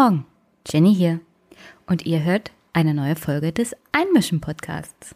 [0.00, 0.24] Morgen,
[0.66, 1.20] Jenny hier.
[1.86, 5.14] Und ihr hört eine neue Folge des Einmischen-Podcasts.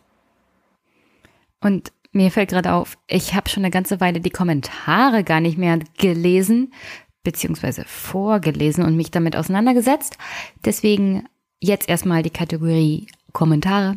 [1.63, 5.57] Und mir fällt gerade auf, ich habe schon eine ganze Weile die Kommentare gar nicht
[5.57, 6.75] mehr gelesen,
[7.23, 10.19] beziehungsweise vorgelesen und mich damit auseinandergesetzt.
[10.67, 13.97] Deswegen jetzt erstmal die Kategorie Kommentare.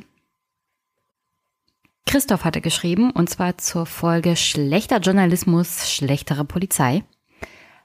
[2.06, 7.04] Christoph hatte geschrieben, und zwar zur Folge Schlechter Journalismus, schlechtere Polizei.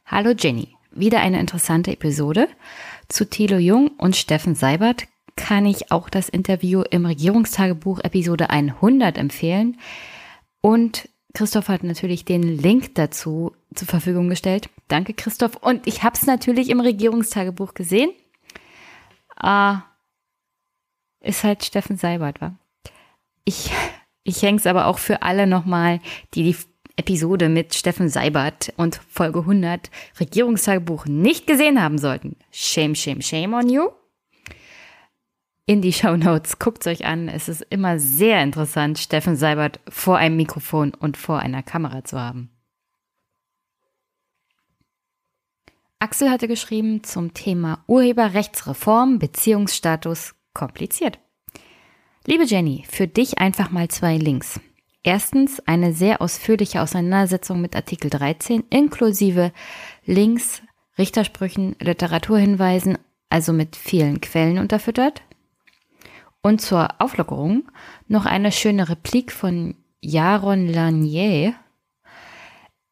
[0.07, 2.49] Hallo Jenny, wieder eine interessante Episode.
[3.13, 9.19] Zu Thilo Jung und Steffen Seibert kann ich auch das Interview im Regierungstagebuch Episode 100
[9.19, 9.79] empfehlen.
[10.63, 14.71] Und Christoph hat natürlich den Link dazu zur Verfügung gestellt.
[14.89, 15.57] Danke, Christoph.
[15.57, 18.13] Und ich habe es natürlich im Regierungstagebuch gesehen.
[19.37, 19.83] Ah,
[21.21, 22.57] ist halt Steffen Seibert, war.
[23.45, 23.71] Ich,
[24.25, 26.01] ich hänge es aber auch für alle nochmal,
[26.33, 26.57] die die
[26.97, 29.91] Episode mit Steffen Seibert und Folge 100
[30.21, 32.37] Regierungstagebuch nicht gesehen haben sollten.
[32.51, 33.89] Shame, shame, shame on you.
[35.65, 37.29] In die Show Notes guckt euch an.
[37.29, 42.19] Es ist immer sehr interessant, Steffen Seibert vor einem Mikrofon und vor einer Kamera zu
[42.19, 42.51] haben.
[46.01, 51.21] Axel hatte geschrieben zum Thema Urheberrechtsreform, Beziehungsstatus kompliziert.
[52.27, 54.59] Liebe Jenny, für dich einfach mal zwei Links.
[55.05, 59.53] Erstens eine sehr ausführliche Auseinandersetzung mit Artikel 13 inklusive
[60.05, 60.63] Links,
[60.97, 65.23] Richtersprüchen, Literaturhinweisen, also mit vielen Quellen unterfüttert.
[66.41, 67.71] Und zur Auflockerung
[68.07, 71.55] noch eine schöne Replik von Jaron Lanier.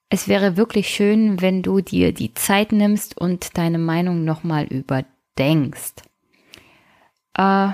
[0.09, 6.03] Es wäre wirklich schön, wenn du dir die Zeit nimmst und deine Meinung nochmal überdenkst.
[7.35, 7.69] Äh,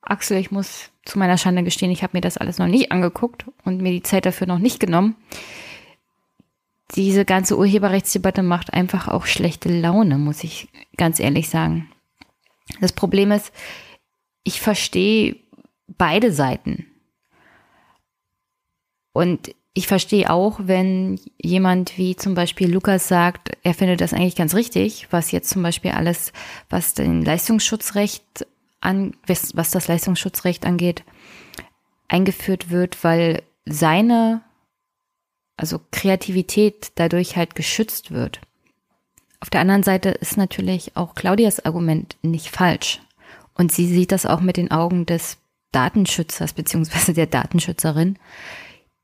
[0.00, 3.46] Axel, ich muss zu meiner Schande gestehen, ich habe mir das alles noch nicht angeguckt
[3.64, 5.16] und mir die Zeit dafür noch nicht genommen.
[6.94, 11.90] Diese ganze Urheberrechtsdebatte macht einfach auch schlechte Laune, muss ich ganz ehrlich sagen.
[12.80, 13.52] Das Problem ist,
[14.44, 15.36] ich verstehe
[15.86, 16.86] beide Seiten.
[19.12, 24.36] Und ich verstehe auch, wenn jemand wie zum Beispiel Lukas sagt, er findet das eigentlich
[24.36, 26.32] ganz richtig, was jetzt zum Beispiel alles,
[26.68, 28.46] was den Leistungsschutzrecht
[28.80, 31.04] an, was das Leistungsschutzrecht angeht,
[32.08, 34.42] eingeführt wird, weil seine,
[35.56, 38.40] also Kreativität dadurch halt geschützt wird.
[39.40, 43.00] Auf der anderen Seite ist natürlich auch Claudias Argument nicht falsch.
[43.54, 45.38] Und sie sieht das auch mit den Augen des
[45.72, 48.18] Datenschützers beziehungsweise der Datenschützerin.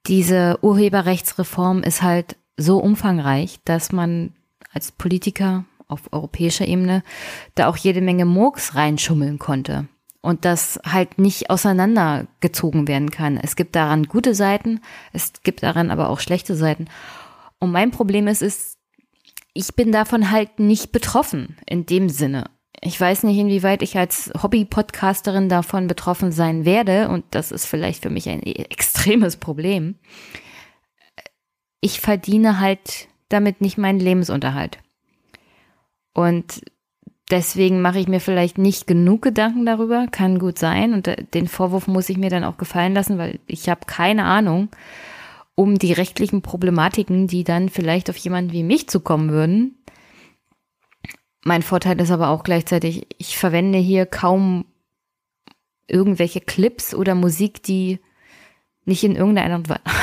[0.06, 4.32] Diese Urheberrechtsreform ist halt so umfangreich, dass man
[4.72, 7.02] als Politiker auf europäischer Ebene
[7.54, 9.88] da auch jede Menge Murks reinschummeln konnte
[10.24, 13.36] und das halt nicht auseinandergezogen werden kann.
[13.36, 14.80] Es gibt daran gute Seiten,
[15.12, 16.86] es gibt daran aber auch schlechte Seiten.
[17.58, 18.78] Und mein Problem ist, ist,
[19.52, 22.50] ich bin davon halt nicht betroffen in dem Sinne.
[22.80, 28.02] Ich weiß nicht, inwieweit ich als Hobby-Podcasterin davon betroffen sein werde und das ist vielleicht
[28.02, 29.96] für mich ein extremes Problem.
[31.80, 34.78] Ich verdiene halt damit nicht meinen Lebensunterhalt.
[36.14, 36.62] Und
[37.30, 40.94] deswegen mache ich mir vielleicht nicht genug Gedanken darüber, kann gut sein.
[40.94, 44.24] Und äh, den Vorwurf muss ich mir dann auch gefallen lassen, weil ich habe keine
[44.24, 44.68] Ahnung
[45.56, 49.78] um die rechtlichen Problematiken, die dann vielleicht auf jemanden wie mich zukommen würden.
[51.44, 54.64] Mein Vorteil ist aber auch gleichzeitig, ich verwende hier kaum
[55.86, 58.00] irgendwelche Clips oder Musik, die
[58.84, 59.62] nicht in irgendeiner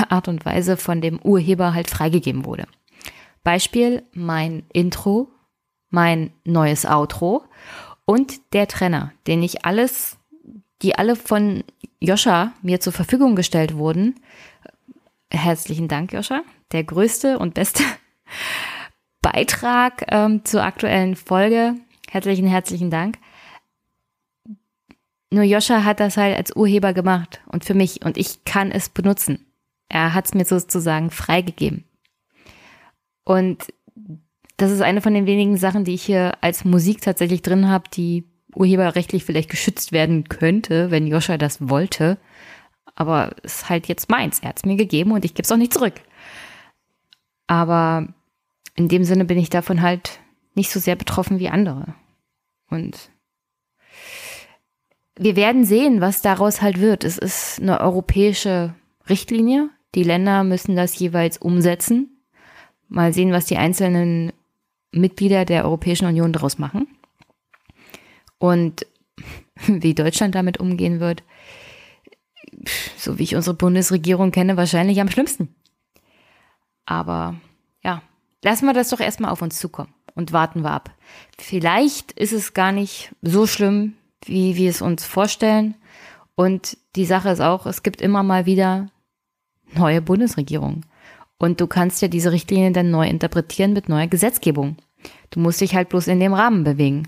[0.09, 2.65] Art und Weise von dem Urheber halt freigegeben wurde.
[3.43, 5.29] Beispiel, mein Intro
[5.91, 7.43] mein neues Outro
[8.05, 10.17] und der Trenner, den ich alles,
[10.81, 11.63] die alle von
[11.99, 14.15] Joscha mir zur Verfügung gestellt wurden.
[15.29, 16.41] Herzlichen Dank, Joscha.
[16.71, 17.83] Der größte und beste
[19.21, 21.75] Beitrag ähm, zur aktuellen Folge.
[22.09, 23.17] Herzlichen, herzlichen Dank.
[25.29, 28.89] Nur Joscha hat das halt als Urheber gemacht und für mich und ich kann es
[28.89, 29.45] benutzen.
[29.87, 31.85] Er hat es mir sozusagen freigegeben.
[33.23, 33.67] Und
[34.61, 37.89] das ist eine von den wenigen Sachen, die ich hier als Musik tatsächlich drin habe,
[37.91, 42.17] die urheberrechtlich vielleicht geschützt werden könnte, wenn Joscha das wollte.
[42.93, 44.39] Aber es ist halt jetzt meins.
[44.39, 45.95] Er hat es mir gegeben und ich gebe es auch nicht zurück.
[47.47, 48.07] Aber
[48.75, 50.19] in dem Sinne bin ich davon halt
[50.53, 51.95] nicht so sehr betroffen wie andere.
[52.69, 53.09] Und
[55.17, 57.03] wir werden sehen, was daraus halt wird.
[57.03, 58.75] Es ist eine europäische
[59.09, 59.69] Richtlinie.
[59.95, 62.21] Die Länder müssen das jeweils umsetzen.
[62.89, 64.31] Mal sehen, was die einzelnen
[64.91, 66.87] Mitglieder der Europäischen Union daraus machen.
[68.37, 68.85] Und
[69.67, 71.23] wie Deutschland damit umgehen wird,
[72.97, 75.55] so wie ich unsere Bundesregierung kenne, wahrscheinlich am schlimmsten.
[76.85, 77.35] Aber
[77.83, 78.01] ja,
[78.43, 79.93] lassen wir das doch erstmal auf uns zukommen.
[80.13, 80.91] und warten wir ab.
[81.37, 83.93] Vielleicht ist es gar nicht so schlimm,
[84.25, 85.75] wie wir es uns vorstellen.
[86.35, 88.89] Und die Sache ist auch, es gibt immer mal wieder
[89.73, 90.85] neue Bundesregierungen.
[91.41, 94.77] Und du kannst ja diese Richtlinien dann neu interpretieren mit neuer Gesetzgebung.
[95.31, 97.07] Du musst dich halt bloß in dem Rahmen bewegen.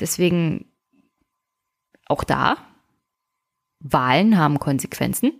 [0.00, 0.64] Deswegen
[2.06, 2.56] auch da,
[3.78, 5.34] Wahlen haben Konsequenzen.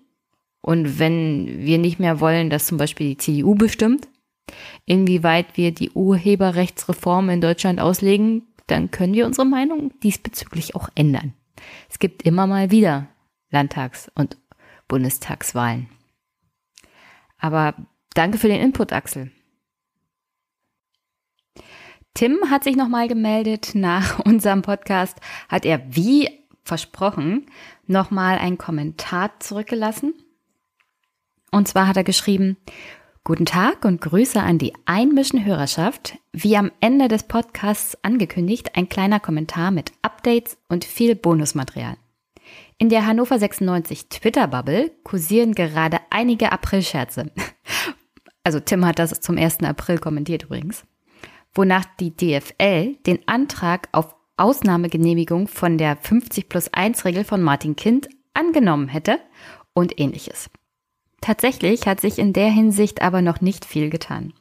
[0.60, 4.06] Und wenn wir nicht mehr wollen, dass zum Beispiel die CDU bestimmt,
[4.86, 11.34] inwieweit wir die Urheberrechtsreform in Deutschland auslegen, dann können wir unsere Meinung diesbezüglich auch ändern.
[11.90, 13.08] Es gibt immer mal wieder
[13.50, 14.36] Landtags- und
[14.86, 15.88] Bundestagswahlen.
[17.42, 17.74] Aber
[18.14, 19.32] danke für den Input, Axel.
[22.14, 23.72] Tim hat sich nochmal gemeldet.
[23.74, 25.18] Nach unserem Podcast
[25.48, 26.30] hat er, wie
[26.62, 27.46] versprochen,
[27.86, 30.14] nochmal einen Kommentar zurückgelassen.
[31.50, 32.56] Und zwar hat er geschrieben,
[33.24, 36.18] Guten Tag und Grüße an die Einmischen Hörerschaft.
[36.32, 41.96] Wie am Ende des Podcasts angekündigt, ein kleiner Kommentar mit Updates und viel Bonusmaterial.
[42.82, 47.30] In der Hannover 96 Twitter-Bubble kursieren gerade einige Aprilscherze.
[48.42, 49.60] Also Tim hat das zum 1.
[49.60, 50.82] April kommentiert übrigens.
[51.54, 57.76] Wonach die DFL den Antrag auf Ausnahmegenehmigung von der 50 plus 1 Regel von Martin
[57.76, 59.20] Kind angenommen hätte
[59.74, 60.50] und ähnliches.
[61.20, 64.32] Tatsächlich hat sich in der Hinsicht aber noch nicht viel getan.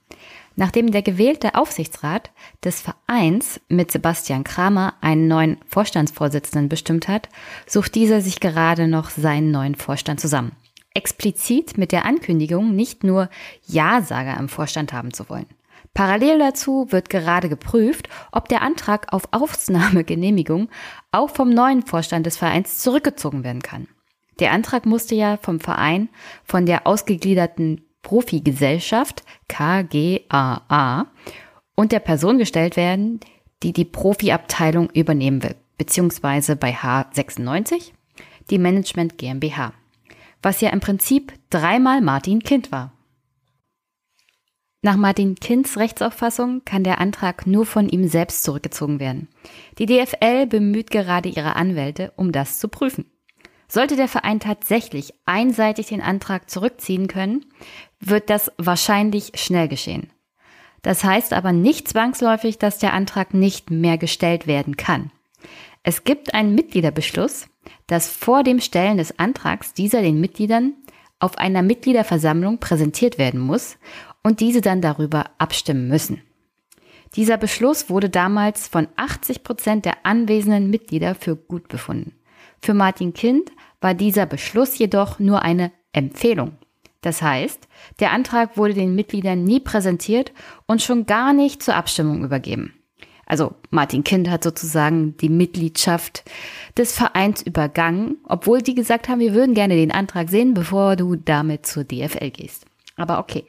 [0.55, 2.31] Nachdem der gewählte Aufsichtsrat
[2.63, 7.29] des Vereins mit Sebastian Kramer einen neuen Vorstandsvorsitzenden bestimmt hat,
[7.65, 10.51] sucht dieser sich gerade noch seinen neuen Vorstand zusammen.
[10.93, 13.29] Explizit mit der Ankündigung, nicht nur
[13.65, 15.45] Ja-Sager im Vorstand haben zu wollen.
[15.93, 20.69] Parallel dazu wird gerade geprüft, ob der Antrag auf Aufnahmegenehmigung
[21.11, 23.87] auch vom neuen Vorstand des Vereins zurückgezogen werden kann.
[24.39, 26.09] Der Antrag musste ja vom Verein
[26.43, 31.07] von der ausgegliederten Profigesellschaft KGAA
[31.75, 33.19] und der Person gestellt werden,
[33.63, 37.91] die die Profiabteilung übernehmen will, beziehungsweise bei H96
[38.49, 39.73] die Management GmbH,
[40.41, 42.93] was ja im Prinzip dreimal Martin Kind war.
[44.83, 49.27] Nach Martin Kinds Rechtsauffassung kann der Antrag nur von ihm selbst zurückgezogen werden.
[49.77, 53.05] Die DFL bemüht gerade ihre Anwälte, um das zu prüfen.
[53.71, 57.45] Sollte der Verein tatsächlich einseitig den Antrag zurückziehen können,
[58.01, 60.11] wird das wahrscheinlich schnell geschehen.
[60.81, 65.09] Das heißt aber nicht zwangsläufig, dass der Antrag nicht mehr gestellt werden kann.
[65.83, 67.47] Es gibt einen Mitgliederbeschluss,
[67.87, 70.73] dass vor dem Stellen des Antrags dieser den Mitgliedern
[71.19, 73.77] auf einer Mitgliederversammlung präsentiert werden muss
[74.21, 76.21] und diese dann darüber abstimmen müssen.
[77.15, 82.17] Dieser Beschluss wurde damals von 80 Prozent der anwesenden Mitglieder für gut befunden.
[82.63, 86.57] Für Martin Kind war dieser Beschluss jedoch nur eine Empfehlung.
[87.01, 87.67] Das heißt,
[87.99, 90.31] der Antrag wurde den Mitgliedern nie präsentiert
[90.67, 92.75] und schon gar nicht zur Abstimmung übergeben.
[93.25, 96.23] Also Martin Kind hat sozusagen die Mitgliedschaft
[96.77, 101.15] des Vereins übergangen, obwohl die gesagt haben, wir würden gerne den Antrag sehen, bevor du
[101.15, 102.65] damit zur DFL gehst.
[102.97, 103.45] Aber okay.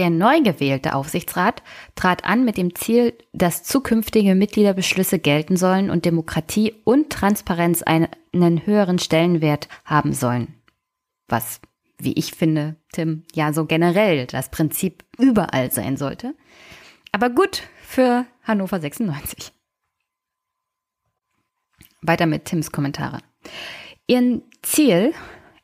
[0.00, 1.62] Der neu gewählte Aufsichtsrat
[1.94, 8.64] trat an mit dem Ziel, dass zukünftige Mitgliederbeschlüsse gelten sollen und Demokratie und Transparenz einen
[8.64, 10.54] höheren Stellenwert haben sollen.
[11.28, 11.60] Was,
[11.98, 16.34] wie ich finde, Tim, ja so generell das Prinzip überall sein sollte.
[17.12, 19.52] Aber gut für Hannover 96.
[22.00, 23.18] Weiter mit Tims Kommentare.
[24.06, 25.12] Ihren Ziel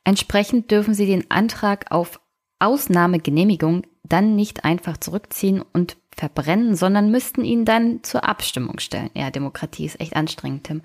[0.03, 2.19] entsprechend dürfen Sie den Antrag auf
[2.59, 9.11] Ausnahmegenehmigung dann nicht einfach zurückziehen und verbrennen, sondern müssten ihn dann zur Abstimmung stellen.
[9.13, 10.81] Ja, Demokratie ist echt anstrengend, Tim.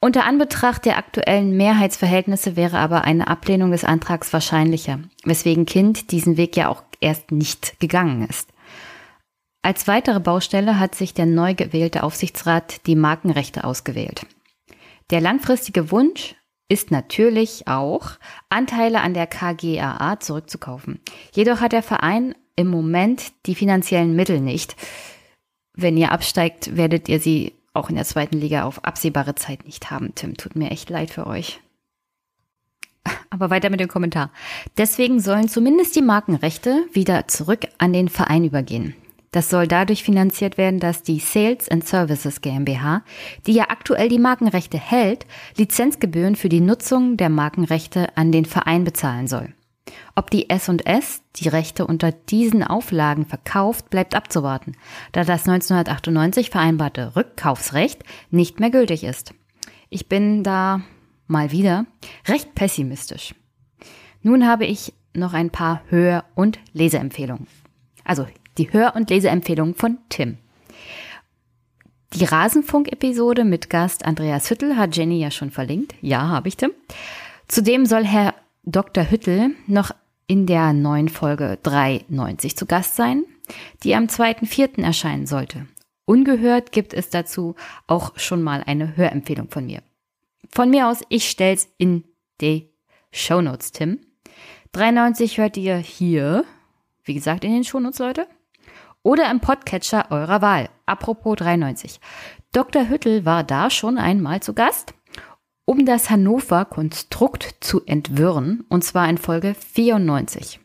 [0.00, 6.36] Unter Anbetracht der aktuellen Mehrheitsverhältnisse wäre aber eine Ablehnung des Antrags wahrscheinlicher, weswegen Kind diesen
[6.36, 8.50] Weg ja auch erst nicht gegangen ist.
[9.62, 14.26] Als weitere Baustelle hat sich der neu gewählte Aufsichtsrat die Markenrechte ausgewählt.
[15.10, 16.36] Der langfristige Wunsch,
[16.68, 18.12] ist natürlich auch,
[18.48, 21.00] Anteile an der KGAA zurückzukaufen.
[21.32, 24.76] Jedoch hat der Verein im Moment die finanziellen Mittel nicht.
[25.74, 29.90] Wenn ihr absteigt, werdet ihr sie auch in der zweiten Liga auf absehbare Zeit nicht
[29.90, 30.14] haben.
[30.14, 31.60] Tim, tut mir echt leid für euch.
[33.30, 34.30] Aber weiter mit dem Kommentar.
[34.78, 38.94] Deswegen sollen zumindest die Markenrechte wieder zurück an den Verein übergehen.
[39.32, 43.02] Das soll dadurch finanziert werden, dass die Sales and Services GmbH,
[43.46, 45.26] die ja aktuell die Markenrechte hält,
[45.58, 49.52] Lizenzgebühren für die Nutzung der Markenrechte an den Verein bezahlen soll.
[50.14, 54.76] Ob die S&S die Rechte unter diesen Auflagen verkauft, bleibt abzuwarten,
[55.12, 59.34] da das 1998 vereinbarte Rückkaufsrecht nicht mehr gültig ist.
[59.88, 60.80] Ich bin da
[61.26, 61.86] mal wieder
[62.26, 63.34] recht pessimistisch.
[64.22, 67.46] Nun habe ich noch ein paar Hör- und Leseempfehlungen.
[68.04, 68.26] Also
[68.58, 70.38] Die Hör- und Leseempfehlung von Tim.
[72.14, 75.94] Die Rasenfunk-Episode mit Gast Andreas Hüttel hat Jenny ja schon verlinkt.
[76.00, 76.70] Ja, habe ich, Tim.
[77.48, 78.34] Zudem soll Herr
[78.68, 79.08] Dr.
[79.08, 79.92] Hüttel noch
[80.26, 83.24] in der neuen Folge 390 zu Gast sein,
[83.84, 84.82] die am 2.4.
[84.82, 85.68] erscheinen sollte.
[86.04, 87.54] Ungehört gibt es dazu
[87.86, 89.82] auch schon mal eine Hörempfehlung von mir.
[90.50, 92.02] Von mir aus, ich stell's in
[92.40, 92.68] die
[93.12, 94.00] Shownotes, Tim.
[94.72, 96.44] 93 hört ihr hier,
[97.04, 98.26] wie gesagt, in den Shownotes, Leute.
[99.04, 100.70] Oder im Podcatcher eurer Wahl.
[100.86, 102.00] Apropos 93.
[102.50, 102.88] Dr.
[102.88, 104.92] Hüttel war da schon einmal zu Gast
[105.66, 110.60] um das Hannover-Konstrukt zu entwirren, und zwar in Folge 94.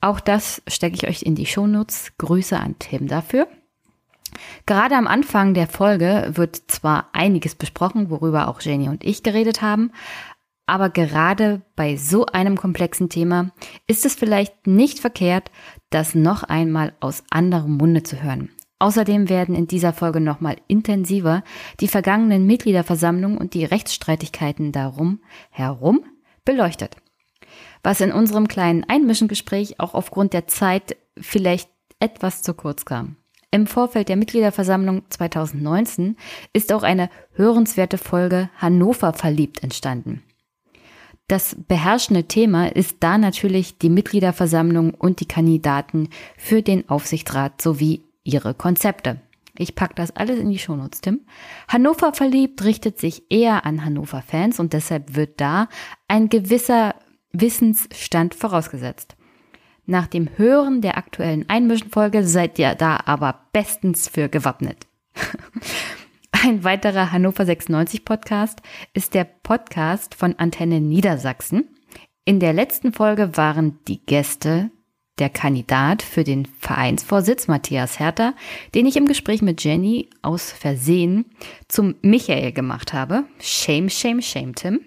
[0.00, 2.12] Auch das stecke ich euch in die Shownotes.
[2.18, 3.48] Grüße an Tim dafür.
[4.66, 9.60] Gerade am Anfang der Folge wird zwar einiges besprochen, worüber auch Jenny und ich geredet
[9.60, 9.90] haben,
[10.66, 13.50] aber gerade bei so einem komplexen Thema
[13.88, 15.50] ist es vielleicht nicht verkehrt,
[15.90, 18.50] das noch einmal aus anderem Munde zu hören.
[18.80, 21.44] Außerdem werden in dieser Folge nochmal intensiver
[21.80, 25.20] die vergangenen Mitgliederversammlungen und die Rechtsstreitigkeiten darum
[25.50, 26.02] herum
[26.46, 26.96] beleuchtet.
[27.82, 31.68] Was in unserem kleinen Einmischengespräch auch aufgrund der Zeit vielleicht
[31.98, 33.16] etwas zu kurz kam.
[33.50, 36.16] Im Vorfeld der Mitgliederversammlung 2019
[36.54, 40.22] ist auch eine hörenswerte Folge Hannover verliebt entstanden.
[41.28, 46.08] Das beherrschende Thema ist da natürlich die Mitgliederversammlung und die Kandidaten
[46.38, 49.20] für den Aufsichtsrat sowie ihre Konzepte.
[49.58, 51.20] Ich packe das alles in die Shownotes, Tim.
[51.68, 55.68] Hannover verliebt richtet sich eher an Hannover-Fans und deshalb wird da
[56.08, 56.94] ein gewisser
[57.32, 59.16] Wissensstand vorausgesetzt.
[59.86, 64.86] Nach dem Hören der aktuellen Einmischenfolge seid ihr da aber bestens für gewappnet.
[66.30, 68.62] Ein weiterer Hannover 96 Podcast
[68.94, 71.68] ist der Podcast von Antenne Niedersachsen.
[72.24, 74.70] In der letzten Folge waren die Gäste
[75.20, 78.34] der Kandidat für den Vereinsvorsitz Matthias Herter,
[78.74, 81.26] den ich im Gespräch mit Jenny aus Versehen
[81.68, 83.24] zum Michael gemacht habe.
[83.40, 84.80] Shame, shame, shame, Tim.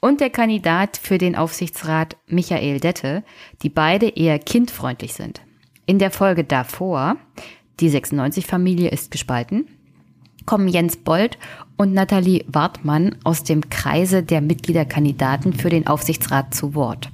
[0.00, 3.24] Und der Kandidat für den Aufsichtsrat Michael Dette,
[3.62, 5.40] die beide eher kindfreundlich sind.
[5.86, 7.16] In der Folge davor,
[7.80, 9.66] die 96-Familie ist gespalten,
[10.46, 11.38] kommen Jens Bold
[11.76, 17.10] und Nathalie Wartmann aus dem Kreise der Mitgliederkandidaten für den Aufsichtsrat zu Wort.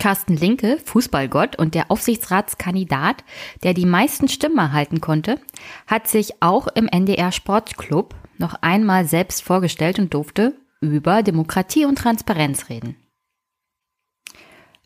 [0.00, 3.24] Carsten Linke, Fußballgott und der Aufsichtsratskandidat,
[3.62, 5.40] der die meisten Stimmen erhalten konnte,
[5.86, 11.96] hat sich auch im NDR Sportclub noch einmal selbst vorgestellt und durfte über Demokratie und
[11.96, 12.96] Transparenz reden.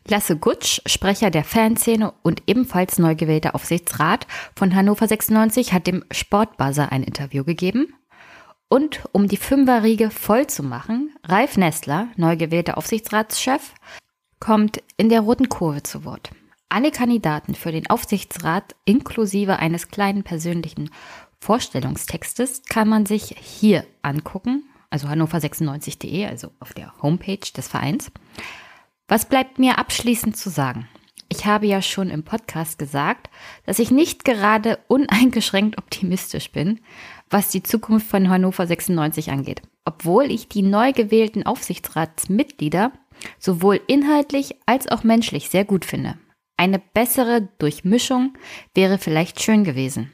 [0.07, 4.25] Lasse Gutsch, Sprecher der Fanszene und ebenfalls neu gewählter Aufsichtsrat
[4.55, 7.93] von Hannover 96, hat dem Sportbuzzer ein Interview gegeben.
[8.69, 13.73] Und um die Fünferriege voll zu machen, Ralf Nestler, neu gewählter Aufsichtsratschef,
[14.39, 16.31] kommt in der roten Kurve zu Wort.
[16.69, 20.91] Alle Kandidaten für den Aufsichtsrat inklusive eines kleinen persönlichen
[21.39, 28.11] Vorstellungstextes kann man sich hier angucken, also hannover96.de, also auf der Homepage des Vereins.
[29.07, 30.87] Was bleibt mir abschließend zu sagen?
[31.31, 33.29] Ich habe ja schon im Podcast gesagt,
[33.65, 36.79] dass ich nicht gerade uneingeschränkt optimistisch bin,
[37.29, 39.61] was die Zukunft von Hannover 96 angeht.
[39.85, 42.91] Obwohl ich die neu gewählten Aufsichtsratsmitglieder
[43.37, 46.17] sowohl inhaltlich als auch menschlich sehr gut finde.
[46.57, 48.33] Eine bessere Durchmischung
[48.73, 50.11] wäre vielleicht schön gewesen.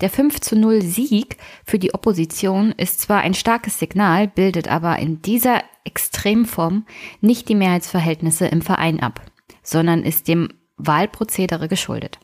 [0.00, 4.98] Der 5 zu 0 Sieg für die Opposition ist zwar ein starkes Signal, bildet aber
[4.98, 6.86] in dieser Extremform
[7.20, 9.20] nicht die Mehrheitsverhältnisse im Verein ab,
[9.62, 12.18] sondern ist dem Wahlprozedere geschuldet.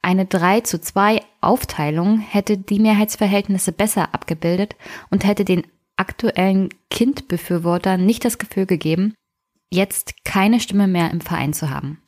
[0.00, 4.76] Eine 3 zu 2 Aufteilung hätte die Mehrheitsverhältnisse besser abgebildet
[5.10, 9.14] und hätte den aktuellen Kindbefürwortern nicht das Gefühl gegeben,
[9.70, 12.02] jetzt keine Stimme mehr im Verein zu haben.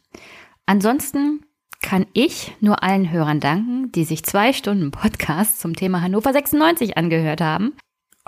[0.66, 1.44] Ansonsten
[1.80, 6.96] kann ich nur allen Hörern danken, die sich zwei Stunden Podcast zum Thema Hannover 96
[6.96, 7.74] angehört haben,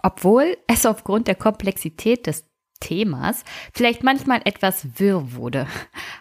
[0.02, 2.44] obwohl es aufgrund der Komplexität des
[2.80, 3.44] Themas
[3.74, 5.66] vielleicht manchmal etwas wirr wurde.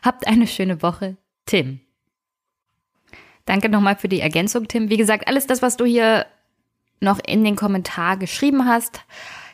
[0.02, 1.82] Habt eine schöne Woche, Tim.
[3.46, 4.90] Danke nochmal für die Ergänzung, Tim.
[4.90, 6.26] Wie gesagt, alles das, was du hier
[7.00, 9.02] noch in den Kommentar geschrieben hast,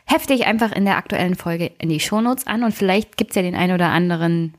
[0.06, 3.36] hefte ich einfach in der aktuellen Folge in die Shownotes an und vielleicht gibt es
[3.36, 4.54] ja den einen oder anderen,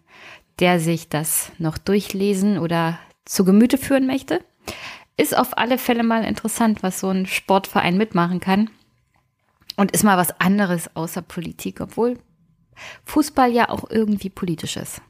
[0.59, 4.45] der sich das noch durchlesen oder zu Gemüte führen möchte.
[5.17, 8.71] Ist auf alle Fälle mal interessant, was so ein Sportverein mitmachen kann.
[9.77, 12.19] Und ist mal was anderes außer Politik, obwohl
[13.05, 15.01] Fußball ja auch irgendwie politisch ist.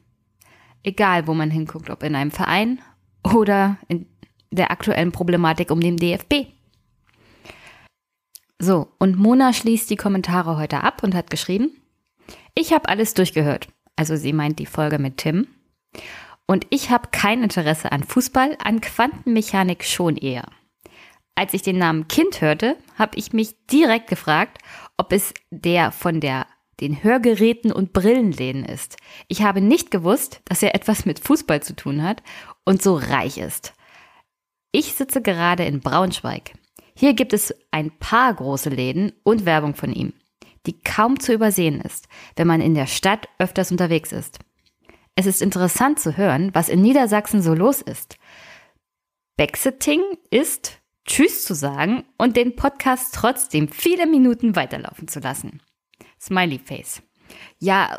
[0.82, 2.80] Egal, wo man hinguckt, ob in einem Verein
[3.22, 4.06] oder in
[4.50, 6.46] der aktuellen Problematik um den DFB.
[8.64, 11.82] So, und Mona schließt die Kommentare heute ab und hat geschrieben,
[12.54, 13.68] ich habe alles durchgehört.
[13.94, 15.48] Also sie meint die Folge mit Tim.
[16.46, 20.46] Und ich habe kein Interesse an Fußball, an Quantenmechanik schon eher.
[21.34, 24.56] Als ich den Namen Kind hörte, habe ich mich direkt gefragt,
[24.96, 26.46] ob es der von der
[26.80, 28.96] den Hörgeräten und Brillenläden ist.
[29.28, 32.22] Ich habe nicht gewusst, dass er etwas mit Fußball zu tun hat
[32.64, 33.74] und so reich ist.
[34.72, 36.54] Ich sitze gerade in Braunschweig.
[36.96, 40.12] Hier gibt es ein paar große Läden und Werbung von ihm,
[40.66, 44.38] die kaum zu übersehen ist, wenn man in der Stadt öfters unterwegs ist.
[45.16, 48.16] Es ist interessant zu hören, was in Niedersachsen so los ist.
[49.36, 55.60] Backsetting ist Tschüss zu sagen und den Podcast trotzdem viele Minuten weiterlaufen zu lassen.
[56.20, 57.02] Smiley Face.
[57.58, 57.98] Ja,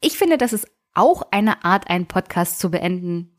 [0.00, 3.35] ich finde, das ist auch eine Art, einen Podcast zu beenden,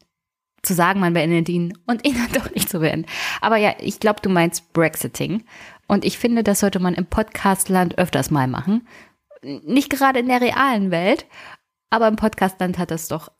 [0.67, 3.09] zu sagen, man beendet ihn und ihn dann doch nicht zu beenden.
[3.41, 5.43] Aber ja, ich glaube, du meinst Brexiting.
[5.87, 8.87] Und ich finde, das sollte man im Podcastland öfters mal machen.
[9.41, 11.25] Nicht gerade in der realen Welt,
[11.89, 13.31] aber im Podcastland hat das doch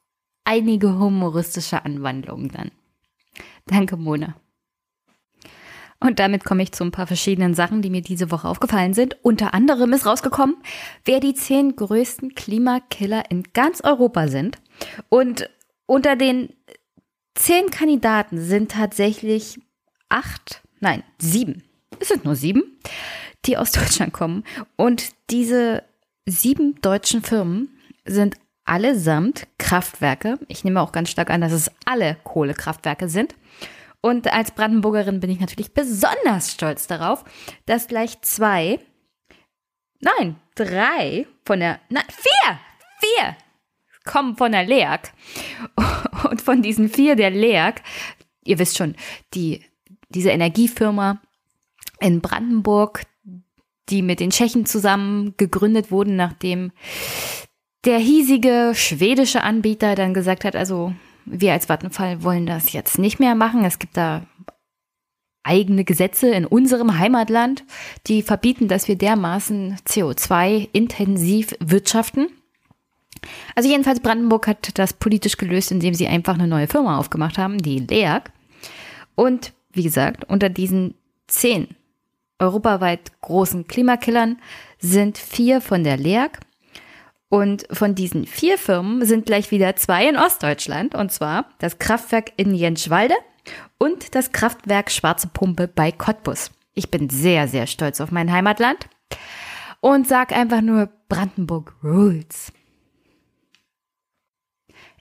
[0.46, 2.72] einige humoristische Anwandlungen dann.
[3.66, 4.36] Danke, Mona.
[6.00, 9.18] Und damit komme ich zu ein paar verschiedenen Sachen, die mir diese Woche aufgefallen sind.
[9.24, 10.58] Unter anderem ist rausgekommen,
[11.06, 14.58] wer die zehn größten Klimakiller in ganz Europa sind.
[15.10, 15.50] Und
[15.88, 16.54] unter den
[17.38, 19.60] zehn Kandidaten sind tatsächlich
[20.10, 21.64] acht, nein, sieben.
[22.00, 22.80] Es sind nur sieben,
[23.46, 24.44] die aus Deutschland kommen.
[24.76, 25.84] Und diese
[26.26, 27.70] sieben deutschen Firmen
[28.06, 30.40] sind allesamt Kraftwerke.
[30.48, 33.36] Ich nehme auch ganz stark an, dass es alle Kohlekraftwerke sind.
[34.02, 37.24] Und als Brandenburgerin bin ich natürlich besonders stolz darauf,
[37.66, 38.80] dass gleich zwei,
[40.00, 42.60] nein, drei von der, nein, vier,
[43.00, 43.38] vier
[44.08, 45.12] kommen von der LEAG.
[46.30, 47.82] Und von diesen vier der LEAG,
[48.44, 48.96] ihr wisst schon,
[49.34, 49.64] die,
[50.10, 51.22] diese Energiefirma
[52.00, 53.04] in Brandenburg,
[53.90, 56.72] die mit den Tschechen zusammen gegründet wurden, nachdem
[57.86, 60.94] der hiesige schwedische Anbieter dann gesagt hat, also
[61.26, 63.64] wir als Vattenfall wollen das jetzt nicht mehr machen.
[63.64, 64.26] Es gibt da
[65.44, 67.64] eigene Gesetze in unserem Heimatland,
[68.08, 72.28] die verbieten, dass wir dermaßen CO2-intensiv wirtschaften.
[73.56, 77.58] Also jedenfalls Brandenburg hat das politisch gelöst, indem sie einfach eine neue Firma aufgemacht haben,
[77.58, 78.32] die LEAG.
[79.16, 80.96] Und wie gesagt, unter diesen
[81.28, 81.70] zehn
[82.40, 84.38] europaweit großen Klimakillern
[84.80, 86.40] sind vier von der LEAG
[87.30, 92.32] und von diesen vier Firmen sind gleich wieder zwei in Ostdeutschland, und zwar das Kraftwerk
[92.38, 93.16] in Jenschwalde
[93.78, 96.52] und das Kraftwerk Schwarze Pumpe bei Cottbus.
[96.74, 98.88] Ich bin sehr, sehr stolz auf mein Heimatland
[99.82, 102.52] und sag einfach nur Brandenburg Rules.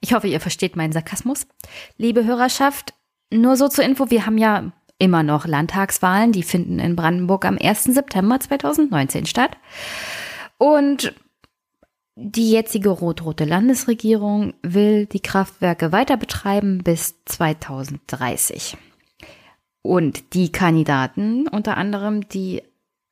[0.06, 1.48] Ich hoffe, ihr versteht meinen Sarkasmus.
[1.96, 2.94] Liebe Hörerschaft,
[3.32, 7.58] nur so zur Info, wir haben ja immer noch Landtagswahlen, die finden in Brandenburg am
[7.60, 7.82] 1.
[7.86, 9.56] September 2019 statt.
[10.58, 11.12] Und
[12.14, 18.76] die jetzige rot-rote Landesregierung will die Kraftwerke weiter betreiben bis 2030.
[19.82, 22.62] Und die Kandidaten, unter anderem, die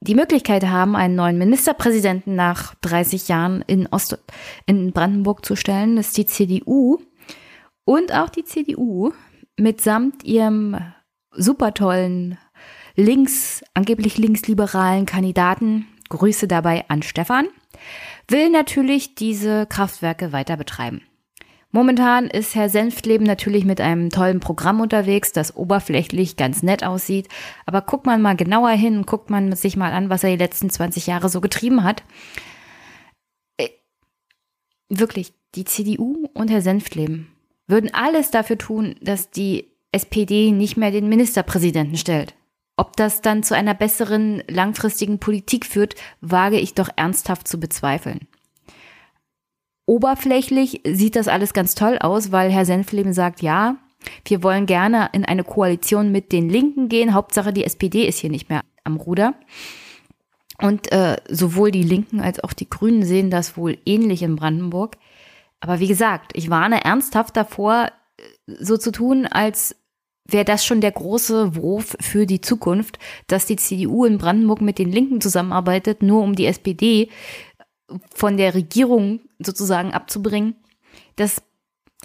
[0.06, 4.18] die Möglichkeit haben, einen neuen Ministerpräsidenten nach 30 Jahren in, Ost
[4.66, 6.98] in Brandenburg zu stellen, ist die CDU
[7.84, 9.12] und auch die CDU
[9.58, 10.76] mitsamt ihrem
[11.30, 12.38] super tollen
[12.96, 15.86] links, angeblich linksliberalen Kandidaten.
[16.10, 17.48] Grüße dabei an Stefan
[18.28, 21.02] will natürlich diese Kraftwerke weiter betreiben.
[21.74, 27.26] Momentan ist Herr Senftleben natürlich mit einem tollen Programm unterwegs, das oberflächlich ganz nett aussieht.
[27.66, 30.70] Aber guckt man mal genauer hin, guckt man sich mal an, was er die letzten
[30.70, 32.04] 20 Jahre so getrieben hat.
[33.56, 33.70] Äh,
[34.88, 37.26] wirklich, die CDU und Herr Senftleben
[37.66, 42.36] würden alles dafür tun, dass die SPD nicht mehr den Ministerpräsidenten stellt.
[42.76, 48.28] Ob das dann zu einer besseren langfristigen Politik führt, wage ich doch ernsthaft zu bezweifeln.
[49.86, 53.76] Oberflächlich sieht das alles ganz toll aus, weil Herr Senfleben sagt, ja,
[54.24, 57.14] wir wollen gerne in eine Koalition mit den Linken gehen.
[57.14, 59.34] Hauptsache, die SPD ist hier nicht mehr am Ruder.
[60.60, 64.96] Und äh, sowohl die Linken als auch die Grünen sehen das wohl ähnlich in Brandenburg.
[65.60, 67.90] Aber wie gesagt, ich warne ernsthaft davor,
[68.46, 69.76] so zu tun, als
[70.26, 74.78] wäre das schon der große Wurf für die Zukunft, dass die CDU in Brandenburg mit
[74.78, 77.10] den Linken zusammenarbeitet, nur um die SPD
[78.14, 80.56] von der Regierung sozusagen abzubringen.
[81.16, 81.42] Das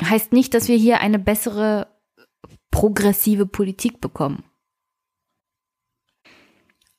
[0.01, 1.87] heißt nicht, dass wir hier eine bessere
[2.71, 4.43] progressive Politik bekommen.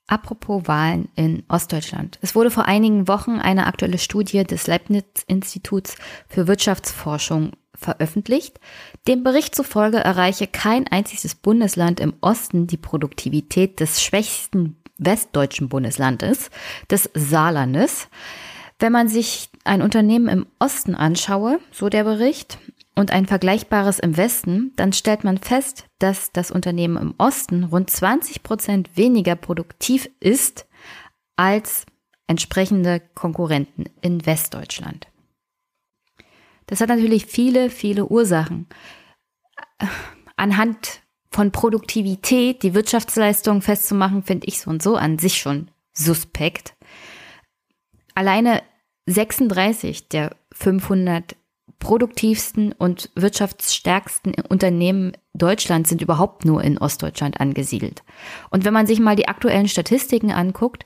[0.07, 2.19] Apropos Wahlen in Ostdeutschland.
[2.21, 5.95] Es wurde vor einigen Wochen eine aktuelle Studie des Leibniz-Instituts
[6.29, 8.59] für Wirtschaftsforschung veröffentlicht.
[9.07, 16.51] Dem Bericht zufolge erreiche kein einziges Bundesland im Osten die Produktivität des schwächsten westdeutschen Bundeslandes,
[16.91, 18.09] des Saarlandes.
[18.81, 22.59] Wenn man sich ein Unternehmen im Osten anschaue, so der Bericht,
[23.01, 27.89] und ein vergleichbares im Westen, dann stellt man fest, dass das Unternehmen im Osten rund
[27.89, 30.67] 20 Prozent weniger produktiv ist
[31.37, 31.87] als
[32.27, 35.07] entsprechende Konkurrenten in Westdeutschland.
[36.67, 38.67] Das hat natürlich viele, viele Ursachen.
[40.37, 46.75] Anhand von Produktivität die Wirtschaftsleistung festzumachen, finde ich so und so an sich schon suspekt.
[48.15, 48.63] Alleine
[49.11, 51.37] 36 der 500
[51.79, 58.03] produktivsten und wirtschaftsstärksten Unternehmen Deutschlands sind überhaupt nur in Ostdeutschland angesiedelt.
[58.51, 60.85] Und wenn man sich mal die aktuellen Statistiken anguckt,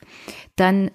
[0.57, 0.91] dann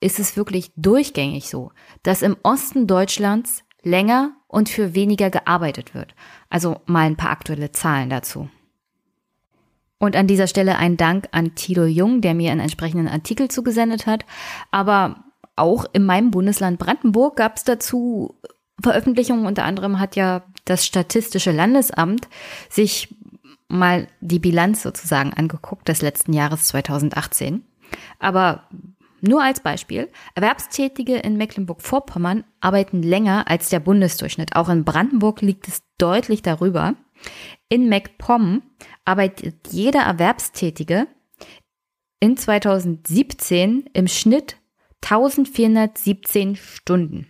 [0.00, 6.14] ist es wirklich durchgängig so, dass im Osten Deutschlands länger und für weniger gearbeitet wird.
[6.48, 8.48] Also mal ein paar aktuelle Zahlen dazu.
[9.98, 14.06] Und an dieser Stelle ein Dank an Tilo Jung, der mir einen entsprechenden Artikel zugesendet
[14.06, 14.24] hat.
[14.70, 15.24] Aber
[15.60, 18.34] auch in meinem Bundesland Brandenburg gab es dazu
[18.82, 19.46] Veröffentlichungen.
[19.46, 22.28] Unter anderem hat ja das Statistische Landesamt
[22.68, 23.14] sich
[23.68, 27.64] mal die Bilanz sozusagen angeguckt des letzten Jahres 2018.
[28.18, 28.68] Aber
[29.20, 34.56] nur als Beispiel, Erwerbstätige in Mecklenburg-Vorpommern arbeiten länger als der Bundesdurchschnitt.
[34.56, 36.94] Auch in Brandenburg liegt es deutlich darüber.
[37.68, 38.62] In MacPom
[39.04, 41.06] arbeitet jeder Erwerbstätige
[42.18, 44.56] in 2017 im Schnitt
[45.02, 47.26] 1417 Stunden.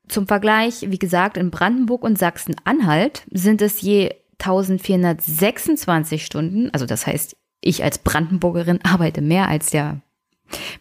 [0.09, 6.71] Zum Vergleich, wie gesagt, in Brandenburg und Sachsen-Anhalt sind es je 1426 Stunden.
[6.71, 10.01] Also das heißt, ich als Brandenburgerin arbeite mehr als der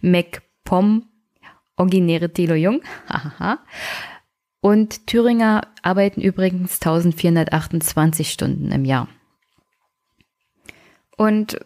[0.02, 1.06] MacPom
[1.76, 2.82] originäre Thilo Jung.
[4.62, 9.08] und Thüringer arbeiten übrigens 1428 Stunden im Jahr.
[11.18, 11.60] Und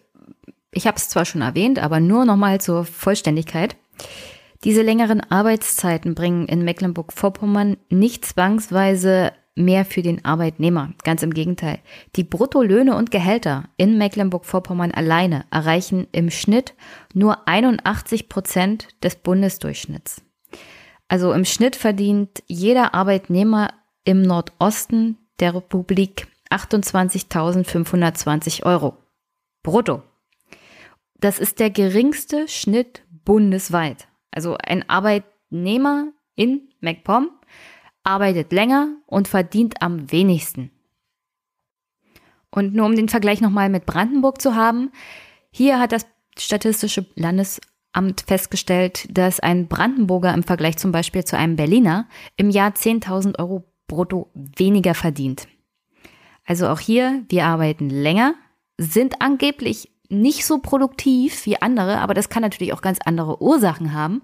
[0.71, 3.75] ich habe es zwar schon erwähnt, aber nur nochmal zur Vollständigkeit.
[4.63, 10.93] Diese längeren Arbeitszeiten bringen in Mecklenburg-Vorpommern nicht zwangsweise mehr für den Arbeitnehmer.
[11.03, 11.79] Ganz im Gegenteil.
[12.15, 16.73] Die Bruttolöhne und Gehälter in Mecklenburg-Vorpommern alleine erreichen im Schnitt
[17.13, 20.23] nur 81 Prozent des Bundesdurchschnitts.
[21.13, 23.71] Also im Schnitt verdient jeder Arbeitnehmer
[24.03, 28.97] im Nordosten der Republik 28.520 Euro.
[29.61, 30.01] Brutto.
[31.19, 34.07] Das ist der geringste Schnitt bundesweit.
[34.31, 37.29] Also ein Arbeitnehmer in MacPom
[38.03, 40.71] arbeitet länger und verdient am wenigsten.
[42.49, 44.91] Und nur um den Vergleich nochmal mit Brandenburg zu haben,
[45.51, 46.07] hier hat das
[46.39, 47.67] Statistische Landesamt
[48.25, 53.63] festgestellt, dass ein Brandenburger im Vergleich zum Beispiel zu einem Berliner im Jahr 10.000 Euro
[53.87, 55.47] brutto weniger verdient.
[56.45, 58.35] Also auch hier, wir arbeiten länger,
[58.77, 63.93] sind angeblich nicht so produktiv wie andere, aber das kann natürlich auch ganz andere Ursachen
[63.93, 64.21] haben.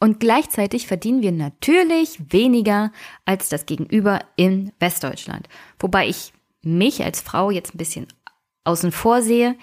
[0.00, 2.92] Und gleichzeitig verdienen wir natürlich weniger
[3.24, 5.48] als das Gegenüber in Westdeutschland.
[5.78, 6.32] Wobei ich
[6.62, 8.06] mich als Frau jetzt ein bisschen
[8.64, 9.56] außen vor sehe,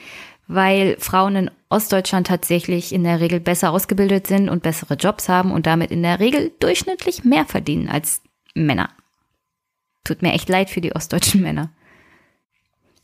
[0.54, 5.52] weil Frauen in Ostdeutschland tatsächlich in der Regel besser ausgebildet sind und bessere Jobs haben
[5.52, 8.22] und damit in der Regel durchschnittlich mehr verdienen als
[8.54, 8.90] Männer.
[10.04, 11.70] Tut mir echt leid für die ostdeutschen Männer.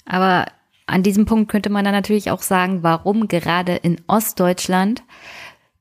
[0.05, 0.45] Aber
[0.87, 5.03] an diesem Punkt könnte man dann natürlich auch sagen, warum gerade in Ostdeutschland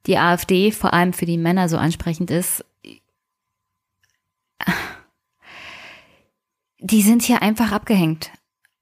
[0.06, 2.64] die AfD vor allem für die Männer so ansprechend ist.
[6.78, 8.30] Die sind hier einfach abgehängt.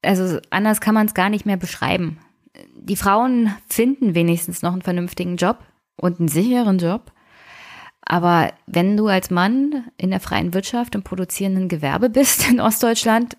[0.03, 2.19] Also anders kann man es gar nicht mehr beschreiben.
[2.87, 5.59] Die Frauen finden wenigstens noch einen vernünftigen Job
[5.95, 7.11] und einen sicheren Job.
[8.01, 13.37] Aber wenn du als Mann in der freien Wirtschaft und produzierenden Gewerbe bist in Ostdeutschland,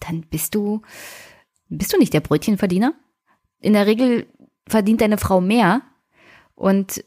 [0.00, 0.80] dann bist du
[1.68, 2.94] bist du nicht der Brötchenverdiener?
[3.60, 4.26] In der Regel
[4.66, 5.82] verdient deine Frau mehr.
[6.54, 7.04] Und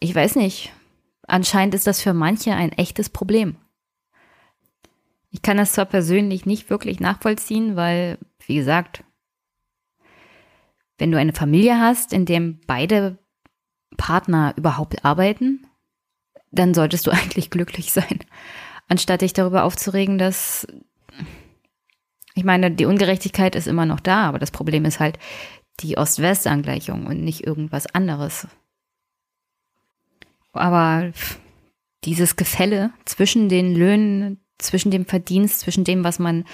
[0.00, 0.72] ich weiß nicht,
[1.26, 3.56] anscheinend ist das für manche ein echtes Problem.
[5.30, 9.04] Ich kann das zwar persönlich nicht wirklich nachvollziehen, weil, wie gesagt,
[10.98, 13.18] wenn du eine Familie hast, in dem beide
[13.96, 15.66] Partner überhaupt arbeiten,
[16.50, 18.20] dann solltest du eigentlich glücklich sein,
[18.88, 20.66] anstatt dich darüber aufzuregen, dass
[22.34, 25.18] ich meine, die Ungerechtigkeit ist immer noch da, aber das Problem ist halt
[25.80, 28.46] die Ost-West-Angleichung und nicht irgendwas anderes.
[30.52, 31.12] Aber
[32.04, 36.44] dieses Gefälle zwischen den Löhnen, zwischen dem Verdienst, zwischen dem, was man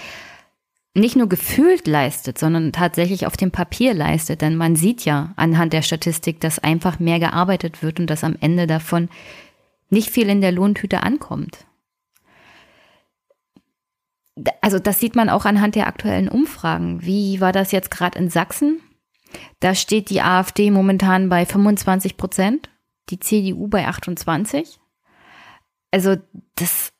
[0.94, 4.40] nicht nur gefühlt leistet, sondern tatsächlich auf dem Papier leistet.
[4.40, 8.37] Denn man sieht ja anhand der Statistik, dass einfach mehr gearbeitet wird und dass am
[8.40, 9.09] Ende davon
[9.90, 11.66] nicht viel in der Lohntüte ankommt
[14.61, 17.02] also das sieht man auch anhand der aktuellen Umfragen.
[17.02, 18.80] Wie war das jetzt gerade in Sachsen?
[19.61, 22.70] Da steht die AfD momentan bei 25 Prozent,
[23.11, 24.78] die CDU bei 28.
[25.90, 26.16] Also
[26.57, 26.92] das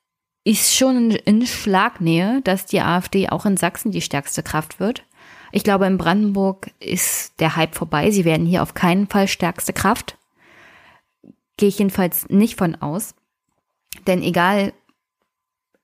[0.45, 5.05] ist schon in Schlagnähe, dass die AfD auch in Sachsen die stärkste Kraft wird.
[5.53, 8.11] Ich glaube, in Brandenburg ist der Hype vorbei.
[8.11, 10.19] Sie werden hier auf keinen Fall stärkste Kraft.
[11.57, 13.15] Gehe ich jedenfalls nicht von aus.
[14.07, 14.73] Denn egal,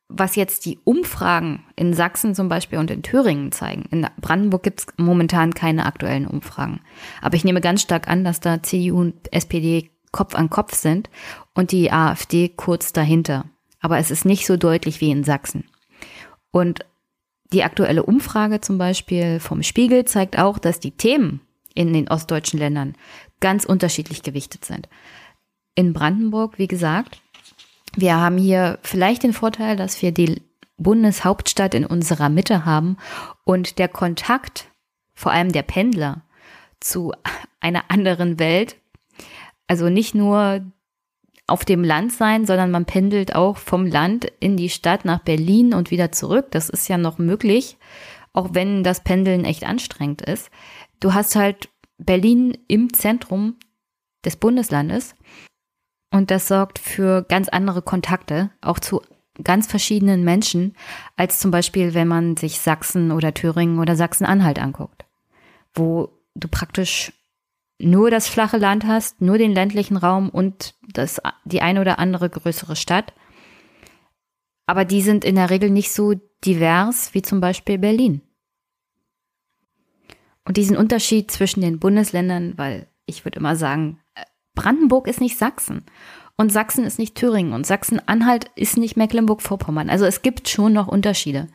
[0.08, 4.80] was jetzt die Umfragen in Sachsen zum Beispiel und in Thüringen zeigen, in Brandenburg gibt
[4.80, 6.80] es momentan keine aktuellen Umfragen.
[7.22, 11.08] Aber ich nehme ganz stark an, dass da CDU und SPD Kopf an Kopf sind
[11.54, 13.44] und die AfD kurz dahinter.
[13.80, 15.64] Aber es ist nicht so deutlich wie in Sachsen.
[16.50, 16.84] Und
[17.52, 21.40] die aktuelle Umfrage zum Beispiel vom Spiegel zeigt auch, dass die Themen
[21.74, 22.94] in den ostdeutschen Ländern
[23.40, 24.88] ganz unterschiedlich gewichtet sind.
[25.74, 27.20] In Brandenburg, wie gesagt,
[27.96, 30.42] wir haben hier vielleicht den Vorteil, dass wir die
[30.76, 32.96] Bundeshauptstadt in unserer Mitte haben
[33.44, 34.66] und der Kontakt,
[35.14, 36.22] vor allem der Pendler,
[36.80, 37.12] zu
[37.60, 38.76] einer anderen Welt,
[39.66, 40.64] also nicht nur
[41.50, 45.74] auf dem Land sein, sondern man pendelt auch vom Land in die Stadt nach Berlin
[45.74, 46.46] und wieder zurück.
[46.50, 47.76] Das ist ja noch möglich,
[48.32, 50.50] auch wenn das Pendeln echt anstrengend ist.
[51.00, 53.56] Du hast halt Berlin im Zentrum
[54.24, 55.14] des Bundeslandes
[56.12, 59.02] und das sorgt für ganz andere Kontakte, auch zu
[59.42, 60.74] ganz verschiedenen Menschen,
[61.16, 65.06] als zum Beispiel, wenn man sich Sachsen oder Thüringen oder Sachsen-Anhalt anguckt,
[65.74, 67.12] wo du praktisch
[67.80, 72.28] nur das flache Land hast, nur den ländlichen Raum und das, die eine oder andere
[72.30, 73.12] größere Stadt.
[74.66, 76.14] Aber die sind in der Regel nicht so
[76.44, 78.22] divers wie zum Beispiel Berlin.
[80.44, 84.00] Und diesen Unterschied zwischen den Bundesländern, weil ich würde immer sagen,
[84.54, 85.84] Brandenburg ist nicht Sachsen
[86.36, 89.90] und Sachsen ist nicht Thüringen und Sachsen-Anhalt ist nicht Mecklenburg-Vorpommern.
[89.90, 91.48] Also es gibt schon noch Unterschiede.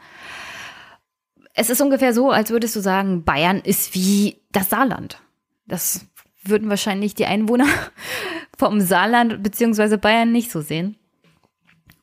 [1.54, 5.22] Es ist ungefähr so, als würdest du sagen, Bayern ist wie das Saarland.
[5.68, 6.06] Das
[6.48, 7.68] würden wahrscheinlich die Einwohner
[8.58, 9.98] vom Saarland bzw.
[9.98, 10.98] Bayern nicht so sehen.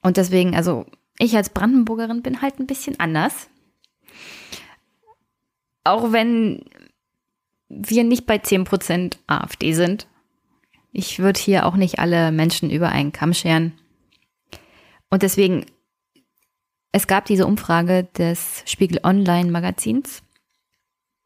[0.02, 0.86] Und deswegen, also
[1.18, 3.48] ich als Brandenburgerin bin halt ein bisschen anders.
[5.84, 6.64] Auch wenn
[7.68, 10.06] wir nicht bei 10% AfD sind,
[10.92, 13.72] ich würde hier auch nicht alle Menschen über einen Kamm scheren.
[15.08, 15.64] Und deswegen,
[16.92, 20.22] es gab diese Umfrage des Spiegel Online Magazins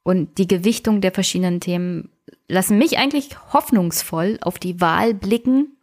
[0.04, 2.10] und die Gewichtung der verschiedenen Themen
[2.48, 5.76] lassen mich eigentlich hoffnungsvoll auf die Wahl blicken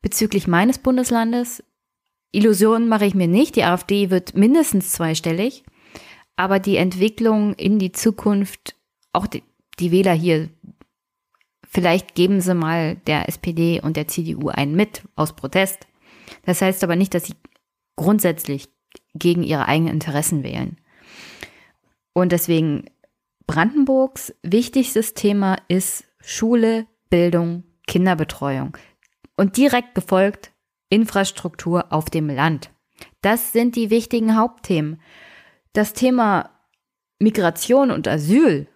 [0.00, 1.62] bezüglich meines Bundeslandes.
[2.32, 3.56] Illusionen mache ich mir nicht.
[3.56, 5.64] Die AfD wird mindestens zweistellig.
[6.36, 8.74] Aber die Entwicklung in die Zukunft,
[9.12, 9.42] auch die,
[9.78, 10.48] die Wähler hier
[11.74, 15.86] Vielleicht geben sie mal der SPD und der CDU einen mit aus Protest.
[16.44, 17.34] Das heißt aber nicht, dass sie
[17.96, 18.68] grundsätzlich
[19.14, 20.76] gegen ihre eigenen Interessen wählen.
[22.12, 22.84] Und deswegen
[23.46, 28.76] Brandenburgs wichtigstes Thema ist Schule, Bildung, Kinderbetreuung
[29.36, 30.52] und direkt gefolgt
[30.88, 32.70] Infrastruktur auf dem Land.
[33.20, 35.00] Das sind die wichtigen Hauptthemen.
[35.72, 36.50] Das Thema
[37.18, 38.68] Migration und Asyl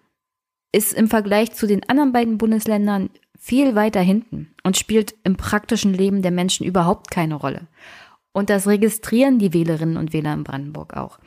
[0.71, 5.93] ist im Vergleich zu den anderen beiden Bundesländern viel weiter hinten und spielt im praktischen
[5.93, 7.67] Leben der Menschen überhaupt keine Rolle.
[8.33, 11.19] Und das registrieren die Wählerinnen und Wähler in Brandenburg auch.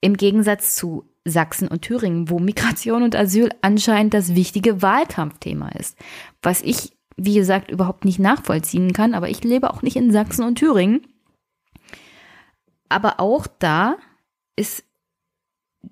[0.00, 5.98] Im Gegensatz zu Sachsen und Thüringen, wo Migration und Asyl anscheinend das wichtige Wahlkampfthema ist.
[6.42, 10.44] Was ich, wie gesagt, überhaupt nicht nachvollziehen kann, aber ich lebe auch nicht in Sachsen
[10.44, 11.06] und Thüringen.
[12.88, 13.96] Aber auch da
[14.54, 14.84] ist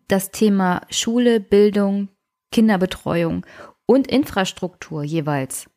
[0.09, 2.09] das Thema Schule, Bildung,
[2.53, 3.45] Kinderbetreuung
[3.87, 5.69] und Infrastruktur jeweils.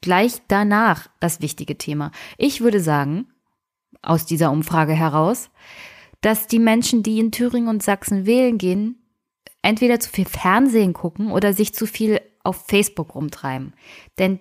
[0.00, 2.10] Gleich danach das wichtige Thema.
[2.38, 3.26] Ich würde sagen,
[4.02, 5.50] aus dieser Umfrage heraus,
[6.20, 9.00] dass die Menschen, die in Thüringen und Sachsen wählen gehen,
[9.62, 13.74] entweder zu viel Fernsehen gucken oder sich zu viel auf Facebook rumtreiben.
[14.18, 14.40] Denn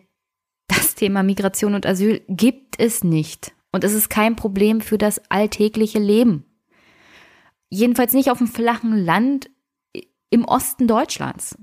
[0.68, 3.54] das Thema Migration und Asyl gibt es nicht.
[3.72, 6.46] Und es ist kein Problem für das alltägliche Leben.
[7.70, 9.50] Jedenfalls nicht auf dem flachen Land
[10.32, 11.58] im Osten Deutschlands.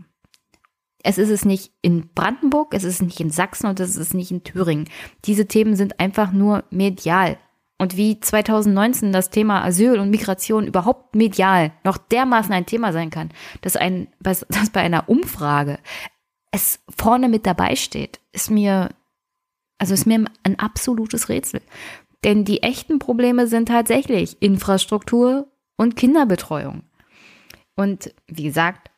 [1.03, 4.31] Es ist es nicht in Brandenburg, es ist nicht in Sachsen und es ist nicht
[4.31, 4.89] in Thüringen.
[5.25, 7.39] Diese Themen sind einfach nur medial.
[7.79, 13.11] Und wie 2019 das Thema Asyl und Migration überhaupt medial noch dermaßen ein Thema sein
[13.11, 15.79] kann, dass, ein, dass bei einer Umfrage
[16.51, 18.91] es vorne mit dabei steht, ist mir,
[19.79, 21.61] also ist mir ein absolutes Rätsel.
[22.25, 26.83] Denn die echten Probleme sind tatsächlich Infrastruktur und Kinderbetreuung.
[27.77, 28.91] Und wie gesagt,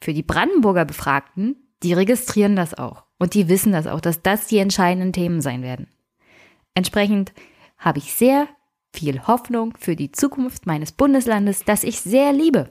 [0.00, 3.04] für die Brandenburger Befragten, die registrieren das auch.
[3.18, 5.88] Und die wissen das auch, dass das die entscheidenden Themen sein werden.
[6.74, 7.32] Entsprechend
[7.80, 8.46] habe ich sehr
[8.94, 12.70] viel Hoffnung für die Zukunft meines Bundeslandes, das ich sehr liebe.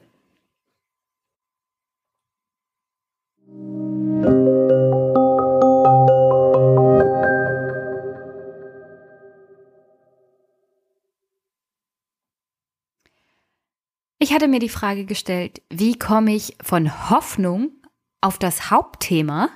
[14.22, 17.72] Ich hatte mir die Frage gestellt, wie komme ich von Hoffnung
[18.22, 19.50] auf das Hauptthema?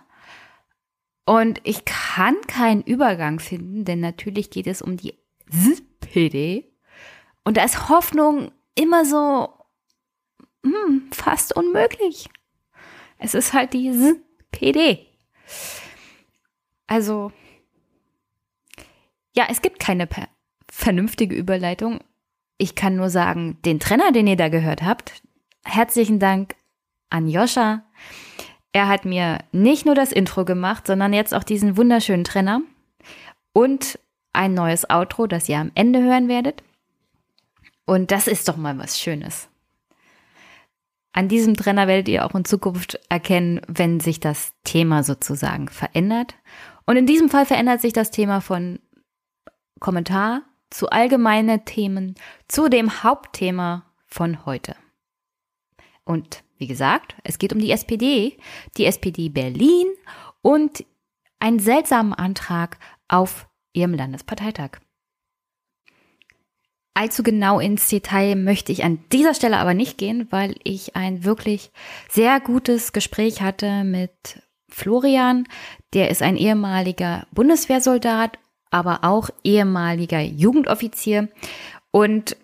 [1.26, 5.14] Und ich kann keinen Übergang finden, denn natürlich geht es um die
[5.54, 6.72] SPD.
[7.44, 9.50] Und da ist Hoffnung immer so
[10.66, 12.30] hm, fast unmöglich.
[13.18, 15.08] Es ist halt die SPD.
[16.88, 17.32] Also,
[19.36, 20.08] ja, es gibt keine
[20.70, 22.00] vernünftige Überleitung.
[22.58, 25.22] Ich kann nur sagen, den Trenner, den ihr da gehört habt,
[25.64, 26.56] herzlichen Dank
[27.10, 27.84] an Joscha.
[28.72, 32.62] Er hat mir nicht nur das Intro gemacht, sondern jetzt auch diesen wunderschönen Trenner
[33.54, 34.00] und
[34.34, 36.64] ein neues Outro, das ihr am Ende hören werdet.
[37.86, 39.50] Und das ist doch mal was Schönes.
[41.14, 46.36] An diesem Trenner werdet ihr auch in Zukunft erkennen, wenn sich das Thema sozusagen verändert.
[46.86, 48.80] Und in diesem Fall verändert sich das Thema von
[49.80, 50.42] Kommentar
[50.72, 52.16] zu allgemeinen Themen
[52.48, 54.76] zu dem Hauptthema von heute.
[56.04, 58.38] Und wie gesagt, es geht um die SPD,
[58.78, 59.88] die SPD Berlin
[60.42, 60.84] und
[61.40, 64.80] einen seltsamen Antrag auf ihrem Landesparteitag.
[66.96, 71.24] Allzu genau ins Detail möchte ich an dieser Stelle aber nicht gehen, weil ich ein
[71.24, 71.72] wirklich
[72.08, 75.48] sehr gutes Gespräch hatte mit Florian.
[75.94, 78.38] Der ist ein ehemaliger Bundeswehrsoldat,
[78.70, 81.30] aber auch ehemaliger Jugendoffizier.
[81.90, 82.38] Und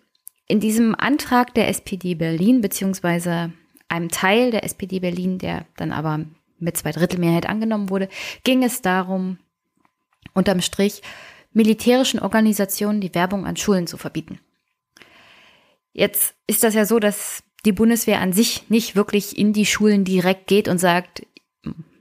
[0.47, 3.53] in diesem Antrag der SPD Berlin, beziehungsweise
[3.87, 6.25] einem Teil der SPD Berlin, der dann aber
[6.57, 8.09] mit zwei Drittel Mehrheit angenommen wurde,
[8.43, 9.37] ging es darum,
[10.33, 11.01] unterm Strich
[11.51, 14.39] militärischen Organisationen die Werbung an Schulen zu verbieten.
[15.93, 20.05] Jetzt ist das ja so, dass die Bundeswehr an sich nicht wirklich in die Schulen
[20.05, 21.25] direkt geht und sagt,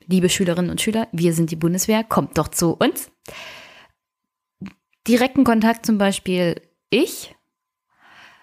[0.07, 3.11] liebe Schülerinnen und Schüler, wir sind die Bundeswehr, kommt doch zu uns.
[5.07, 7.35] Direkten Kontakt zum Beispiel ich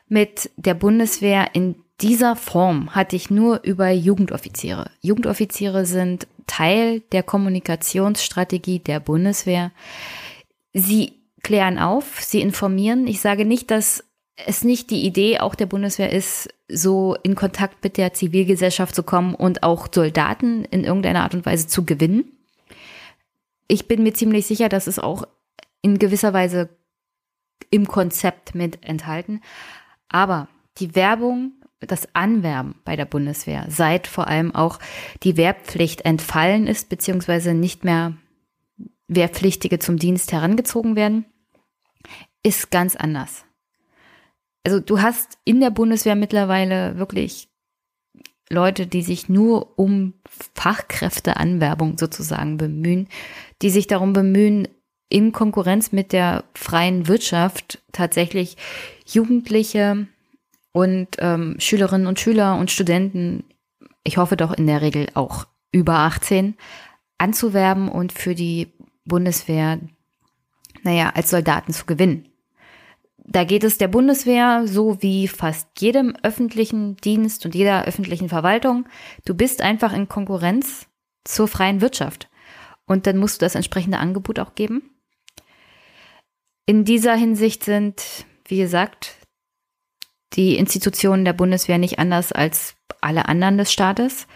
[0.08, 4.92] mit der Bundeswehr in dieser Form hatte ich nur über Jugendoffiziere.
[5.02, 9.72] Jugendoffiziere sind Teil der Kommunikationsstrategie der Bundeswehr.
[10.74, 13.08] Sie klären auf, sie informieren.
[13.08, 14.04] Ich sage nicht, dass
[14.46, 19.04] es nicht die Idee auch der Bundeswehr ist, so in Kontakt mit der Zivilgesellschaft zu
[19.04, 22.26] kommen und auch Soldaten in irgendeiner Art und Weise zu gewinnen.
[23.68, 25.26] Ich bin mir ziemlich sicher, dass es auch
[25.82, 26.70] in gewisser Weise
[27.70, 29.42] im Konzept mit enthalten.
[30.10, 34.80] Aber die Werbung, das Anwerben bei der Bundeswehr, seit vor allem auch
[35.24, 38.14] die Wehrpflicht entfallen ist, beziehungsweise nicht mehr
[39.08, 41.26] Wehrpflichtige zum Dienst herangezogen werden,
[42.44, 43.46] ist ganz anders.
[44.64, 47.50] Also du hast in der Bundeswehr mittlerweile wirklich
[48.50, 50.14] Leute, die sich nur um
[50.56, 53.08] Fachkräfteanwerbung sozusagen bemühen,
[53.62, 54.68] die sich darum bemühen,
[55.08, 58.58] in Konkurrenz mit der freien Wirtschaft tatsächlich
[59.06, 60.08] Jugendliche
[60.76, 63.46] und ähm, Schülerinnen und Schüler und Studenten,
[64.04, 66.58] ich hoffe doch in der Regel auch über 18,
[67.18, 68.74] anzuwerben und für die
[69.06, 69.80] Bundeswehr,
[70.84, 72.28] naja, als Soldaten zu gewinnen.
[73.20, 78.86] Da geht es der Bundeswehr so wie fast jedem öffentlichen Dienst und jeder öffentlichen Verwaltung.
[79.24, 80.88] Du bist einfach in Konkurrenz
[81.24, 82.30] zur freien Wirtschaft.
[82.86, 84.90] Und dann musst du das entsprechende Angebot auch geben.
[86.66, 89.16] In dieser Hinsicht sind, wie gesagt,
[90.36, 94.28] die Institutionen der Bundeswehr nicht anders als alle anderen des Staates.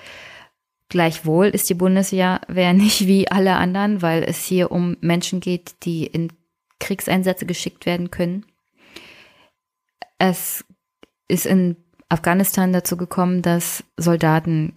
[0.90, 2.42] Gleichwohl ist die Bundeswehr
[2.74, 6.34] nicht wie alle anderen, weil es hier um Menschen geht, die in
[6.80, 8.46] Kriegseinsätze geschickt werden können.
[10.18, 10.66] Es
[11.28, 11.78] ist in
[12.10, 14.76] Afghanistan dazu gekommen, dass Soldaten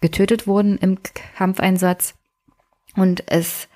[0.00, 0.98] getötet wurden im
[1.36, 2.14] Kampfeinsatz.
[2.96, 3.68] Und es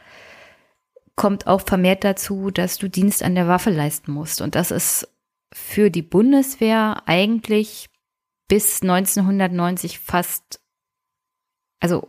[1.15, 4.41] kommt auch vermehrt dazu, dass du Dienst an der Waffe leisten musst.
[4.41, 5.09] Und das ist
[5.59, 7.89] für die Bundeswehr eigentlich
[8.47, 10.61] bis 1990 fast
[11.81, 12.07] also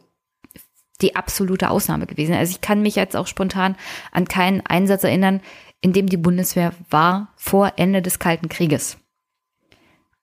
[1.01, 2.35] die absolute Ausnahme gewesen.
[2.35, 3.77] Also ich kann mich jetzt auch spontan
[4.11, 5.41] an keinen Einsatz erinnern,
[5.79, 8.97] in dem die Bundeswehr war vor Ende des Kalten Krieges.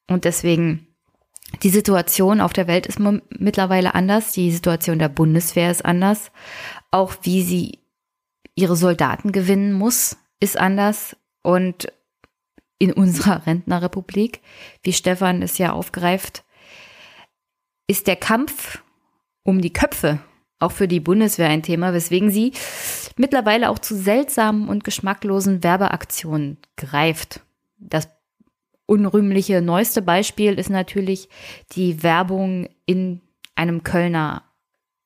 [0.06, 0.86] Und deswegen,
[1.62, 4.32] die Situation auf der Welt ist mittlerweile anders.
[4.32, 6.30] Die Situation der Bundeswehr ist anders.
[6.90, 7.78] Auch wie sie
[8.54, 11.16] ihre Soldaten gewinnen muss, ist anders.
[11.42, 11.90] Und
[12.78, 14.40] in unserer Rentnerrepublik,
[14.82, 16.44] wie Stefan es ja aufgreift,
[17.86, 18.82] ist der Kampf
[19.42, 20.20] um die Köpfe
[20.58, 22.52] auch für die Bundeswehr ein Thema, weswegen sie
[23.16, 27.40] mittlerweile auch zu seltsamen und geschmacklosen Werbeaktionen greift.
[27.78, 28.08] Das
[28.86, 31.28] unrühmliche neueste Beispiel ist natürlich
[31.72, 33.20] die Werbung in
[33.54, 34.42] einem Kölner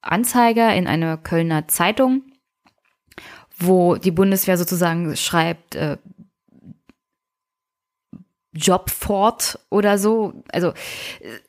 [0.00, 2.22] Anzeiger, in einer Kölner Zeitung,
[3.56, 5.98] wo die Bundeswehr sozusagen schreibt, äh,
[8.58, 10.34] Job fort oder so.
[10.52, 10.72] Also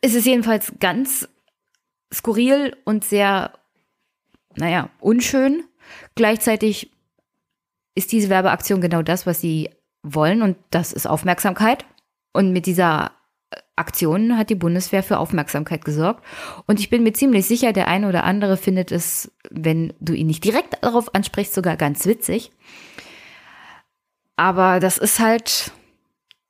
[0.01, 1.27] es ist jedenfalls ganz
[2.13, 3.53] skurril und sehr,
[4.55, 5.63] naja, unschön.
[6.15, 6.91] Gleichzeitig
[7.95, 9.69] ist diese Werbeaktion genau das, was sie
[10.03, 11.85] wollen und das ist Aufmerksamkeit.
[12.31, 13.11] Und mit dieser
[13.75, 16.23] Aktion hat die Bundeswehr für Aufmerksamkeit gesorgt.
[16.67, 20.27] Und ich bin mir ziemlich sicher, der eine oder andere findet es, wenn du ihn
[20.27, 22.51] nicht direkt darauf ansprichst, sogar ganz witzig.
[24.35, 25.71] Aber das ist halt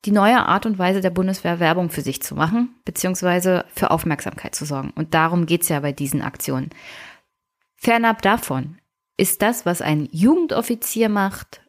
[0.05, 4.55] die neue Art und Weise der Bundeswehr, Werbung für sich zu machen, beziehungsweise für Aufmerksamkeit
[4.55, 4.91] zu sorgen.
[4.95, 6.69] Und darum geht es ja bei diesen Aktionen.
[7.75, 8.77] Fernab davon
[9.17, 11.61] ist das, was ein Jugendoffizier macht,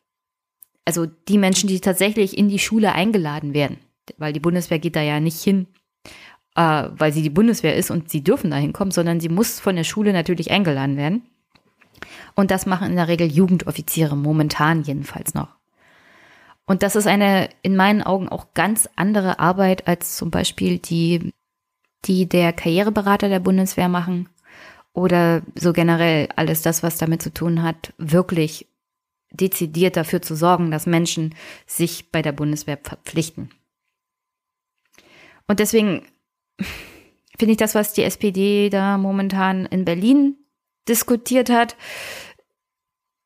[0.85, 3.79] also die Menschen, die tatsächlich in die Schule eingeladen werden,
[4.19, 5.67] weil die Bundeswehr geht da ja nicht hin,
[6.57, 9.77] äh, weil sie die Bundeswehr ist und sie dürfen da hinkommen, sondern sie muss von
[9.77, 11.23] der Schule natürlich eingeladen werden.
[12.35, 15.60] Und das machen in der Regel Jugendoffiziere, momentan jedenfalls noch.
[16.67, 21.33] Und das ist eine in meinen Augen auch ganz andere Arbeit als zum Beispiel die,
[22.05, 24.29] die der Karriereberater der Bundeswehr machen
[24.93, 28.69] oder so generell alles das, was damit zu tun hat, wirklich
[29.33, 31.35] dezidiert dafür zu sorgen, dass Menschen
[31.67, 33.51] sich bei der Bundeswehr verpflichten.
[35.47, 36.07] Und deswegen
[37.39, 40.37] finde ich das, was die SPD da momentan in Berlin
[40.89, 41.77] diskutiert hat,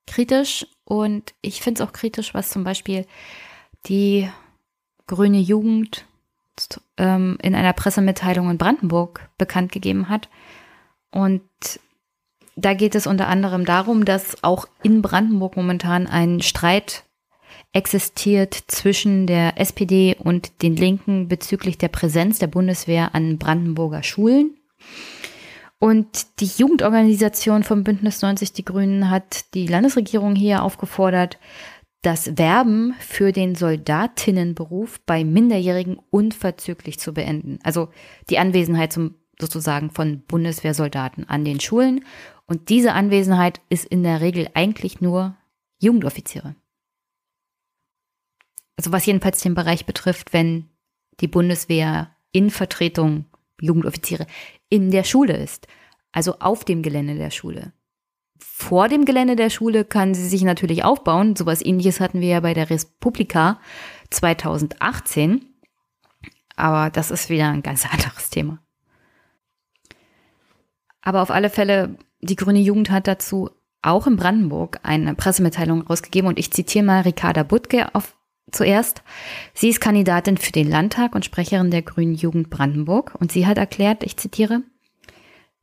[0.07, 0.67] kritisch.
[0.85, 3.07] Und ich finde es auch kritisch, was zum Beispiel
[3.87, 4.29] die
[5.07, 6.05] grüne Jugend
[6.99, 10.29] ähm, in einer Pressemitteilung in Brandenburg bekannt gegeben hat.
[11.11, 11.43] Und
[12.57, 17.05] da geht es unter anderem darum, dass auch in Brandenburg momentan ein Streit
[17.73, 24.57] existiert zwischen der SPD und den Linken bezüglich der Präsenz der Bundeswehr an Brandenburger Schulen.
[25.85, 31.39] Und die Jugendorganisation vom Bündnis 90 Die Grünen hat die Landesregierung hier aufgefordert,
[32.01, 37.59] das Werben für den Soldatinnenberuf bei Minderjährigen unverzüglich zu beenden.
[37.63, 37.91] Also
[38.31, 42.05] die Anwesenheit zum, sozusagen von Bundeswehrsoldaten an den Schulen.
[42.47, 45.37] Und diese Anwesenheit ist in der Regel eigentlich nur
[45.81, 46.57] Jugendoffiziere
[48.77, 50.69] also was jedenfalls den Bereich betrifft, wenn
[51.21, 53.27] die Bundeswehr in Vertretung
[53.61, 54.27] Jugendoffiziere
[54.75, 55.69] in der Schule ist,
[56.11, 57.73] also auf dem Gelände der Schule.
[58.41, 61.37] Vor dem Gelände der Schule kann sie sich natürlich aufbauen.
[61.37, 63.61] Sowas ähnliches hatten wir ja bei der Republika
[64.11, 65.47] 2018.
[66.57, 68.59] Aber das ist wieder ein ganz anderes Thema.
[71.03, 73.51] Aber auf alle Fälle, die Grüne Jugend hat dazu
[73.81, 78.17] auch in Brandenburg eine Pressemitteilung rausgegeben und ich zitiere mal Ricarda Butke auf
[78.51, 79.03] zuerst.
[79.53, 83.59] Sie ist Kandidatin für den Landtag und Sprecherin der Grünen Jugend Brandenburg und sie hat
[83.59, 84.63] erklärt, ich zitiere,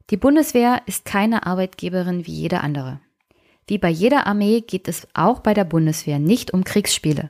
[0.09, 2.99] die Bundeswehr ist keine Arbeitgeberin wie jede andere.
[3.67, 7.29] Wie bei jeder Armee geht es auch bei der Bundeswehr nicht um Kriegsspiele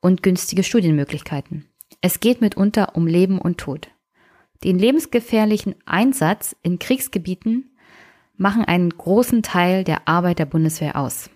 [0.00, 1.66] und günstige Studienmöglichkeiten.
[2.00, 3.88] Es geht mitunter um Leben und Tod.
[4.64, 7.76] Den lebensgefährlichen Einsatz in Kriegsgebieten
[8.36, 11.28] machen einen großen Teil der Arbeit der Bundeswehr aus.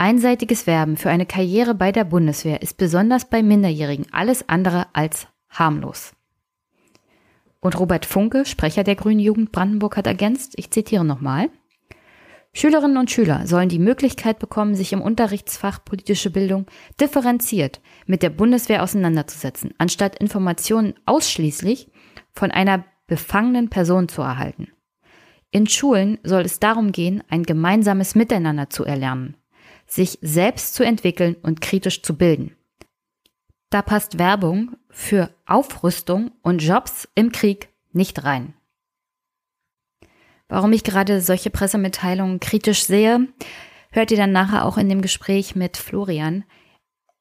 [0.00, 5.26] Einseitiges Werben für eine Karriere bei der Bundeswehr ist besonders bei Minderjährigen alles andere als
[5.50, 6.12] harmlos.
[7.58, 11.50] Und Robert Funke, Sprecher der Grünen Jugend Brandenburg, hat ergänzt, ich zitiere nochmal,
[12.52, 16.66] Schülerinnen und Schüler sollen die Möglichkeit bekommen, sich im Unterrichtsfach politische Bildung
[17.00, 21.90] differenziert mit der Bundeswehr auseinanderzusetzen, anstatt Informationen ausschließlich
[22.32, 24.68] von einer befangenen Person zu erhalten.
[25.50, 29.36] In Schulen soll es darum gehen, ein gemeinsames Miteinander zu erlernen,
[29.88, 32.56] sich selbst zu entwickeln und kritisch zu bilden.
[33.70, 38.54] Da passt Werbung für Aufrüstung und Jobs im Krieg nicht rein.
[40.48, 43.28] Warum ich gerade solche Pressemitteilungen kritisch sehe,
[43.90, 46.44] hört ihr dann nachher auch in dem Gespräch mit Florian.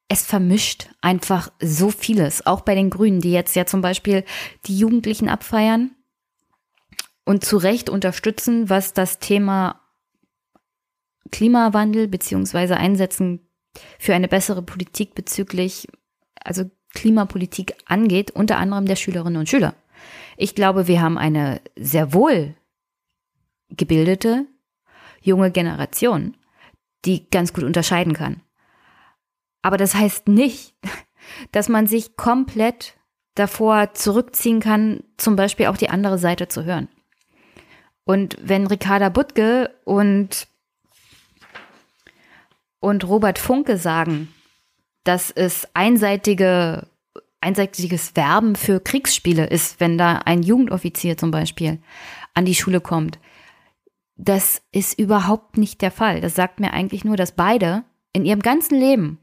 [0.08, 4.24] Es vermischt einfach so vieles, auch bei den Grünen, die jetzt ja zum Beispiel
[4.66, 5.92] die Jugendlichen abfeiern
[7.26, 9.82] und zu Recht unterstützen, was das Thema
[11.32, 13.48] Klimawandel beziehungsweise Einsetzen
[14.00, 15.88] für eine bessere Politik bezüglich,
[16.44, 19.76] also Klimapolitik angeht, unter anderem der Schülerinnen und Schüler.
[20.38, 22.56] Ich glaube, wir haben eine sehr wohl
[23.70, 24.46] gebildete
[25.22, 26.38] junge Generation,
[27.06, 28.42] die ganz gut unterscheiden kann.
[29.62, 30.76] Aber das heißt nicht,
[31.52, 32.96] dass man sich komplett
[33.36, 36.88] davor zurückziehen kann, zum Beispiel auch die andere Seite zu hören.
[38.04, 40.48] Und wenn Ricarda Butke und
[42.80, 44.34] und Robert Funke sagen,
[45.04, 46.88] dass es einseitige,
[47.42, 51.80] einseitiges Werben für Kriegsspiele ist, wenn da ein Jugendoffizier zum Beispiel
[52.34, 53.20] an die Schule kommt.
[54.16, 56.22] Das ist überhaupt nicht der Fall.
[56.22, 59.20] Das sagt mir eigentlich nur, dass beide in ihrem ganzen Leben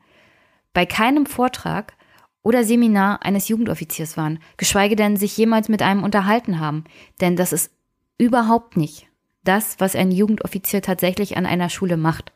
[0.72, 1.94] bei keinem Vortrag
[2.42, 6.84] oder Seminar eines Jugendoffiziers waren, geschweige denn sich jemals mit einem unterhalten haben.
[7.20, 7.72] Denn das ist
[8.18, 9.08] überhaupt nicht
[9.42, 12.32] das, was ein Jugendoffizier tatsächlich an einer Schule macht.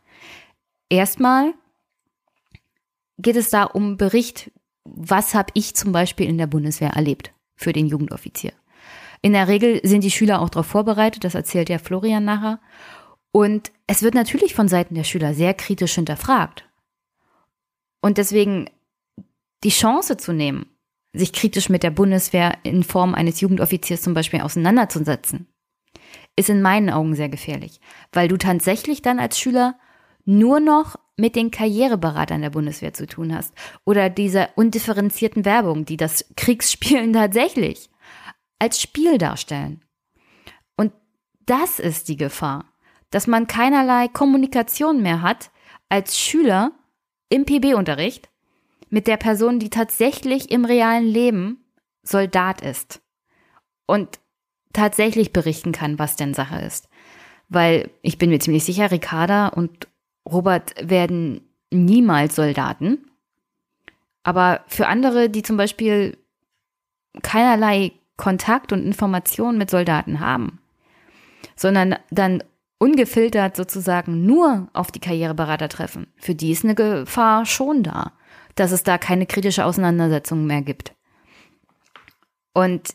[0.89, 1.55] Erstmal
[3.19, 4.51] geht es da um Bericht,
[4.85, 8.53] was habe ich zum Beispiel in der Bundeswehr erlebt für den Jugendoffizier.
[9.21, 12.61] In der Regel sind die Schüler auch darauf vorbereitet, das erzählt ja Florian nachher.
[13.33, 16.69] Und es wird natürlich von Seiten der Schüler sehr kritisch hinterfragt.
[18.01, 18.71] Und deswegen
[19.65, 20.67] die Chance zu nehmen,
[21.13, 25.49] sich kritisch mit der Bundeswehr in Form eines Jugendoffiziers zum Beispiel auseinanderzusetzen,
[26.37, 27.81] ist in meinen Augen sehr gefährlich,
[28.13, 29.79] weil du tatsächlich dann als Schüler
[30.29, 33.55] nur noch mit den Karriereberatern der Bundeswehr zu tun hast
[33.87, 37.89] oder dieser undifferenzierten Werbung, die das Kriegsspielen tatsächlich
[38.59, 39.83] als Spiel darstellen.
[40.77, 40.93] Und
[41.47, 42.67] das ist die Gefahr,
[43.09, 45.51] dass man keinerlei Kommunikation mehr hat
[45.89, 46.73] als Schüler
[47.31, 48.29] im PB-Unterricht
[48.91, 51.65] mit der Person, die tatsächlich im realen Leben
[52.03, 53.01] Soldat ist
[53.87, 54.19] und
[54.75, 56.91] tatsächlich berichten kann, was denn Sache ist.
[57.49, 59.88] Weil ich bin mir ziemlich sicher, Ricarda und
[60.31, 63.11] Robert werden niemals Soldaten.
[64.23, 66.19] Aber für andere, die zum Beispiel
[67.23, 70.61] keinerlei Kontakt und Informationen mit Soldaten haben,
[71.57, 72.43] sondern dann
[72.79, 78.13] ungefiltert sozusagen nur auf die Karriereberater treffen, für die ist eine Gefahr schon da,
[78.55, 80.95] dass es da keine kritische Auseinandersetzung mehr gibt.
[82.55, 82.95] Und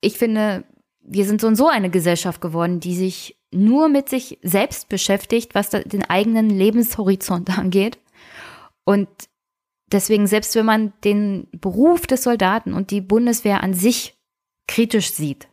[0.00, 0.64] ich finde,
[1.00, 5.54] wir sind so und so eine Gesellschaft geworden, die sich nur mit sich selbst beschäftigt,
[5.54, 7.98] was den eigenen Lebenshorizont angeht.
[8.84, 9.08] Und
[9.92, 14.16] deswegen, selbst wenn man den Beruf des Soldaten und die Bundeswehr an sich
[14.66, 15.48] kritisch sieht,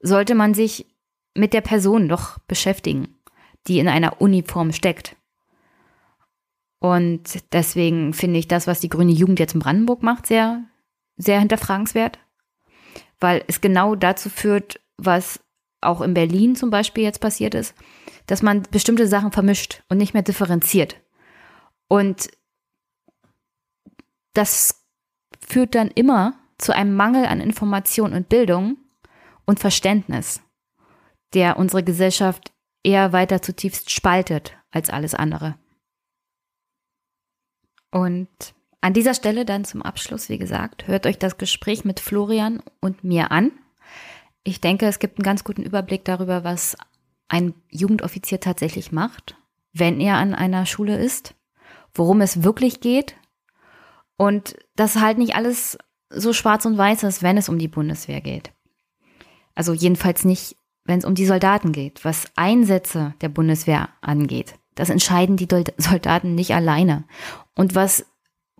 [0.00, 0.86] sollte man sich
[1.34, 3.16] mit der Person doch beschäftigen,
[3.66, 5.16] die in einer Uniform steckt.
[6.80, 10.64] Und deswegen finde ich das, was die Grüne Jugend jetzt in Brandenburg macht, sehr,
[11.16, 12.18] sehr hinterfragenswert,
[13.18, 15.40] weil es genau dazu führt, was
[15.80, 17.74] auch in Berlin zum Beispiel jetzt passiert ist,
[18.26, 21.00] dass man bestimmte Sachen vermischt und nicht mehr differenziert.
[21.88, 22.28] Und
[24.34, 24.84] das
[25.40, 28.76] führt dann immer zu einem Mangel an Information und Bildung
[29.46, 30.42] und Verständnis,
[31.32, 32.52] der unsere Gesellschaft
[32.82, 35.56] eher weiter zutiefst spaltet als alles andere.
[37.90, 38.28] Und
[38.80, 43.02] an dieser Stelle dann zum Abschluss, wie gesagt, hört euch das Gespräch mit Florian und
[43.02, 43.52] mir an.
[44.44, 46.76] Ich denke, es gibt einen ganz guten Überblick darüber, was
[47.28, 49.36] ein Jugendoffizier tatsächlich macht,
[49.72, 51.34] wenn er an einer Schule ist,
[51.94, 53.16] worum es wirklich geht
[54.16, 55.78] und dass halt nicht alles
[56.10, 58.50] so schwarz und weiß ist, wenn es um die Bundeswehr geht.
[59.54, 64.54] Also jedenfalls nicht, wenn es um die Soldaten geht, was Einsätze der Bundeswehr angeht.
[64.74, 67.04] Das entscheiden die Soldaten nicht alleine.
[67.54, 68.06] Und was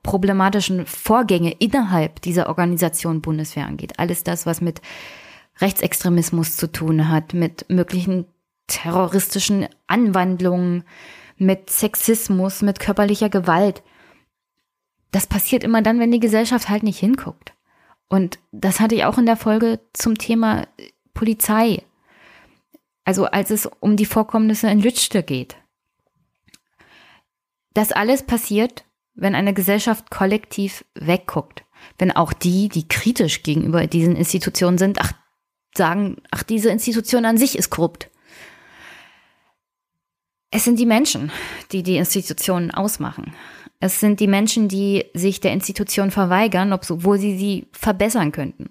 [0.03, 4.81] problematischen Vorgänge innerhalb dieser Organisation Bundeswehr angeht, alles das, was mit
[5.61, 8.27] Rechtsextremismus zu tun hat, mit möglichen
[8.67, 10.85] terroristischen Anwandlungen,
[11.37, 13.83] mit Sexismus, mit körperlicher Gewalt.
[15.11, 17.55] Das passiert immer dann, wenn die Gesellschaft halt nicht hinguckt.
[18.09, 20.67] Und das hatte ich auch in der Folge zum Thema
[21.15, 21.83] Polizei.
[23.05, 25.57] Also als es um die Vorkommnisse in Lützte geht.
[27.75, 28.85] Das alles passiert,
[29.15, 31.65] wenn eine Gesellschaft kollektiv wegguckt.
[31.99, 35.13] Wenn auch die, die kritisch gegenüber diesen Institutionen sind, ach,
[35.77, 38.11] sagen, ach, diese Institution an sich ist korrupt.
[40.51, 41.31] Es sind die Menschen,
[41.73, 43.35] die die Institutionen ausmachen.
[43.81, 48.71] Es sind die Menschen, die sich der Institution verweigern, obwohl sie sie verbessern könnten.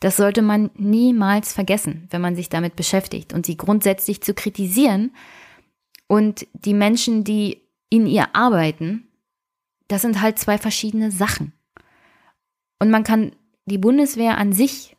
[0.00, 5.12] Das sollte man niemals vergessen, wenn man sich damit beschäftigt und sie grundsätzlich zu kritisieren.
[6.06, 9.08] Und die Menschen, die in ihr arbeiten,
[9.88, 11.52] das sind halt zwei verschiedene Sachen.
[12.78, 13.32] Und man kann
[13.66, 14.96] die Bundeswehr an sich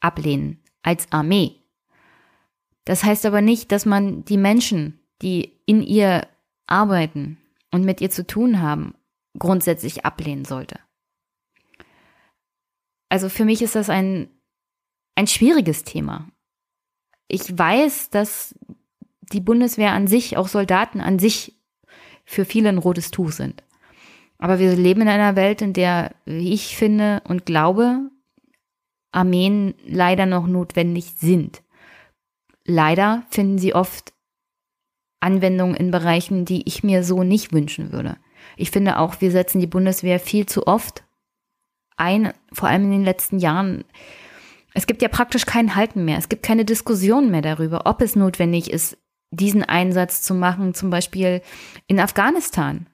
[0.00, 1.56] ablehnen als Armee.
[2.84, 6.26] Das heißt aber nicht, dass man die Menschen, die in ihr
[6.66, 7.38] arbeiten
[7.70, 8.94] und mit ihr zu tun haben,
[9.38, 10.78] grundsätzlich ablehnen sollte.
[13.08, 14.28] Also für mich ist das ein,
[15.14, 16.28] ein schwieriges Thema.
[17.26, 18.54] Ich weiß, dass
[19.32, 21.54] die Bundeswehr an sich, auch Soldaten an sich,
[22.24, 23.62] für viele ein rotes Tuch sind.
[24.38, 28.10] Aber wir leben in einer Welt, in der, wie ich finde und glaube,
[29.12, 31.62] Armeen leider noch notwendig sind.
[32.64, 34.12] Leider finden sie oft
[35.20, 38.18] Anwendungen in Bereichen, die ich mir so nicht wünschen würde.
[38.56, 41.04] Ich finde auch, wir setzen die Bundeswehr viel zu oft
[41.96, 43.84] ein, vor allem in den letzten Jahren.
[44.74, 46.18] Es gibt ja praktisch kein Halten mehr.
[46.18, 48.96] Es gibt keine Diskussion mehr darüber, ob es notwendig ist,
[49.30, 51.42] diesen Einsatz zu machen, zum Beispiel
[51.86, 52.86] in Afghanistan,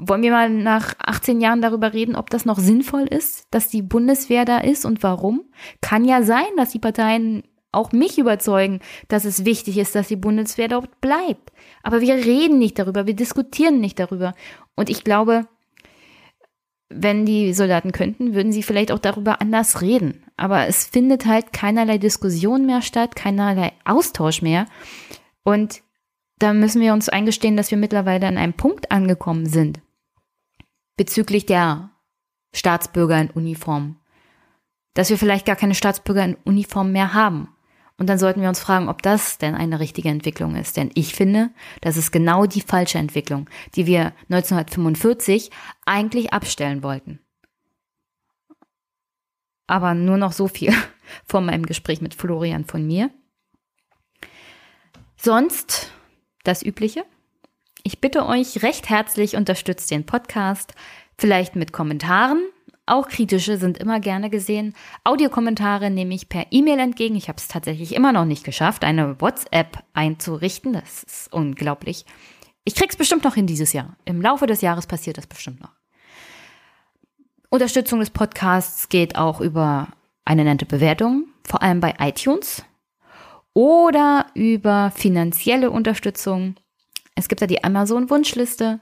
[0.00, 3.82] wollen wir mal nach 18 Jahren darüber reden, ob das noch sinnvoll ist, dass die
[3.82, 5.42] Bundeswehr da ist und warum?
[5.80, 7.42] Kann ja sein, dass die Parteien
[7.72, 11.52] auch mich überzeugen, dass es wichtig ist, dass die Bundeswehr dort bleibt.
[11.82, 14.34] Aber wir reden nicht darüber, wir diskutieren nicht darüber.
[14.74, 15.46] Und ich glaube,
[16.88, 20.24] wenn die Soldaten könnten, würden sie vielleicht auch darüber anders reden.
[20.36, 24.66] Aber es findet halt keinerlei Diskussion mehr statt, keinerlei Austausch mehr.
[25.44, 25.82] Und
[26.40, 29.80] da müssen wir uns eingestehen, dass wir mittlerweile an einem Punkt angekommen sind
[31.00, 31.88] bezüglich der
[32.52, 33.96] Staatsbürger in Uniform.
[34.92, 37.48] Dass wir vielleicht gar keine Staatsbürger in Uniform mehr haben.
[37.96, 40.76] Und dann sollten wir uns fragen, ob das denn eine richtige Entwicklung ist.
[40.76, 45.50] Denn ich finde, das ist genau die falsche Entwicklung, die wir 1945
[45.86, 47.20] eigentlich abstellen wollten.
[49.66, 50.74] Aber nur noch so viel
[51.24, 53.10] von meinem Gespräch mit Florian von mir.
[55.16, 55.92] Sonst
[56.44, 57.06] das Übliche.
[57.82, 60.74] Ich bitte euch recht herzlich, unterstützt den Podcast,
[61.16, 62.42] vielleicht mit Kommentaren
[62.90, 64.74] auch kritische sind immer gerne gesehen.
[65.04, 67.14] Audiokommentare nehme ich per E-Mail entgegen.
[67.14, 70.72] Ich habe es tatsächlich immer noch nicht geschafft, eine WhatsApp einzurichten.
[70.72, 72.04] Das ist unglaublich.
[72.64, 73.96] Ich krieg's bestimmt noch hin dieses Jahr.
[74.06, 75.70] Im Laufe des Jahres passiert das bestimmt noch.
[77.48, 79.86] Unterstützung des Podcasts geht auch über
[80.24, 82.64] eine nette Bewertung, vor allem bei iTunes
[83.54, 86.56] oder über finanzielle Unterstützung.
[87.20, 88.80] Es gibt da die Amazon Wunschliste.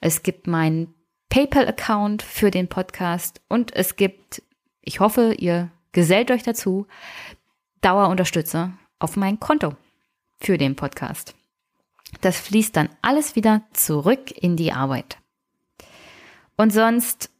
[0.00, 0.92] Es gibt meinen
[1.28, 4.42] PayPal-Account für den Podcast und es gibt,
[4.80, 6.88] ich hoffe, ihr gesellt euch dazu,
[7.82, 9.76] Dauerunterstützer auf mein Konto
[10.40, 11.36] für den Podcast.
[12.22, 15.18] Das fließt dann alles wieder zurück in die Arbeit.
[16.56, 17.30] Und sonst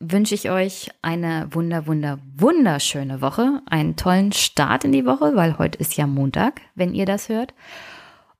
[0.00, 5.58] wünsche ich euch eine wunder, wunder, wunderschöne Woche, einen tollen Start in die Woche, weil
[5.58, 7.52] heute ist ja Montag, wenn ihr das hört.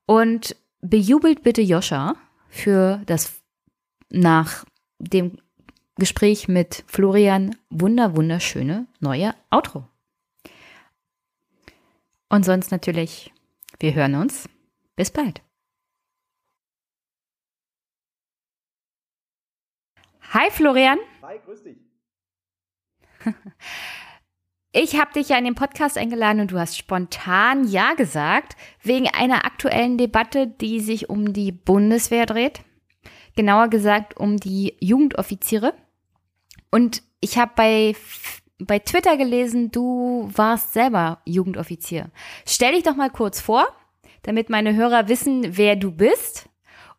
[0.07, 0.55] Und
[0.89, 2.15] bejubelt bitte Joscha
[2.49, 3.41] für das
[4.09, 4.65] nach
[4.99, 5.37] dem
[5.97, 9.87] Gespräch mit Florian wunder, wunderschöne neue Outro.
[12.29, 13.33] Und sonst natürlich,
[13.79, 14.49] wir hören uns.
[14.95, 15.41] Bis bald.
[20.33, 20.99] Hi Florian.
[21.21, 21.77] Hi, grüß dich.
[24.77, 29.07] Ich habe dich ja in den Podcast eingeladen und du hast spontan Ja gesagt, wegen
[29.07, 32.61] einer aktuellen Debatte, die sich um die Bundeswehr dreht
[33.35, 35.73] genauer gesagt um die Jugendoffiziere.
[36.71, 37.95] Und ich habe bei,
[38.59, 42.09] bei Twitter gelesen, du warst selber Jugendoffizier.
[42.45, 43.67] Stell dich doch mal kurz vor,
[44.23, 46.49] damit meine Hörer wissen, wer du bist.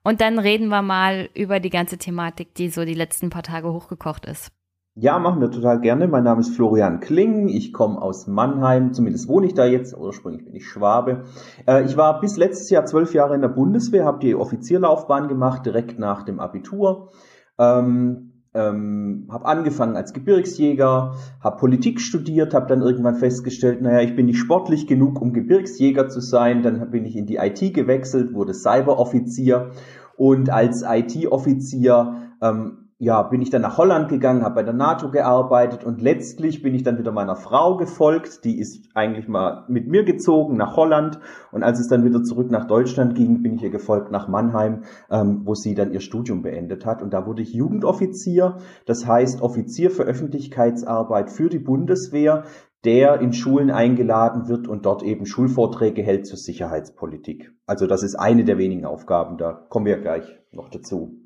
[0.02, 3.72] Und dann reden wir mal über die ganze Thematik, die so die letzten paar Tage
[3.72, 4.52] hochgekocht ist.
[4.98, 6.08] Ja, machen wir total gerne.
[6.08, 7.48] Mein Name ist Florian Kling.
[7.48, 8.94] Ich komme aus Mannheim.
[8.94, 9.94] Zumindest wohne ich da jetzt.
[9.94, 11.24] Ursprünglich bin ich Schwabe.
[11.68, 15.66] Äh, ich war bis letztes Jahr zwölf Jahre in der Bundeswehr, habe die Offizierlaufbahn gemacht,
[15.66, 17.10] direkt nach dem Abitur.
[17.58, 24.16] Ähm, ähm, habe angefangen als Gebirgsjäger, habe Politik studiert, habe dann irgendwann festgestellt, naja, ich
[24.16, 26.62] bin nicht sportlich genug, um Gebirgsjäger zu sein.
[26.62, 29.72] Dann bin ich in die IT gewechselt, wurde Cyberoffizier
[30.16, 35.10] und als IT-Offizier ähm, ja, bin ich dann nach Holland gegangen, habe bei der NATO
[35.10, 38.44] gearbeitet und letztlich bin ich dann wieder meiner Frau gefolgt.
[38.44, 41.18] Die ist eigentlich mal mit mir gezogen nach Holland
[41.52, 44.84] und als es dann wieder zurück nach Deutschland ging, bin ich ihr gefolgt nach Mannheim,
[45.10, 49.42] ähm, wo sie dann ihr Studium beendet hat und da wurde ich Jugendoffizier, das heißt
[49.42, 52.44] Offizier für Öffentlichkeitsarbeit für die Bundeswehr,
[52.86, 57.52] der in Schulen eingeladen wird und dort eben Schulvorträge hält zur Sicherheitspolitik.
[57.66, 61.25] Also das ist eine der wenigen Aufgaben, da kommen wir gleich noch dazu.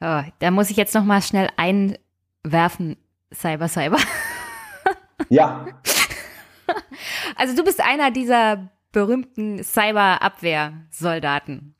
[0.00, 2.96] Oh, da muss ich jetzt noch mal schnell einwerfen,
[3.32, 3.98] Cyber Cyber.
[5.28, 5.66] Ja.
[7.36, 11.75] Also du bist einer dieser berühmten Cyber-Abwehr-Soldaten.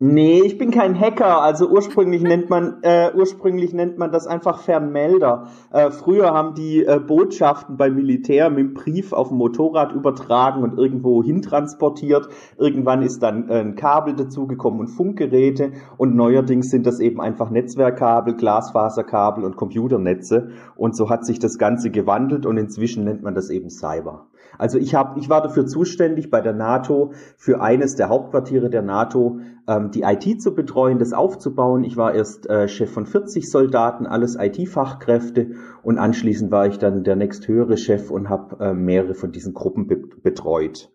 [0.00, 1.42] Nee, ich bin kein Hacker.
[1.42, 5.48] Also ursprünglich nennt man äh, ursprünglich nennt man das einfach Fernmelder.
[5.72, 10.62] Äh, früher haben die äh, Botschaften beim Militär mit dem Brief auf dem Motorrad übertragen
[10.62, 12.28] und irgendwo hintransportiert.
[12.56, 17.50] Irgendwann ist dann äh, ein Kabel dazugekommen und Funkgeräte und neuerdings sind das eben einfach
[17.50, 23.34] Netzwerkkabel, Glasfaserkabel und Computernetze und so hat sich das Ganze gewandelt und inzwischen nennt man
[23.34, 24.28] das eben Cyber.
[24.58, 28.82] Also ich habe, ich war dafür zuständig bei der NATO für eines der Hauptquartiere der
[28.82, 29.38] NATO
[29.68, 31.84] ähm, die IT zu betreuen, das aufzubauen.
[31.84, 35.52] Ich war erst äh, Chef von 40 Soldaten, alles IT-Fachkräfte
[35.82, 39.86] und anschließend war ich dann der nächsthöhere Chef und habe äh, mehrere von diesen Gruppen
[39.86, 40.90] be betreut.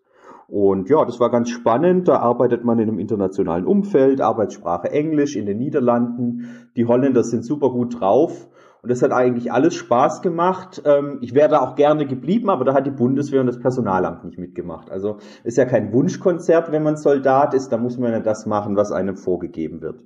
[0.46, 2.06] Und ja, das war ganz spannend.
[2.06, 6.68] Da arbeitet man in einem internationalen Umfeld, Arbeitssprache Englisch in den Niederlanden.
[6.76, 8.48] Die Holländer sind super gut drauf.
[8.84, 10.82] Und das hat eigentlich alles Spaß gemacht.
[10.84, 14.26] Ähm, ich wäre da auch gerne geblieben, aber da hat die Bundeswehr und das Personalamt
[14.26, 14.90] nicht mitgemacht.
[14.90, 17.70] Also ist ja kein Wunschkonzert, wenn man Soldat ist.
[17.70, 20.02] Da muss man ja das machen, was einem vorgegeben wird.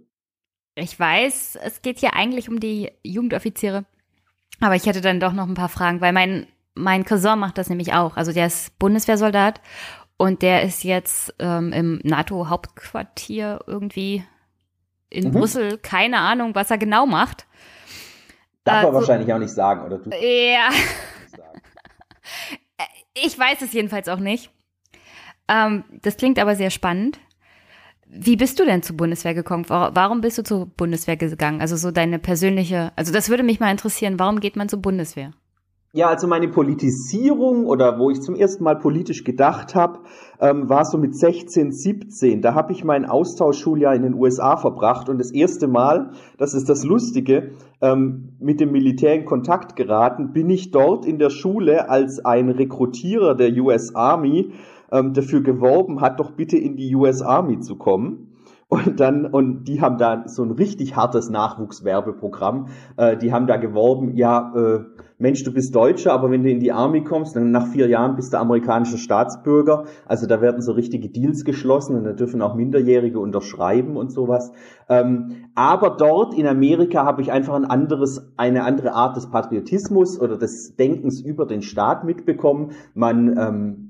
[0.76, 3.84] ich weiß, es geht hier eigentlich um die Jugendoffiziere.
[4.60, 7.68] Aber ich hätte dann doch noch ein paar Fragen, weil mein, mein Cousin macht das
[7.68, 8.16] nämlich auch.
[8.16, 9.60] Also der ist Bundeswehrsoldat
[10.18, 14.22] und der ist jetzt ähm, im NATO-Hauptquartier irgendwie
[15.10, 15.32] in mhm.
[15.32, 15.78] Brüssel.
[15.78, 17.48] Keine Ahnung, was er genau macht.
[18.68, 20.10] Darf also, er wahrscheinlich auch nicht sagen, oder du?
[20.10, 20.70] Ja.
[23.14, 24.50] ich weiß es jedenfalls auch nicht.
[25.48, 27.18] Ähm, das klingt aber sehr spannend.
[28.06, 29.66] Wie bist du denn zur Bundeswehr gekommen?
[29.68, 31.60] Warum bist du zur Bundeswehr gegangen?
[31.60, 34.18] Also so deine persönliche, also das würde mich mal interessieren.
[34.18, 35.32] Warum geht man zur Bundeswehr?
[35.94, 40.00] Ja, also meine Politisierung oder wo ich zum ersten Mal politisch gedacht habe,
[40.38, 42.42] ähm, war so mit 16, 17.
[42.42, 46.68] Da habe ich mein Austauschschuljahr in den USA verbracht und das erste Mal, das ist
[46.68, 51.88] das Lustige, ähm, mit dem Militär in Kontakt geraten, bin ich dort in der Schule
[51.88, 54.52] als ein Rekrutierer der US Army
[54.92, 58.34] ähm, dafür geworben hat, doch bitte in die US Army zu kommen.
[58.68, 62.66] Und dann, und die haben da so ein richtig hartes Nachwuchswerbeprogramm.
[62.98, 64.80] Äh, die haben da geworben, ja, äh,
[65.20, 68.14] Mensch, du bist Deutscher, aber wenn du in die Army kommst, dann nach vier Jahren
[68.14, 69.84] bist du amerikanischer Staatsbürger.
[70.06, 74.52] Also da werden so richtige Deals geschlossen und da dürfen auch Minderjährige unterschreiben und sowas.
[74.88, 80.20] Ähm, aber dort in Amerika habe ich einfach ein anderes, eine andere Art des Patriotismus
[80.20, 82.70] oder des Denkens über den Staat mitbekommen.
[82.94, 83.88] Man ähm,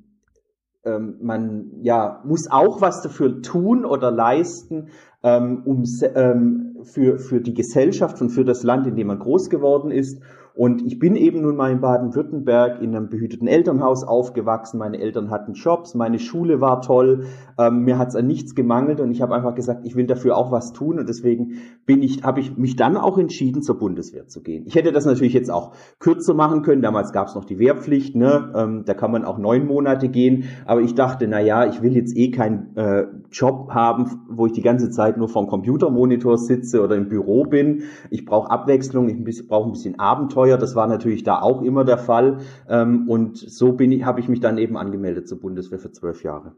[0.85, 4.89] ähm, man ja, muss auch was dafür tun oder leisten,
[5.23, 9.51] ähm, um, ähm, für, für die Gesellschaft und für das Land, in dem man groß
[9.51, 10.23] geworden ist.
[10.59, 14.79] Und ich bin eben nun mal in Baden-Württemberg in einem behüteten Elternhaus aufgewachsen.
[14.79, 18.99] Meine Eltern hatten Jobs, meine Schule war toll, ähm, mir hat es an nichts gemangelt
[18.99, 22.25] und ich habe einfach gesagt, ich will dafür auch was tun und deswegen bin ich,
[22.25, 24.65] habe ich mich dann auch entschieden, zur Bundeswehr zu gehen.
[24.67, 26.83] Ich hätte das natürlich jetzt auch kürzer machen können.
[26.83, 28.53] Damals gab es noch die Wehrpflicht, ne?
[28.57, 30.47] Ähm, da kann man auch neun Monate gehen.
[30.67, 34.53] Aber ich dachte, na ja, ich will jetzt eh keinen äh, Job haben, wo ich
[34.53, 37.85] die ganze Zeit nur vom Computermonitor sitze oder im Büro bin.
[38.11, 40.59] Ich brauche Abwechslung, ich brauche ein bisschen Abenteuer Abenteuer.
[40.59, 42.39] Das war natürlich da auch immer der Fall.
[42.69, 46.23] Ähm, und so bin ich, habe ich mich dann eben angemeldet zur Bundeswehr für zwölf
[46.23, 46.55] Jahre.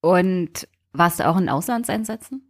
[0.00, 2.42] Und warst du auch in Auslandseinsätzen?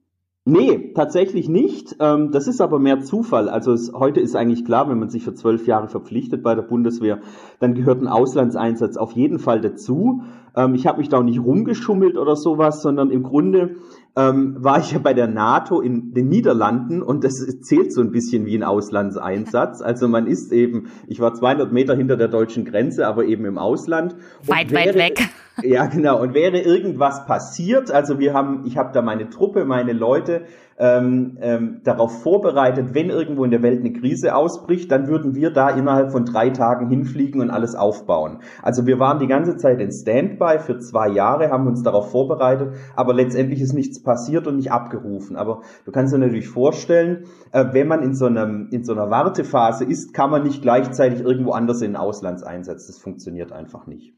[0.48, 1.96] Nee, tatsächlich nicht.
[1.98, 3.48] Ähm, das ist aber mehr Zufall.
[3.48, 6.62] Also es, heute ist eigentlich klar, wenn man sich für zwölf Jahre verpflichtet bei der
[6.62, 7.18] Bundeswehr,
[7.58, 10.22] dann gehört ein Auslandseinsatz auf jeden Fall dazu.
[10.54, 13.76] Ähm, ich habe mich da auch nicht rumgeschummelt oder sowas, sondern im Grunde
[14.16, 18.12] ähm, war ich ja bei der NATO in den Niederlanden und das zählt so ein
[18.12, 19.82] bisschen wie ein Auslandseinsatz.
[19.82, 23.58] Also man ist eben, ich war 200 Meter hinter der deutschen Grenze, aber eben im
[23.58, 24.16] Ausland.
[24.46, 25.28] Weit, wäre, weit weg.
[25.62, 26.20] Ja, genau.
[26.20, 30.44] Und wäre irgendwas passiert, also wir haben, ich habe da meine Truppe, meine Leute
[30.78, 35.50] ähm, ähm, darauf vorbereitet, wenn irgendwo in der Welt eine Krise ausbricht, dann würden wir
[35.50, 38.40] da innerhalb von drei Tagen hinfliegen und alles aufbauen.
[38.62, 42.74] Also wir waren die ganze Zeit in Standby für zwei Jahre, haben uns darauf vorbereitet,
[42.94, 45.36] aber letztendlich ist nichts passiert und nicht abgerufen.
[45.36, 49.10] Aber du kannst dir natürlich vorstellen, äh, wenn man in so, einem, in so einer
[49.10, 52.86] Wartephase ist, kann man nicht gleichzeitig irgendwo anders in ein Auslandseinsatz.
[52.86, 54.14] Das funktioniert einfach nicht.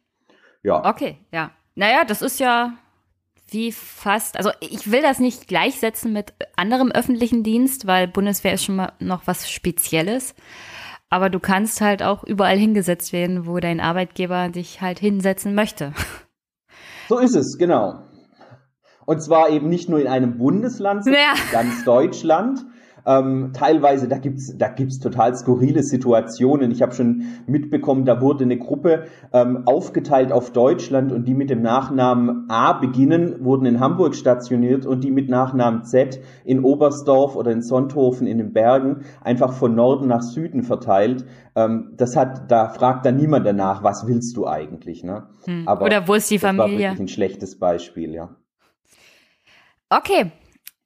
[0.62, 0.84] Ja.
[0.84, 1.52] Okay, ja.
[1.76, 2.72] Naja, das ist ja
[3.50, 8.64] wie fast, also ich will das nicht gleichsetzen mit anderem öffentlichen Dienst, weil Bundeswehr ist
[8.64, 10.34] schon mal noch was Spezielles.
[11.10, 15.92] Aber du kannst halt auch überall hingesetzt werden, wo dein Arbeitgeber dich halt hinsetzen möchte.
[17.08, 18.02] So ist es, genau.
[19.06, 21.34] Und zwar eben nicht nur in einem Bundesland, sondern ja.
[21.50, 22.60] ganz Deutschland.
[23.08, 26.70] Ähm, teilweise, da gibt's da gibt's total skurrile Situationen.
[26.70, 31.48] Ich habe schon mitbekommen, da wurde eine Gruppe ähm, aufgeteilt auf Deutschland und die mit
[31.48, 37.34] dem Nachnamen A beginnen, wurden in Hamburg stationiert und die mit Nachnamen Z in Oberstdorf
[37.34, 41.24] oder in Sonthofen in den Bergen einfach von Norden nach Süden verteilt.
[41.56, 45.28] Ähm, das hat, da fragt dann niemand danach, was willst du eigentlich, ne?
[45.46, 45.66] Hm.
[45.66, 46.66] Aber oder wo ist die Familie?
[46.66, 48.36] Das war wirklich ein schlechtes Beispiel, ja.
[49.88, 50.30] Okay,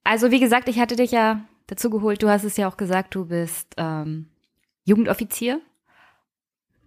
[0.05, 2.23] also wie gesagt, ich hatte dich ja dazu geholt.
[2.23, 4.27] Du hast es ja auch gesagt, du bist ähm,
[4.85, 5.61] Jugendoffizier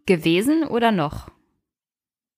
[0.05, 1.29] gewesen oder noch?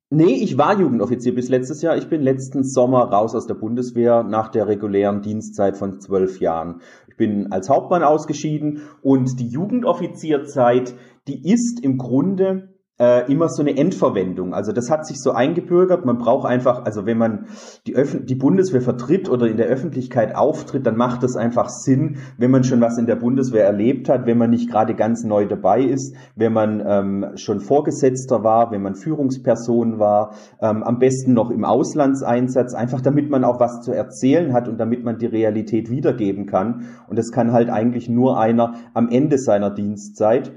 [0.10, 1.98] Nee, ich war Jugendoffizier bis letztes Jahr.
[1.98, 6.82] Ich bin letzten Sommer raus aus der Bundeswehr nach der regulären Dienstzeit von zwölf Jahren.
[7.10, 10.94] Ich bin als Hauptmann ausgeschieden und die Jugendoffizierzeit,
[11.28, 14.54] die ist im Grunde äh, immer so eine Endverwendung.
[14.54, 16.06] Also das hat sich so eingebürgert.
[16.06, 17.46] Man braucht einfach, also wenn man
[17.86, 22.18] die, Öf die Bundeswehr vertritt oder in der Öffentlichkeit auftritt, dann macht es einfach Sinn,
[22.38, 25.46] wenn man schon was in der Bundeswehr erlebt hat, wenn man nicht gerade ganz neu
[25.46, 31.34] dabei ist, wenn man ähm, schon Vorgesetzter war, wenn man Führungsperson war, ähm, am besten
[31.34, 35.28] noch im Auslandseinsatz, einfach damit man auch was zu erzählen hat und damit man die
[35.28, 36.86] Realität wiedergeben kann.
[37.08, 40.52] Und das kann halt eigentlich nur einer am Ende seiner Dienstzeit.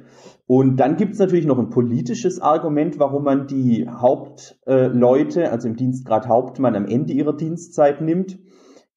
[0.52, 5.68] Und dann gibt es natürlich noch ein politisches Argument, warum man die Hauptleute, äh, also
[5.68, 8.36] im Dienstgrad Hauptmann, am Ende ihrer Dienstzeit nimmt.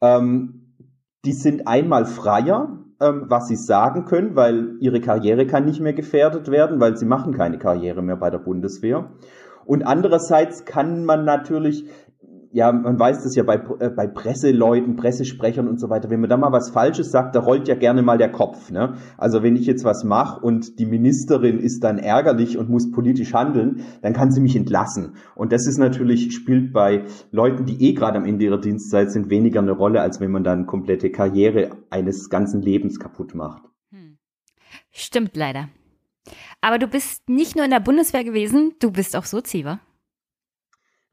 [0.02, 0.80] Ähm,
[1.24, 5.94] die sind einmal freier, ähm, was sie sagen können, weil ihre Karriere kann nicht mehr
[5.94, 9.12] gefährdet werden, weil sie machen keine Karriere mehr bei der Bundeswehr.
[9.64, 11.88] Und andererseits kann man natürlich
[12.54, 16.30] ja, man weiß das ja bei, äh, bei Presseleuten, Pressesprechern und so weiter, wenn man
[16.30, 18.70] da mal was Falsches sagt, da rollt ja gerne mal der Kopf.
[18.70, 18.94] Ne?
[19.18, 23.34] Also wenn ich jetzt was mache und die Ministerin ist dann ärgerlich und muss politisch
[23.34, 25.16] handeln, dann kann sie mich entlassen.
[25.36, 29.32] Und das ist natürlich, spielt bei Leuten, die eh gerade am Ende ihrer Dienstzeit sind,
[29.32, 33.64] weniger eine Rolle, als wenn man dann komplette Karriere eines ganzen Lebens kaputt macht.
[33.90, 34.20] Hm.
[34.92, 35.70] Stimmt leider.
[36.62, 39.80] Aber du bist nicht nur in der Bundeswehr gewesen, du bist auch Sozi, wa?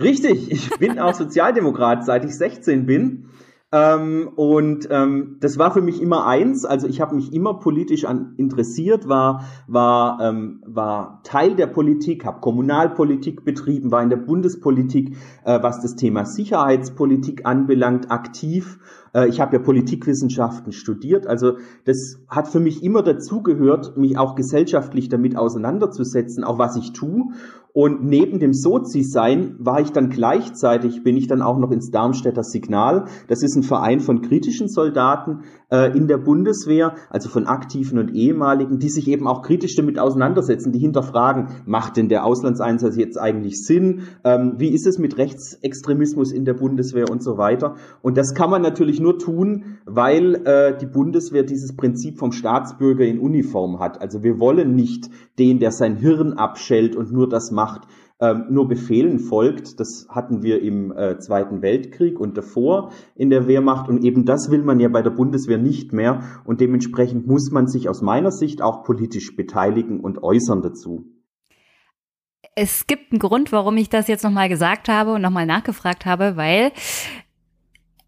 [0.01, 3.26] Richtig, ich bin auch Sozialdemokrat, seit ich 16 bin.
[3.72, 6.64] Ähm, und ähm, das war für mich immer eins.
[6.64, 12.24] Also ich habe mich immer politisch an, interessiert, war war ähm, war Teil der Politik,
[12.24, 18.80] habe Kommunalpolitik betrieben, war in der Bundespolitik, äh, was das Thema Sicherheitspolitik anbelangt, aktiv.
[19.14, 21.28] Äh, ich habe ja Politikwissenschaften studiert.
[21.28, 26.92] Also das hat für mich immer dazugehört, mich auch gesellschaftlich damit auseinanderzusetzen, auch was ich
[26.92, 27.28] tue.
[27.72, 32.42] Und neben dem Sozi-Sein war ich dann gleichzeitig, bin ich dann auch noch ins Darmstädter
[32.42, 33.04] Signal.
[33.28, 38.14] Das ist ein Verein von kritischen Soldaten äh, in der Bundeswehr, also von aktiven und
[38.14, 43.18] ehemaligen, die sich eben auch kritisch damit auseinandersetzen, die hinterfragen, macht denn der Auslandseinsatz jetzt
[43.18, 44.02] eigentlich Sinn?
[44.24, 47.76] Ähm, wie ist es mit Rechtsextremismus in der Bundeswehr und so weiter?
[48.02, 53.04] Und das kann man natürlich nur tun, weil äh, die Bundeswehr dieses Prinzip vom Staatsbürger
[53.04, 54.00] in Uniform hat.
[54.00, 55.08] Also wir wollen nicht
[55.38, 57.82] den, der sein Hirn abschellt und nur das macht,
[58.20, 59.80] ähm, nur Befehlen folgt.
[59.80, 63.88] Das hatten wir im äh, Zweiten Weltkrieg und davor in der Wehrmacht.
[63.88, 66.22] Und eben das will man ja bei der Bundeswehr nicht mehr.
[66.44, 71.06] Und dementsprechend muss man sich aus meiner Sicht auch politisch beteiligen und äußern dazu.
[72.54, 76.36] Es gibt einen Grund, warum ich das jetzt nochmal gesagt habe und nochmal nachgefragt habe,
[76.36, 76.72] weil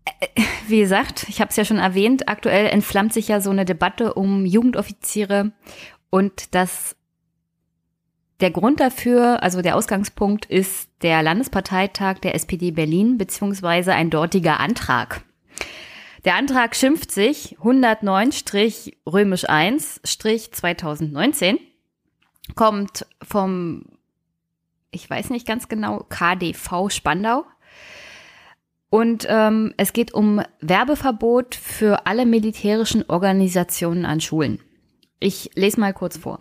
[0.05, 3.65] äh, wie gesagt, ich habe es ja schon erwähnt, aktuell entflammt sich ja so eine
[3.65, 5.53] Debatte um Jugendoffiziere
[6.11, 6.97] und das
[8.43, 14.59] der Grund dafür, also der Ausgangspunkt ist der Landesparteitag der SPD Berlin beziehungsweise ein dortiger
[14.59, 15.23] Antrag.
[16.25, 21.59] Der Antrag schimpft sich 109-römisch 1-2019,
[22.55, 23.87] kommt vom,
[24.91, 27.45] ich weiß nicht ganz genau, KDV Spandau.
[28.91, 34.59] Und ähm, es geht um Werbeverbot für alle militärischen Organisationen an Schulen.
[35.19, 36.41] Ich lese mal kurz vor.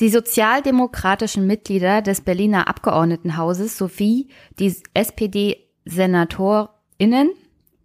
[0.00, 4.28] Die sozialdemokratischen Mitglieder des Berliner Abgeordnetenhauses sowie
[4.60, 7.30] die SPD-SenatorInnen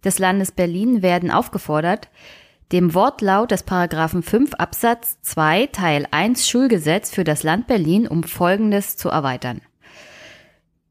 [0.04, 2.08] des Landes Berlin werden aufgefordert,
[2.70, 8.22] dem Wortlaut des Paragraphen 5 Absatz 2 Teil 1 Schulgesetz für das Land Berlin um
[8.22, 9.60] Folgendes zu erweitern.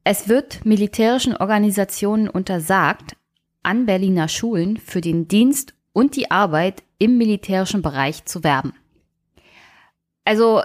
[0.04, 3.16] Es wird militärischen Organisationen untersagt,
[3.62, 8.74] an Berliner Schulen für den Dienst und die Arbeit im militärischen Bereich zu werben.
[10.26, 10.62] Also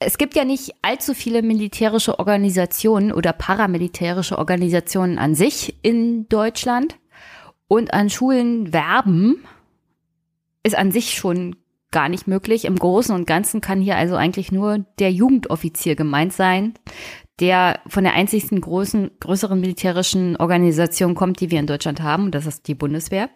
[0.00, 6.96] es gibt ja nicht allzu viele militärische Organisationen oder paramilitärische Organisationen an sich in Deutschland.
[7.66, 9.44] Und an Schulen werben
[10.62, 11.56] ist an sich schon
[11.90, 12.64] gar nicht möglich.
[12.64, 16.74] Im Großen und Ganzen kann hier also eigentlich nur der Jugendoffizier gemeint sein,
[17.40, 22.24] der von der einzigsten großen, größeren militärischen Organisation kommt, die wir in Deutschland haben.
[22.24, 23.30] Und das ist die Bundeswehr.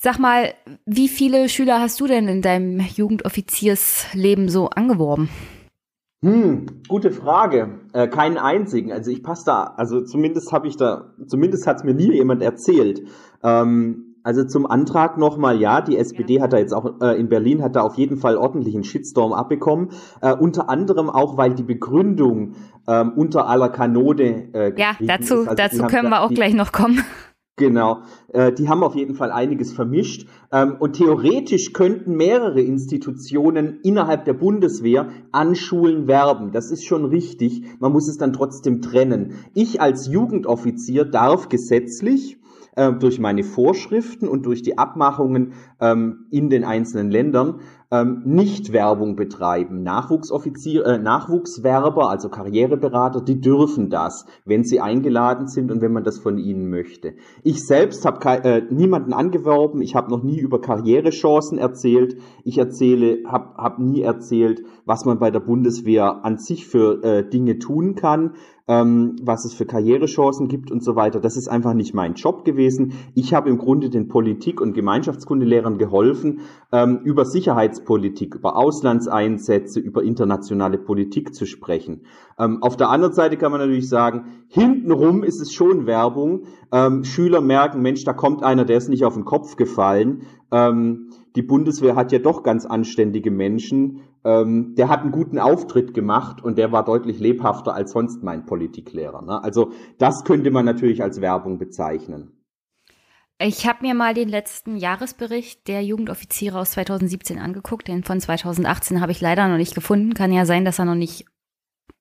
[0.00, 0.54] Sag mal,
[0.86, 5.28] wie viele Schüler hast du denn in deinem Jugendoffiziersleben so angeworben?
[6.24, 7.80] Hm, gute Frage.
[7.92, 8.92] Äh, keinen einzigen.
[8.92, 12.42] Also ich passe da, also zumindest habe ich da, zumindest hat es mir nie jemand
[12.42, 13.02] erzählt.
[13.42, 17.62] Ähm, also zum Antrag nochmal, ja, die SPD hat da jetzt auch äh, in Berlin
[17.62, 19.90] hat da auf jeden Fall ordentlichen Shitstorm abbekommen.
[20.20, 22.54] Äh, unter anderem auch, weil die Begründung
[22.86, 26.70] ähm, unter aller Kanone äh, Ja, dazu, also dazu können wir auch die, gleich noch
[26.70, 27.02] kommen.
[27.58, 28.02] Genau,
[28.32, 30.28] äh, die haben auf jeden Fall einiges vermischt.
[30.52, 36.52] Ähm, und theoretisch könnten mehrere Institutionen innerhalb der Bundeswehr an Schulen werben.
[36.52, 37.64] Das ist schon richtig.
[37.80, 39.34] Man muss es dann trotzdem trennen.
[39.54, 42.38] Ich als Jugendoffizier darf gesetzlich
[42.76, 47.58] äh, durch meine Vorschriften und durch die Abmachungen ähm, in den einzelnen Ländern
[47.90, 49.82] ähm, nicht Werbung betreiben.
[49.82, 56.04] Nachwuchsoffizier, äh, Nachwuchswerber, also Karriereberater, die dürfen das, wenn sie eingeladen sind und wenn man
[56.04, 57.14] das von ihnen möchte.
[57.42, 63.20] Ich selbst habe äh, niemanden angeworben, ich habe noch nie über Karrierechancen erzählt, ich erzähle,
[63.26, 67.94] habe hab nie erzählt, was man bei der Bundeswehr an sich für äh, Dinge tun
[67.94, 68.34] kann.
[68.68, 71.20] Ähm, was es für Karrierechancen gibt und so weiter.
[71.20, 72.92] Das ist einfach nicht mein Job gewesen.
[73.14, 76.40] Ich habe im Grunde den Politik- und Gemeinschaftskundelehrern geholfen,
[76.70, 82.02] ähm, über Sicherheitspolitik, über Auslandseinsätze, über internationale Politik zu sprechen.
[82.38, 86.44] Ähm, auf der anderen Seite kann man natürlich sagen, hintenrum ist es schon Werbung.
[86.70, 90.22] Ähm, Schüler merken, Mensch, da kommt einer, der ist nicht auf den Kopf gefallen.
[90.52, 94.00] Ähm, die Bundeswehr hat ja doch ganz anständige Menschen.
[94.24, 98.46] Ähm, der hat einen guten Auftritt gemacht und der war deutlich lebhafter als sonst mein
[98.46, 99.22] Politiklehrer.
[99.22, 99.42] Ne?
[99.42, 102.32] Also das könnte man natürlich als Werbung bezeichnen.
[103.40, 107.86] Ich habe mir mal den letzten Jahresbericht der Jugendoffiziere aus 2017 angeguckt.
[107.86, 110.14] Den von 2018 habe ich leider noch nicht gefunden.
[110.14, 111.24] Kann ja sein, dass er noch nicht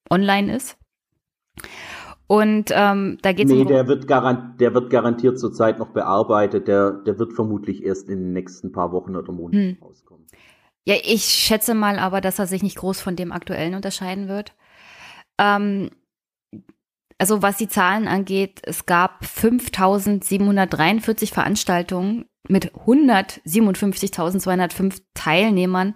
[0.10, 0.78] online ist.
[2.28, 5.88] Und ähm, da geht es nee, um der wird, garant, der wird garantiert zurzeit noch
[5.90, 6.68] bearbeitet.
[6.68, 9.78] Der, der wird vermutlich erst in den nächsten paar Wochen oder Monaten hm.
[9.82, 10.28] rauskommen.
[10.86, 14.54] Ja, ich schätze mal aber, dass er sich nicht groß von dem aktuellen unterscheiden wird.
[15.38, 15.92] Ähm,
[17.18, 25.96] also was die Zahlen angeht, es gab 5.743 Veranstaltungen mit 157.205 Teilnehmern.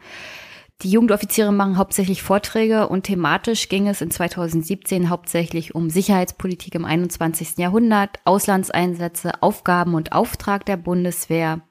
[0.82, 6.86] Die Jugendoffiziere machen hauptsächlich Vorträge und thematisch ging es in 2017 hauptsächlich um Sicherheitspolitik im
[6.86, 7.58] 21.
[7.58, 11.62] Jahrhundert, Auslandseinsätze, Aufgaben und Auftrag der Bundeswehr.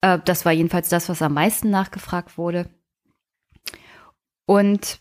[0.00, 2.68] Äh, das war jedenfalls das, was am meisten nachgefragt wurde.
[4.44, 4.98] Und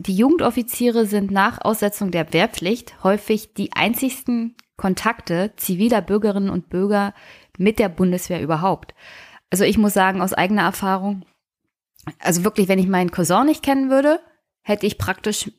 [0.00, 7.14] die Jugendoffiziere sind nach Aussetzung der Wehrpflicht häufig die einzigsten Kontakte ziviler Bürgerinnen und Bürger
[7.58, 8.94] mit der Bundeswehr überhaupt.
[9.52, 11.26] Also ich muss sagen, aus eigener Erfahrung,
[12.18, 14.18] also wirklich, wenn ich meinen Cousin nicht kennen würde,
[14.62, 15.52] hätte ich praktisch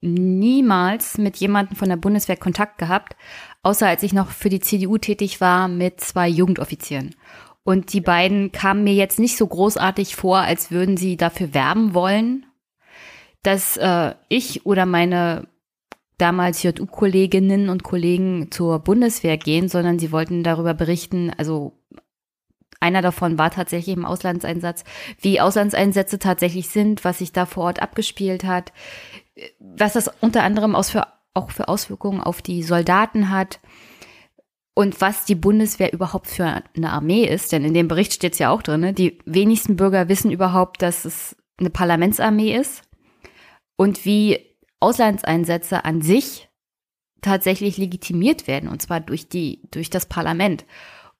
[0.00, 3.16] niemals mit jemandem von der Bundeswehr Kontakt gehabt,
[3.64, 7.16] außer als ich noch für die CDU tätig war mit zwei Jugendoffizieren.
[7.64, 11.94] Und die beiden kamen mir jetzt nicht so großartig vor, als würden sie dafür werben
[11.94, 12.46] wollen,
[13.42, 15.48] dass äh, ich oder meine
[16.16, 21.72] damals JU-Kolleginnen und Kollegen zur Bundeswehr gehen, sondern sie wollten darüber berichten, also
[22.82, 24.84] einer davon war tatsächlich im Auslandseinsatz,
[25.20, 28.72] wie Auslandseinsätze tatsächlich sind, was sich da vor Ort abgespielt hat,
[29.58, 33.60] was das unter anderem aus für, auch für Auswirkungen auf die Soldaten hat
[34.74, 37.52] und was die Bundeswehr überhaupt für eine Armee ist.
[37.52, 38.92] Denn in dem Bericht steht es ja auch drin, ne?
[38.92, 42.82] die wenigsten Bürger wissen überhaupt, dass es eine Parlamentsarmee ist
[43.76, 44.38] und wie
[44.80, 46.48] Auslandseinsätze an sich
[47.20, 50.64] tatsächlich legitimiert werden, und zwar durch die, durch das Parlament.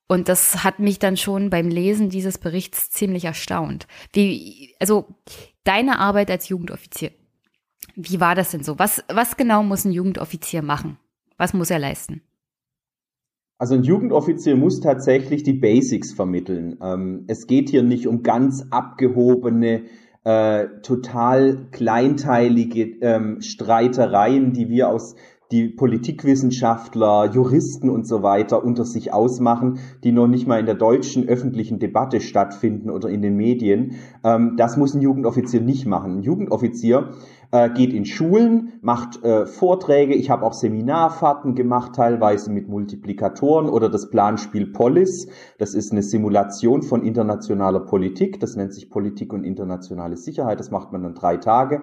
[0.09, 3.87] Und das hat mich dann schon beim Lesen dieses Berichts ziemlich erstaunt.
[4.13, 5.07] Wie, also
[5.65, 7.13] deine Arbeit als Jugendoffizier,
[7.95, 8.79] wie war das denn so?
[8.79, 10.99] Was, was genau muss ein Jugendoffizier machen?
[11.39, 12.23] Was muss er leisten?
[13.59, 16.79] Also ein Jugendoffizier muss tatsächlich die Basics vermitteln.
[16.83, 19.85] Ähm, es geht hier nicht um ganz abgehobene
[20.25, 25.15] äh, total kleinteilige ähm, Streitereien, die wir aus
[25.53, 30.75] die Politikwissenschaftler, Juristen und so weiter unter sich ausmachen, die noch nicht mal in der
[30.75, 33.97] deutschen öffentlichen Debatte stattfinden oder in den Medien.
[34.25, 36.19] Ähm, das muss ein Jugendoffizier nicht machen.
[36.19, 37.11] Ein Jugendoffizier
[37.51, 40.15] äh, geht in Schulen, macht äh, Vorträge.
[40.15, 45.29] Ich habe auch Seminarfahrten gemacht, teilweise mit Multiplikatoren oder das Planspiel Polis.
[45.59, 48.41] Das ist eine Simulation von internationaler Politik.
[48.41, 50.59] Das nennt sich Politik und internationale Sicherheit.
[50.59, 51.83] Das macht man dann drei Tage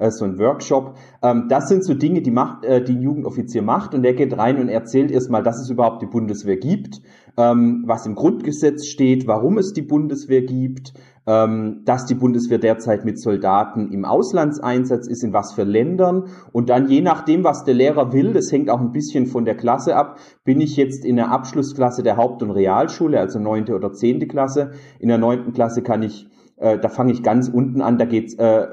[0.00, 0.96] äh, so ein Workshop.
[1.22, 4.36] Ähm, das sind so Dinge, die macht, äh, die ein Jugendoffizier macht und der geht
[4.36, 7.00] rein und erzählt erstmal, dass es überhaupt die Bundeswehr gibt,
[7.36, 10.94] ähm, was im Grundgesetz steht, warum es die Bundeswehr gibt,
[11.26, 16.24] ähm, dass die Bundeswehr derzeit mit Soldaten im Auslandseinsatz ist, in was für Ländern.
[16.50, 19.54] Und dann je nachdem, was der Lehrer will, das hängt auch ein bisschen von der
[19.54, 23.92] Klasse ab, bin ich jetzt in der Abschlussklasse der Haupt- und Realschule, also neunte oder
[23.92, 24.72] zehnte Klasse.
[24.98, 26.26] In der neunten Klasse kann ich,
[26.56, 28.66] äh, da fange ich ganz unten an, da geht's äh,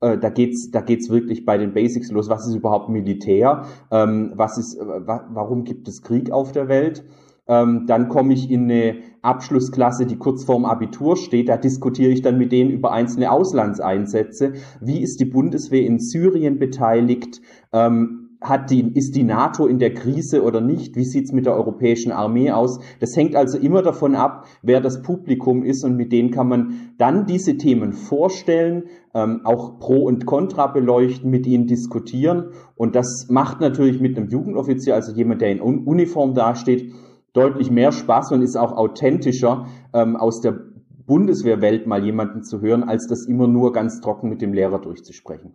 [0.00, 2.28] äh, da geht's, da geht's wirklich bei den Basics los.
[2.28, 3.64] Was ist überhaupt Militär?
[3.90, 7.04] Ähm, was ist, äh, wa warum gibt es Krieg auf der Welt?
[7.48, 11.48] Ähm, dann komme ich in eine Abschlussklasse, die kurz vorm Abitur steht.
[11.48, 14.54] Da diskutiere ich dann mit denen über einzelne Auslandseinsätze.
[14.80, 17.40] Wie ist die Bundeswehr in Syrien beteiligt?
[17.72, 20.96] Ähm, hat die, ist die NATO in der Krise oder nicht?
[20.96, 22.80] Wie sieht's mit der europäischen Armee aus?
[23.00, 26.92] Das hängt also immer davon ab, wer das Publikum ist und mit denen kann man
[26.98, 28.84] dann diese Themen vorstellen,
[29.14, 32.50] ähm, auch Pro und Contra beleuchten, mit ihnen diskutieren.
[32.76, 36.92] Und das macht natürlich mit einem Jugendoffizier, also jemand, der in Uniform dasteht,
[37.32, 40.58] deutlich mehr Spaß und ist auch authentischer ähm, aus der
[41.06, 45.54] Bundeswehrwelt mal jemanden zu hören, als das immer nur ganz trocken mit dem Lehrer durchzusprechen.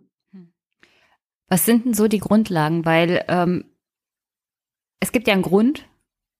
[1.52, 2.86] Was sind denn so die Grundlagen?
[2.86, 3.66] Weil ähm,
[5.00, 5.86] es gibt ja einen Grund,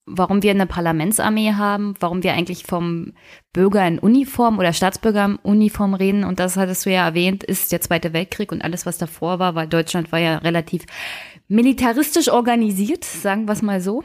[0.07, 3.13] warum wir eine Parlamentsarmee haben, warum wir eigentlich vom
[3.53, 6.25] Bürger in Uniform oder Staatsbürger in Uniform reden.
[6.25, 9.55] Und das hattest du ja erwähnt, ist der Zweite Weltkrieg und alles, was davor war,
[9.55, 10.87] weil Deutschland war ja relativ
[11.47, 14.05] militaristisch organisiert, sagen wir es mal so.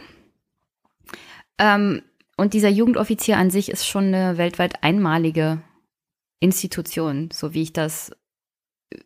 [1.58, 2.02] Ähm,
[2.36, 5.62] und dieser Jugendoffizier an sich ist schon eine weltweit einmalige
[6.42, 8.12] Institution, so wie ich das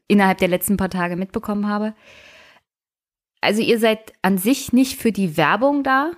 [0.08, 1.94] innerhalb der letzten paar Tage mitbekommen habe.
[3.42, 6.12] Also ihr seid an sich nicht für die Werbung da,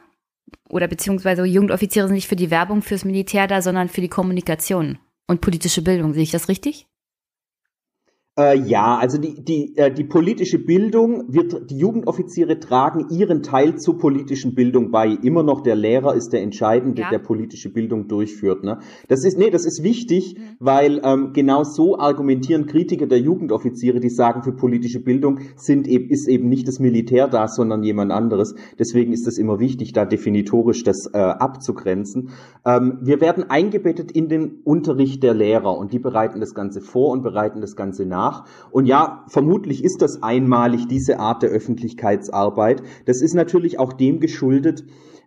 [0.69, 4.99] oder beziehungsweise Jugendoffiziere sind nicht für die Werbung fürs Militär da, sondern für die Kommunikation
[5.27, 6.13] und politische Bildung.
[6.13, 6.87] Sehe ich das richtig?
[8.35, 13.75] Äh, ja, also die, die, äh, die politische Bildung wird, die Jugendoffiziere tragen ihren Teil
[13.75, 15.09] zur politischen Bildung bei.
[15.09, 17.11] Immer noch der Lehrer ist der Entscheidende, ja.
[17.11, 18.63] der politische Bildung durchführt.
[18.63, 18.79] Ne?
[19.07, 20.55] Das ist, nee, das ist wichtig, mhm.
[20.57, 26.09] weil ähm, genau so argumentieren Kritiker der Jugendoffiziere, die sagen, für politische Bildung sind eben,
[26.09, 28.55] ist eben nicht das Militär da, sondern jemand anderes.
[28.79, 32.29] Deswegen ist es immer wichtig, da definitorisch das äh, abzugrenzen.
[32.65, 37.11] Ähm, wir werden eingebettet in den Unterricht der Lehrer und die bereiten das Ganze vor
[37.11, 38.45] und bereiten das Ganze nach nach.
[38.71, 42.83] Und ja, vermutlich ist das einmalig, diese Art der Öffentlichkeitsarbeit.
[43.05, 44.85] Das ist natürlich auch dem geschuldet,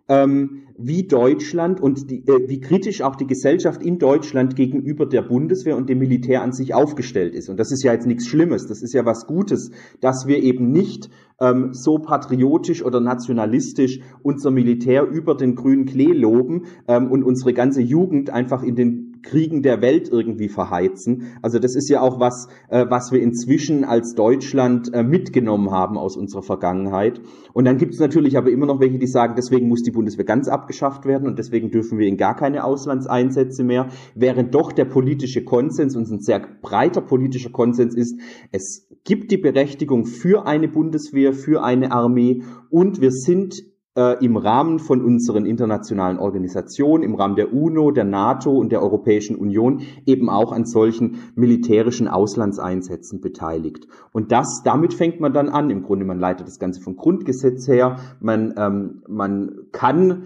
[0.09, 5.23] ähm, wie Deutschland und die, äh, wie kritisch auch die Gesellschaft in Deutschland gegenüber der
[5.23, 7.49] Bundeswehr und dem Militär an sich aufgestellt ist.
[7.49, 9.71] Und das ist ja jetzt nichts Schlimmes, das ist ja was Gutes,
[10.01, 11.09] dass wir eben nicht
[11.41, 17.53] ähm, so patriotisch oder nationalistisch unser Militär über den grünen Klee loben ähm, und unsere
[17.53, 21.37] ganze Jugend einfach in den Kriegen der Welt irgendwie verheizen.
[21.41, 25.97] Also das ist ja auch was, äh, was wir inzwischen als Deutschland äh, mitgenommen haben
[25.97, 27.21] aus unserer Vergangenheit.
[27.53, 30.25] Und dann gibt es natürlich aber immer noch welche, die sagen, deswegen muss die Bundeswehr
[30.25, 34.85] ganz abgeschafft werden und deswegen dürfen wir in gar keine Auslandseinsätze mehr, während doch der
[34.85, 38.19] politische Konsens und ein sehr breiter politischer Konsens ist,
[38.51, 43.63] es gibt die Berechtigung für eine Bundeswehr, für eine Armee und wir sind
[43.97, 48.81] äh, im Rahmen von unseren internationalen Organisationen, im Rahmen der UNO, der NATO und der
[48.81, 53.87] Europäischen Union eben auch an solchen militärischen Auslandseinsätzen beteiligt.
[54.13, 55.69] Und das, damit fängt man dann an.
[55.69, 57.97] Im Grunde, man leitet das Ganze vom Grundgesetz her.
[58.21, 60.23] Man, ähm, man kann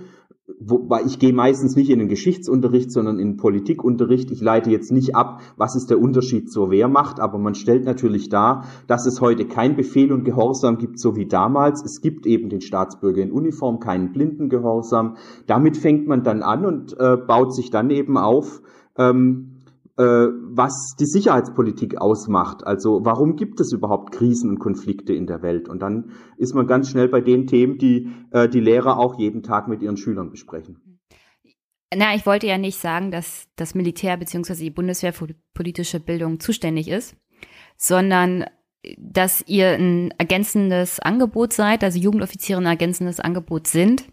[0.60, 4.32] wobei ich gehe meistens nicht in den Geschichtsunterricht, sondern in den Politikunterricht.
[4.32, 8.30] Ich leite jetzt nicht ab, was ist der Unterschied zur Wehrmacht, aber man stellt natürlich
[8.30, 11.84] dar, dass es heute kein Befehl und Gehorsam gibt, so wie damals.
[11.84, 15.18] Es gibt eben den Staatsbürger in Uniform, keinen Blindengehorsam.
[15.48, 18.62] Damit fängt man dann an und äh, baut sich dann eben auf,
[18.98, 19.51] ähm, äh,
[20.04, 22.66] was die Sicherheitspolitik ausmacht.
[22.66, 25.70] Also warum gibt es überhaupt Krisen und Konflikte in der Welt?
[25.70, 29.44] Und dann ist man ganz schnell bei den Themen, die äh, die Lehrer auch jeden
[29.44, 31.00] Tag mit ihren Schülern besprechen.
[31.94, 34.56] Na, ich wollte ja nicht sagen, dass das Militär bzw.
[34.56, 37.16] die Bundeswehr für politische Bildung zuständig ist,
[37.78, 38.46] sondern
[38.98, 44.06] dass ihr ein ergänzendes Angebot seid, also Jugendoffiziere ein ergänzendes Angebot sind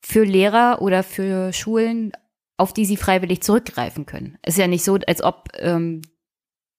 [0.00, 2.12] für Lehrer oder für Schulen
[2.58, 4.36] auf die sie freiwillig zurückgreifen können.
[4.42, 6.02] Es ist ja nicht so, als ob ähm,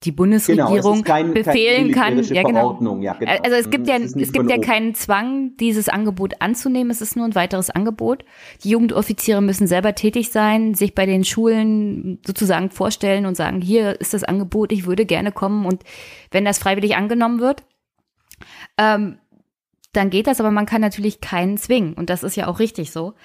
[0.04, 2.24] die Bundesregierung genau, kein, befehlen kann.
[2.24, 2.80] Ja, genau.
[3.02, 3.32] Ja, genau.
[3.44, 6.90] Also es gibt ja, es gibt ja keinen Zwang, dieses Angebot anzunehmen.
[6.90, 8.24] Es ist nur ein weiteres Angebot.
[8.64, 14.00] Die Jugendoffiziere müssen selber tätig sein, sich bei den Schulen sozusagen vorstellen und sagen, hier
[14.00, 15.66] ist das Angebot, ich würde gerne kommen.
[15.66, 15.84] Und
[16.32, 17.64] wenn das freiwillig angenommen wird,
[18.78, 19.20] ähm,
[19.92, 21.94] dann geht das, aber man kann natürlich keinen zwingen.
[21.94, 23.16] Und das ist ja auch richtig so.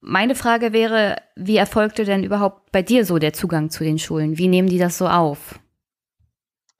[0.00, 4.38] Meine Frage wäre, wie erfolgte denn überhaupt bei dir so der Zugang zu den Schulen?
[4.38, 5.58] Wie nehmen die das so auf?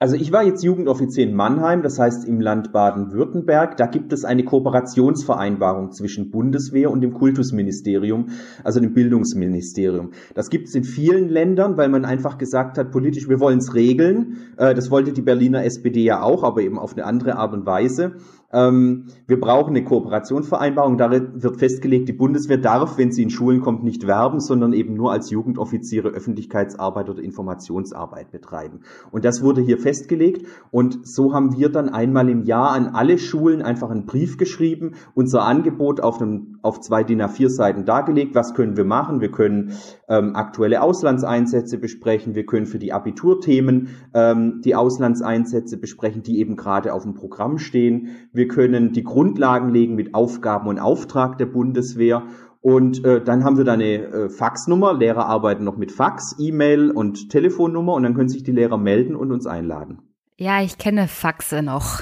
[0.01, 3.75] Also ich war jetzt Jugendoffizier in Mannheim, das heißt im Land Baden-Württemberg.
[3.75, 8.27] Da gibt es eine Kooperationsvereinbarung zwischen Bundeswehr und dem Kultusministerium,
[8.63, 10.11] also dem Bildungsministerium.
[10.35, 13.75] Das gibt es in vielen Ländern, weil man einfach gesagt hat, politisch, wir wollen es
[13.75, 14.37] regeln.
[14.55, 17.65] Äh, das wollte die Berliner SPD ja auch, aber eben auf eine andere Art und
[17.65, 18.13] Weise.
[18.51, 20.97] Ähm, wir brauchen eine Kooperationsvereinbarung.
[20.97, 24.95] Darin wird festgelegt, die Bundeswehr darf, wenn sie in Schulen kommt, nicht werben, sondern eben
[24.95, 28.81] nur als Jugendoffiziere Öffentlichkeitsarbeit oder Informationsarbeit betreiben.
[29.11, 30.47] Und das wurde hier festgelegt.
[30.71, 34.93] Und so haben wir dann einmal im Jahr an alle Schulen einfach einen Brief geschrieben,
[35.13, 38.33] unser Angebot auf, einem, auf zwei DIN A4 Seiten dargelegt.
[38.33, 39.21] Was können wir machen?
[39.21, 39.73] Wir können
[40.09, 42.35] ähm, aktuelle Auslandseinsätze besprechen.
[42.35, 47.59] Wir können für die Abiturthemen ähm, die Auslandseinsätze besprechen, die eben gerade auf dem Programm
[47.59, 48.09] stehen.
[48.33, 52.23] Wir können die Grundlagen legen mit Aufgaben und Auftrag der Bundeswehr.
[52.61, 54.93] Und äh, dann haben wir da eine äh, Faxnummer.
[54.93, 59.15] Lehrer arbeiten noch mit Fax, E-Mail und Telefonnummer und dann können sich die Lehrer melden
[59.15, 59.99] und uns einladen.
[60.37, 62.01] Ja, ich kenne Faxe noch.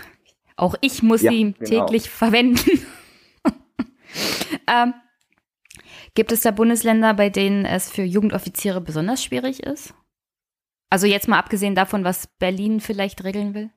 [0.56, 1.86] Auch ich muss ja, sie genau.
[1.86, 2.80] täglich verwenden.
[4.68, 4.94] ähm,
[6.18, 9.94] gibt es da Bundesländer, bei denen es für Jugendoffiziere besonders schwierig ist?
[10.90, 13.70] Also jetzt mal abgesehen davon, was Berlin vielleicht regeln will?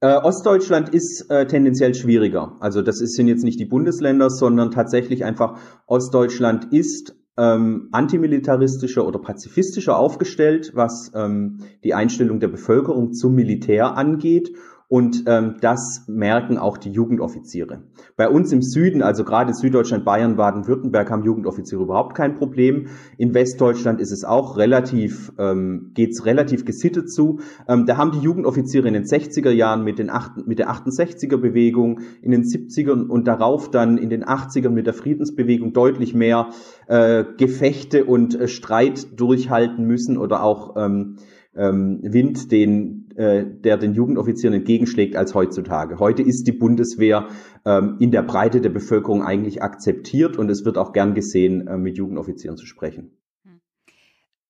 [0.00, 2.56] Äh, Ostdeutschland ist äh, tendenziell schwieriger.
[2.60, 9.04] Also das ist, sind jetzt nicht die Bundesländer, sondern tatsächlich einfach Ostdeutschland ist ähm, antimilitaristischer
[9.04, 14.52] oder pazifistischer aufgestellt, was ähm, die Einstellung der Bevölkerung zum Militär angeht
[14.88, 17.82] und ähm, das merken auch die Jugendoffiziere.
[18.16, 22.86] Bei uns im Süden, also gerade Süddeutschland, Bayern, Baden-Württemberg, haben Jugendoffiziere überhaupt kein Problem.
[23.18, 27.40] In Westdeutschland ist es auch relativ, ähm, geht's relativ gesittet zu.
[27.68, 31.36] Ähm, da haben die Jugendoffiziere in den 60er Jahren mit, den 8, mit der 68er
[31.36, 36.50] Bewegung, in den 70ern und darauf dann in den 80ern mit der Friedensbewegung deutlich mehr
[36.86, 41.16] äh, Gefechte und äh, Streit durchhalten müssen oder auch ähm,
[41.56, 45.98] ähm, Wind, den, äh, der den Jugendoffizieren entgegenschlägt, als heutzutage.
[45.98, 47.28] Heute ist die Bundeswehr
[47.64, 51.76] ähm, in der Breite der Bevölkerung eigentlich akzeptiert und es wird auch gern gesehen, äh,
[51.76, 53.10] mit Jugendoffizieren zu sprechen.
[53.44, 53.60] Hm.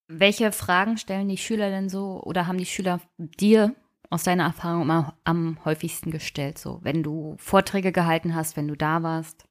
[0.09, 3.75] Welche Fragen stellen die Schüler denn so oder haben die Schüler dir
[4.11, 8.77] aus deiner Erfahrung immer am häufigsten gestellt, so wenn du Vorträge gehalten hast, wenn du
[8.77, 9.46] da warst?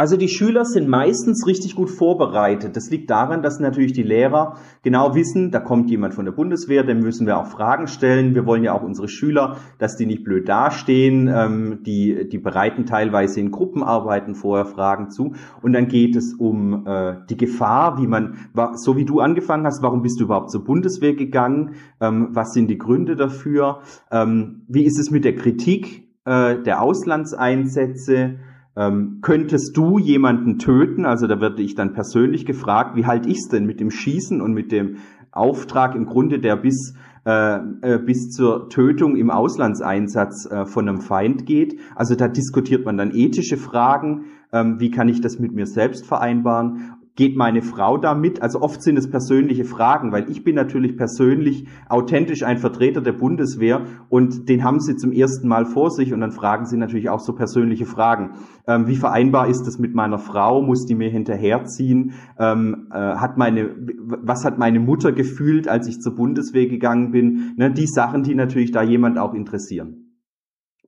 [0.00, 2.74] Also die Schüler sind meistens richtig gut vorbereitet.
[2.74, 6.84] Das liegt daran, dass natürlich die Lehrer genau wissen, da kommt jemand von der Bundeswehr,
[6.84, 8.34] dem müssen wir auch Fragen stellen.
[8.34, 11.28] Wir wollen ja auch unsere Schüler, dass die nicht blöd dastehen.
[11.28, 15.34] Ähm, die, die bereiten teilweise in Gruppenarbeiten vorher Fragen zu.
[15.60, 18.36] Und dann geht es um äh, die Gefahr, wie man,
[18.76, 21.74] so wie du angefangen hast, warum bist du überhaupt zur Bundeswehr gegangen?
[22.00, 23.80] Ähm, was sind die Gründe dafür?
[24.10, 28.38] Ähm, wie ist es mit der Kritik äh, der Auslandseinsätze?
[28.76, 31.04] Ähm, könntest du jemanden töten?
[31.04, 34.40] Also da werde ich dann persönlich gefragt, wie halte ich es denn mit dem Schießen
[34.40, 34.96] und mit dem
[35.32, 36.94] Auftrag im Grunde, der bis
[37.26, 41.78] äh, äh, bis zur Tötung im Auslandseinsatz äh, von einem Feind geht.
[41.94, 46.06] Also da diskutiert man dann ethische Fragen, ähm, wie kann ich das mit mir selbst
[46.06, 48.42] vereinbaren geht meine Frau da mit?
[48.42, 53.12] Also oft sind es persönliche Fragen, weil ich bin natürlich persönlich authentisch ein Vertreter der
[53.12, 57.10] Bundeswehr und den haben sie zum ersten Mal vor sich und dann fragen sie natürlich
[57.10, 58.30] auch so persönliche Fragen.
[58.66, 60.62] Ähm, wie vereinbar ist das mit meiner Frau?
[60.62, 62.12] Muss die mir hinterherziehen?
[62.38, 67.52] Ähm, äh, hat meine, was hat meine Mutter gefühlt, als ich zur Bundeswehr gegangen bin?
[67.56, 69.99] Ne, die Sachen, die natürlich da jemand auch interessieren.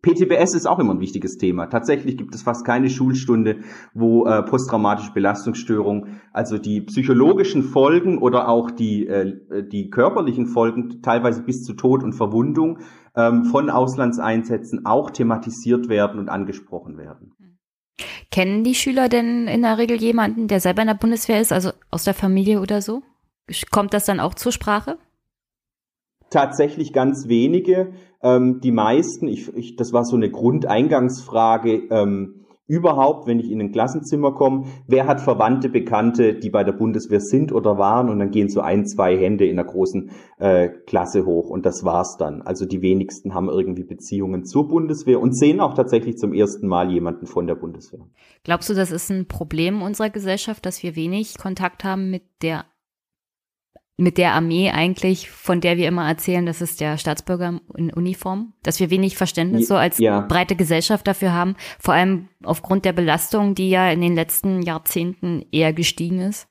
[0.02, 1.66] PTBS ist auch immer ein wichtiges Thema.
[1.66, 3.60] Tatsächlich gibt es fast keine Schulstunde,
[3.94, 9.34] wo äh, posttraumatische Belastungsstörung, also die psychologischen Folgen oder auch die, äh,
[9.66, 12.80] die körperlichen Folgen, teilweise bis zu Tod und Verwundung
[13.16, 17.32] ähm, von Auslandseinsätzen auch thematisiert werden und angesprochen werden.
[18.32, 21.70] Kennen die Schüler denn in der Regel jemanden, der selber in der Bundeswehr ist, also
[21.90, 23.02] aus der Familie oder so?
[23.70, 24.98] Kommt das dann auch zur Sprache?
[26.32, 27.92] Tatsächlich ganz wenige.
[28.22, 32.42] Ähm, die meisten, ich, ich, das war so eine Grundeingangsfrage, ähm,
[32.72, 37.20] überhaupt, wenn ich in ein Klassenzimmer komme, wer hat Verwandte, Bekannte, die bei der Bundeswehr
[37.20, 41.26] sind oder waren und dann gehen so ein, zwei Hände in der großen äh, Klasse
[41.26, 42.40] hoch und das war's dann.
[42.40, 46.90] Also die wenigsten haben irgendwie Beziehungen zur Bundeswehr und sehen auch tatsächlich zum ersten Mal
[46.90, 48.06] jemanden von der Bundeswehr.
[48.42, 52.64] Glaubst du, das ist ein Problem unserer Gesellschaft, dass wir wenig Kontakt haben mit der
[53.96, 58.54] mit der Armee eigentlich, von der wir immer erzählen, das ist der Staatsbürger in Uniform,
[58.62, 60.20] dass wir wenig Verständnis so als ja.
[60.22, 65.44] breite Gesellschaft dafür haben, vor allem aufgrund der Belastung, die ja in den letzten Jahrzehnten
[65.52, 66.48] eher gestiegen ist?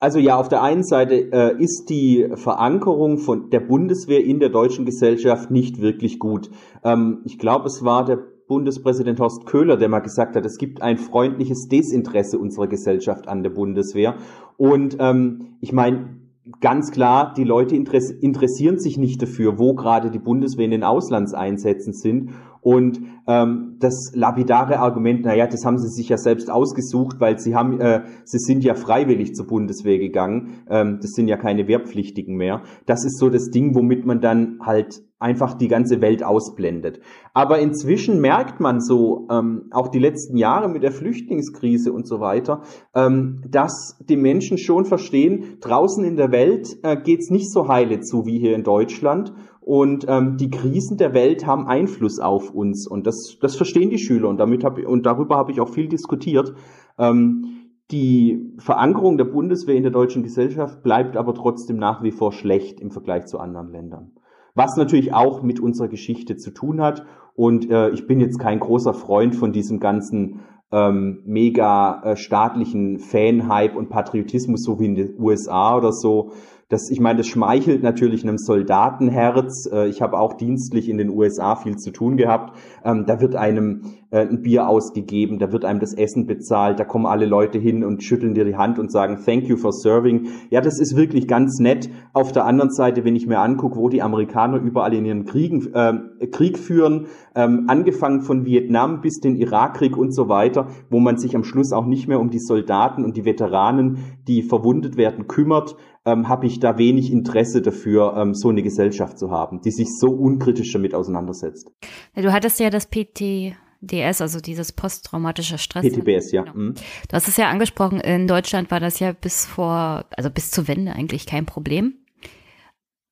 [0.00, 4.48] Also ja, auf der einen Seite äh, ist die Verankerung von der Bundeswehr in der
[4.48, 6.50] deutschen Gesellschaft nicht wirklich gut.
[6.82, 8.18] Ähm, ich glaube, es war der
[8.48, 13.44] Bundespräsident Horst Köhler, der mal gesagt hat, es gibt ein freundliches Desinteresse unserer Gesellschaft an
[13.44, 14.16] der Bundeswehr.
[14.56, 16.21] Und ähm, ich meine,
[16.60, 21.92] ganz klar, die Leute interessieren sich nicht dafür, wo gerade die Bundeswehr in den Auslandseinsätzen
[21.92, 22.30] sind.
[22.60, 27.54] Und ähm, das lapidare Argument, naja, das haben sie sich ja selbst ausgesucht, weil sie
[27.56, 30.62] haben, äh, sie sind ja freiwillig zur Bundeswehr gegangen.
[30.68, 32.62] Ähm, das sind ja keine Wehrpflichtigen mehr.
[32.86, 37.00] Das ist so das Ding, womit man dann halt einfach die ganze Welt ausblendet.
[37.32, 42.20] Aber inzwischen merkt man so, ähm, auch die letzten Jahre mit der Flüchtlingskrise und so
[42.20, 42.62] weiter,
[42.94, 48.00] ähm, dass die Menschen schon verstehen, draußen in der Welt äh, geht's nicht so heile
[48.00, 49.32] zu wie hier in Deutschland.
[49.60, 52.88] Und ähm, die Krisen der Welt haben Einfluss auf uns.
[52.88, 54.28] Und das, das verstehen die Schüler.
[54.28, 56.52] Und, damit hab, und darüber habe ich auch viel diskutiert.
[56.98, 57.62] Ähm,
[57.92, 62.80] die Verankerung der Bundeswehr in der deutschen Gesellschaft bleibt aber trotzdem nach wie vor schlecht
[62.80, 64.12] im Vergleich zu anderen Ländern
[64.54, 67.04] was natürlich auch mit unserer Geschichte zu tun hat.
[67.34, 72.98] Und äh, ich bin jetzt kein großer Freund von diesem ganzen ähm, mega äh, staatlichen
[72.98, 76.32] Fan-Hype und Patriotismus, so wie in den USA oder so.
[76.72, 79.68] Das, ich meine, das schmeichelt natürlich einem Soldatenherz.
[79.70, 82.56] Äh, ich habe auch dienstlich in den USA viel zu tun gehabt.
[82.82, 86.84] Ähm, da wird einem äh, ein Bier ausgegeben, da wird einem das Essen bezahlt, da
[86.84, 90.28] kommen alle Leute hin und schütteln dir die Hand und sagen Thank you for serving.
[90.48, 91.90] Ja, das ist wirklich ganz nett.
[92.14, 95.74] Auf der anderen Seite, wenn ich mir angucke, wo die Amerikaner überall in ihren Kriegen
[95.74, 101.18] äh, Krieg führen, ähm, angefangen von Vietnam bis den Irakkrieg und so weiter, wo man
[101.18, 105.26] sich am Schluss auch nicht mehr um die Soldaten und die Veteranen, die verwundet werden,
[105.26, 109.70] kümmert, ähm, habe ich da wenig Interesse dafür, ähm, so eine Gesellschaft zu haben, die
[109.70, 111.70] sich so unkritisch damit auseinandersetzt.
[112.14, 115.86] Du hattest ja das PTDS, also dieses posttraumatische Stress.
[115.86, 116.42] PTBS, ja.
[116.42, 116.56] Genau.
[116.56, 116.74] Mhm.
[116.74, 120.66] Du hast es ja angesprochen, in Deutschland war das ja bis vor, also bis zur
[120.68, 121.94] Wende eigentlich kein Problem,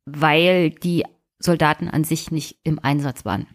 [0.05, 1.05] weil die
[1.39, 3.47] Soldaten an sich nicht im Einsatz waren.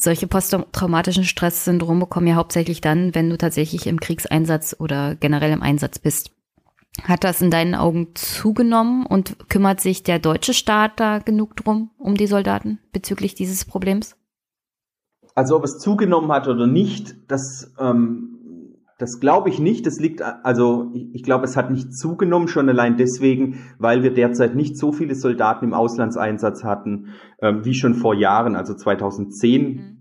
[0.00, 5.62] Solche posttraumatischen Stresssyndrome kommen ja hauptsächlich dann, wenn du tatsächlich im Kriegseinsatz oder generell im
[5.62, 6.30] Einsatz bist.
[7.04, 11.90] Hat das in deinen Augen zugenommen und kümmert sich der deutsche Staat da genug drum,
[11.98, 14.16] um die Soldaten bezüglich dieses Problems?
[15.34, 19.86] Also ob es zugenommen hat oder nicht, das, ähm, das glaube ich nicht.
[19.86, 24.12] Das liegt, also ich, ich glaube, es hat nicht zugenommen, schon allein deswegen, weil wir
[24.12, 29.62] derzeit nicht so viele Soldaten im Auslandseinsatz hatten, ähm, wie schon vor Jahren, also 2010.
[29.62, 29.97] Mhm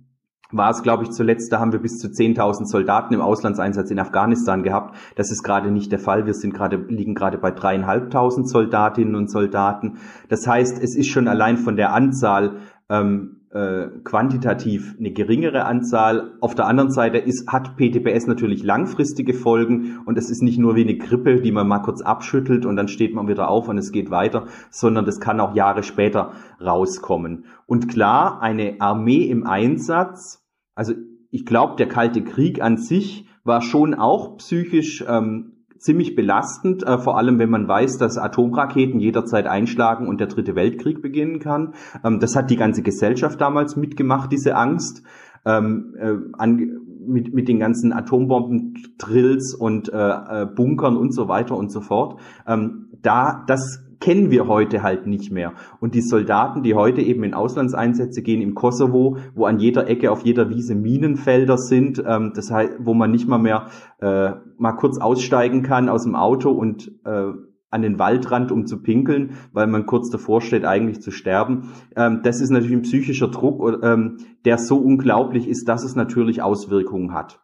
[0.52, 4.00] war es, glaube ich, zuletzt, da haben wir bis zu 10.000 Soldaten im Auslandseinsatz in
[4.00, 4.96] Afghanistan gehabt.
[5.16, 6.26] Das ist gerade nicht der Fall.
[6.26, 9.98] Wir sind gerade, liegen gerade bei dreieinhalbtausend Soldatinnen und Soldaten.
[10.30, 12.58] Das heißt, es ist schon allein von der Anzahl
[12.90, 16.32] ähm, äh, quantitativ eine geringere Anzahl.
[16.42, 20.76] Auf der anderen Seite ist, hat PTBS natürlich langfristige Folgen und es ist nicht nur
[20.76, 23.78] wie eine Grippe, die man mal kurz abschüttelt und dann steht man wieder auf und
[23.78, 27.46] es geht weiter, sondern das kann auch Jahre später rauskommen.
[27.66, 30.46] Und klar, eine Armee im Einsatz,
[30.76, 30.94] also
[31.32, 36.98] ich glaube, der Kalte Krieg an sich war schon auch psychisch ähm, ziemlich belastend, äh,
[36.98, 41.74] vor allem wenn man weiß, dass Atomraketen jederzeit einschlagen und der dritte Weltkrieg beginnen kann.
[42.04, 45.04] Ähm, das hat die ganze Gesellschaft damals mitgemacht, diese Angst.
[45.46, 51.56] Ähm, äh, an, mit, mit den ganzen Atombomben-Drills und äh, äh, Bunkern und so weiter
[51.56, 52.20] und so fort.
[52.46, 55.54] Ähm, da, das kennen wir heute halt nicht mehr.
[55.80, 60.12] Und die Soldaten, die heute eben in Auslandseinsätze gehen im Kosovo, wo an jeder Ecke,
[60.12, 63.68] auf jeder Wiese Minenfelder sind, ähm, das heißt, wo man nicht mal mehr
[64.00, 67.32] äh, mal kurz aussteigen kann aus dem Auto und äh,
[67.70, 71.74] an den Waldrand, um zu pinkeln, weil man kurz davor steht, eigentlich zu sterben.
[71.96, 76.42] Ähm, das ist natürlich ein psychischer Druck, ähm, der so unglaublich ist, dass es natürlich
[76.42, 77.42] Auswirkungen hat.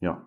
[0.00, 0.26] Ja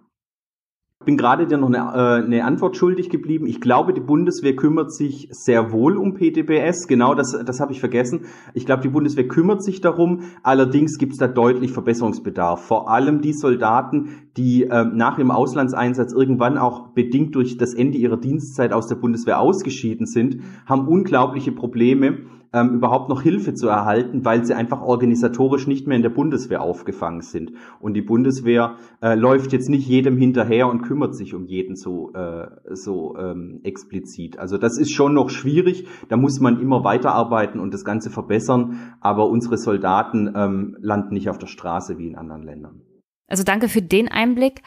[1.06, 3.46] bin gerade dir noch eine, äh, eine Antwort schuldig geblieben.
[3.46, 6.88] Ich glaube, die Bundeswehr kümmert sich sehr wohl um PTBS.
[6.88, 8.26] Genau, das, das habe ich vergessen.
[8.54, 10.24] Ich glaube, die Bundeswehr kümmert sich darum.
[10.44, 12.66] Allerdings gibt es da deutlich Verbesserungsbedarf.
[12.66, 17.98] Vor allem die Soldaten, die äh, nach dem Auslandseinsatz irgendwann auch bedingt durch das Ende
[17.98, 22.26] ihrer Dienstzeit aus der Bundeswehr ausgeschieden sind, haben unglaubliche Probleme
[22.58, 26.62] ähm, überhaupt noch Hilfe zu erhalten, weil sie einfach organisatorisch nicht mehr in der Bundeswehr
[26.62, 27.52] aufgefangen sind.
[27.80, 32.14] Und die Bundeswehr äh, läuft jetzt nicht jedem hinterher und kümmert sich um jeden so,
[32.14, 34.40] äh, so ähm, explizit.
[34.40, 35.88] Also das ist schon noch schwierig.
[36.10, 38.96] Da muss man immer weiterarbeiten und das Ganze verbessern.
[39.02, 42.82] Aber unsere Soldaten ähm, landen nicht auf der Straße wie in anderen Ländern.
[43.28, 44.62] Also danke für den Einblick.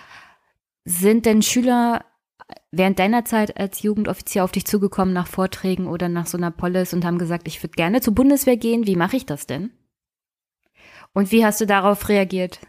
[0.84, 2.00] Sind denn Schüler
[2.72, 6.94] während deiner Zeit als Jugendoffizier auf dich zugekommen nach Vorträgen oder nach so einer Polis
[6.94, 8.86] und haben gesagt, ich würde gerne zur Bundeswehr gehen.
[8.86, 9.70] Wie mache ich das denn?
[11.12, 12.60] Und wie hast du darauf reagiert?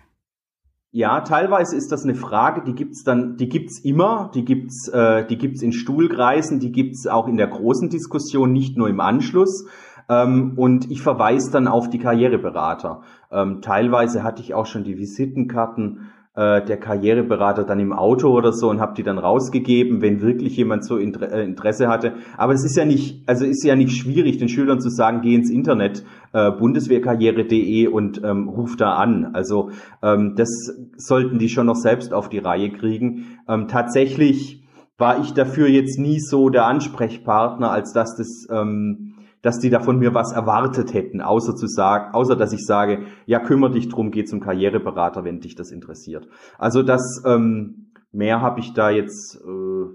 [0.93, 5.25] Ja, teilweise ist das eine Frage, die gibt's dann, die gibt's immer, die gibt's, äh,
[5.25, 9.67] die gibt's in Stuhlkreisen, die gibt's auch in der großen Diskussion, nicht nur im Anschluss.
[10.09, 13.03] Ähm, und ich verweise dann auf die Karriereberater.
[13.31, 18.53] Ähm, teilweise hatte ich auch schon die Visitenkarten äh, der Karriereberater dann im Auto oder
[18.53, 21.03] so und habe die dann rausgegeben, wenn wirklich jemand so äh,
[21.43, 22.13] Interesse hatte.
[22.37, 25.35] Aber es ist ja nicht, also ist ja nicht schwierig, den Schülern zu sagen, geh
[25.35, 29.31] ins Internet, äh, bundeswehrkarriere.de und ähm, ruf da an.
[29.33, 29.71] Also
[30.01, 30.49] ähm, das
[30.95, 33.39] sollten die schon noch selbst auf die Reihe kriegen.
[33.49, 34.63] Ähm, tatsächlich
[34.97, 39.10] war ich dafür jetzt nie so der Ansprechpartner, als dass das ähm,
[39.41, 43.05] dass die da von mir was erwartet hätten, außer zu sagen, außer dass ich sage,
[43.25, 46.27] ja, kümmere dich drum, geh zum Karriereberater, wenn dich das interessiert.
[46.57, 49.85] Also das ähm, mehr habe ich da jetzt äh,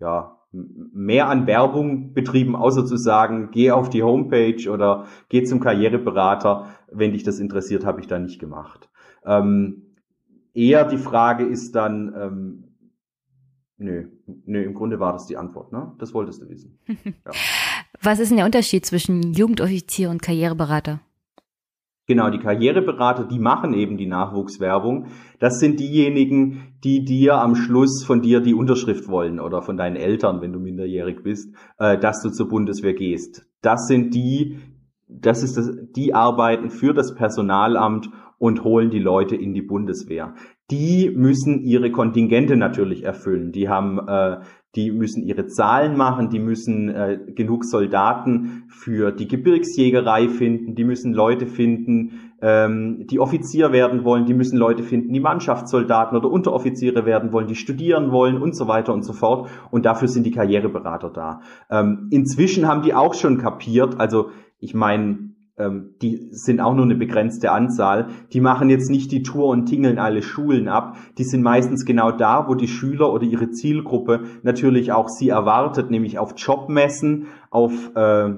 [0.00, 5.60] ja mehr an Werbung betrieben, außer zu sagen, geh auf die Homepage oder geh zum
[5.60, 8.90] Karriereberater, wenn dich das interessiert, habe ich da nicht gemacht.
[9.24, 9.94] Ähm,
[10.52, 12.64] eher die Frage ist dann, ähm,
[13.78, 14.08] nö,
[14.44, 15.94] nö, im Grunde war das die Antwort, ne?
[15.98, 16.78] Das wolltest du wissen.
[17.24, 17.32] Ja.
[18.00, 21.00] Was ist denn der Unterschied zwischen Jugendoffizier und Karriereberater?
[22.06, 25.06] Genau, die Karriereberater, die machen eben die Nachwuchswerbung.
[25.38, 29.96] Das sind diejenigen, die dir am Schluss von dir die Unterschrift wollen oder von deinen
[29.96, 33.46] Eltern, wenn du minderjährig bist, äh, dass du zur Bundeswehr gehst.
[33.62, 34.58] Das sind die,
[35.08, 40.34] das ist das, die arbeiten für das Personalamt und holen die Leute in die Bundeswehr.
[40.72, 43.52] Die müssen ihre Kontingente natürlich erfüllen.
[43.52, 44.40] Die haben äh,
[44.74, 50.84] die müssen ihre Zahlen machen, die müssen äh, genug Soldaten für die Gebirgsjägerei finden, die
[50.84, 56.30] müssen Leute finden, ähm, die Offizier werden wollen, die müssen Leute finden, die Mannschaftssoldaten oder
[56.30, 59.50] Unteroffiziere werden wollen, die studieren wollen und so weiter und so fort.
[59.70, 61.40] Und dafür sind die Karriereberater da.
[61.70, 66.84] Ähm, inzwischen haben die auch schon kapiert, also ich meine, ähm, die sind auch nur
[66.84, 70.96] eine begrenzte Anzahl, die machen jetzt nicht die Tour und tingeln alle Schulen ab.
[71.18, 75.90] Die sind meistens genau da, wo die Schüler oder ihre Zielgruppe natürlich auch sie erwartet,
[75.90, 78.30] nämlich auf Jobmessen, auf, äh,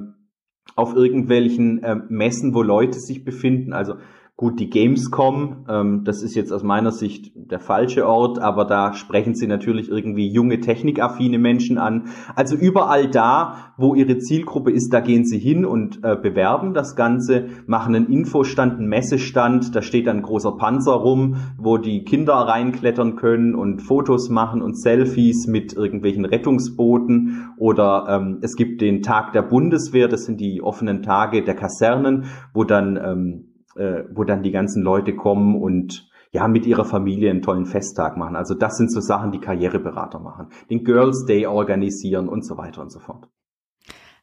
[0.75, 3.73] auf irgendwelchen äh, Messen, wo Leute sich befinden.
[3.73, 3.95] Also
[4.37, 8.93] Gut, die Gamescom, ähm, das ist jetzt aus meiner Sicht der falsche Ort, aber da
[8.93, 12.09] sprechen sie natürlich irgendwie junge, technikaffine Menschen an.
[12.35, 16.97] Also überall da, wo ihre Zielgruppe ist, da gehen sie hin und äh, bewerben das
[16.97, 22.35] Ganze, machen einen Infostand, einen Messestand, da steht ein großer Panzer rum, wo die Kinder
[22.35, 29.01] reinklettern können und Fotos machen und Selfies mit irgendwelchen Rettungsbooten oder ähm, es gibt den
[29.03, 34.25] Tag der Bundeswehr, das sind die offenen Tage der Kasernen, wo dann ähm, äh, wo
[34.25, 38.35] dann die ganzen Leute kommen und ja, mit ihrer Familie einen tollen Festtag machen.
[38.35, 40.49] Also das sind so Sachen, die Karriereberater machen.
[40.69, 43.29] Den Girls Day organisieren und so weiter und so fort.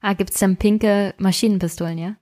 [0.02, 2.16] Ah, gibt's dann pinke Maschinenpistolen, ja?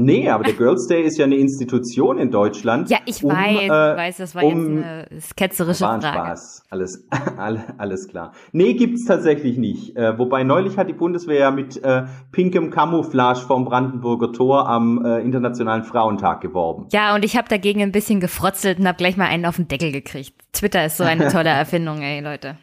[0.00, 2.88] Nee, aber der Girls Day ist ja eine Institution in Deutschland.
[2.88, 6.18] Ja, ich um, weiß, äh, weiß, das war um, jetzt eine ketzerische war ein Frage.
[6.18, 7.08] Spaß, alles,
[7.78, 8.30] alles klar.
[8.52, 9.96] Nee, gibt's tatsächlich nicht.
[9.96, 15.04] Äh, wobei neulich hat die Bundeswehr ja mit äh, pinkem Camouflage vom Brandenburger Tor am
[15.04, 16.86] äh, Internationalen Frauentag geworben.
[16.92, 19.66] Ja, und ich habe dagegen ein bisschen gefrotzelt und habe gleich mal einen auf den
[19.66, 20.32] Deckel gekriegt.
[20.52, 22.56] Twitter ist so eine tolle Erfindung, ey, Leute.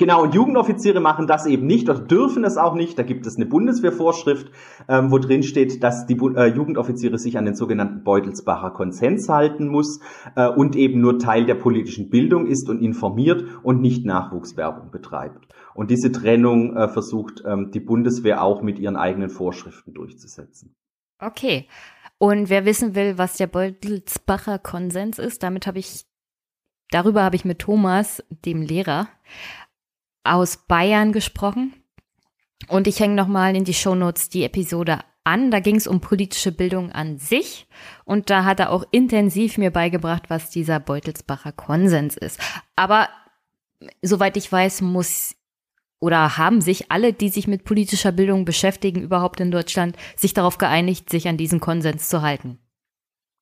[0.00, 2.96] Genau, und Jugendoffiziere machen das eben nicht oder dürfen es auch nicht.
[2.96, 4.48] Da gibt es eine Bundeswehrvorschrift,
[4.88, 9.28] ähm, wo drin steht, dass die Bu äh, Jugendoffiziere sich an den sogenannten Beutelsbacher Konsens
[9.28, 9.98] halten muss
[10.36, 15.48] äh, und eben nur Teil der politischen Bildung ist und informiert und nicht Nachwuchswerbung betreibt.
[15.74, 20.76] Und diese Trennung äh, versucht ähm, die Bundeswehr auch mit ihren eigenen Vorschriften durchzusetzen.
[21.20, 21.66] Okay.
[22.18, 26.04] Und wer wissen will, was der Beutelsbacher Konsens ist, damit habe ich
[26.90, 29.08] Darüber habe ich mit Thomas, dem Lehrer,
[30.24, 31.74] aus Bayern gesprochen.
[32.68, 35.50] Und ich hänge nochmal in die Shownotes die Episode an.
[35.50, 37.66] Da ging es um politische Bildung an sich.
[38.04, 42.40] Und da hat er auch intensiv mir beigebracht, was dieser Beutelsbacher Konsens ist.
[42.76, 43.08] Aber
[44.02, 45.34] soweit ich weiß, muss
[46.00, 50.58] oder haben sich alle, die sich mit politischer Bildung beschäftigen, überhaupt in Deutschland, sich darauf
[50.58, 52.58] geeinigt, sich an diesen Konsens zu halten.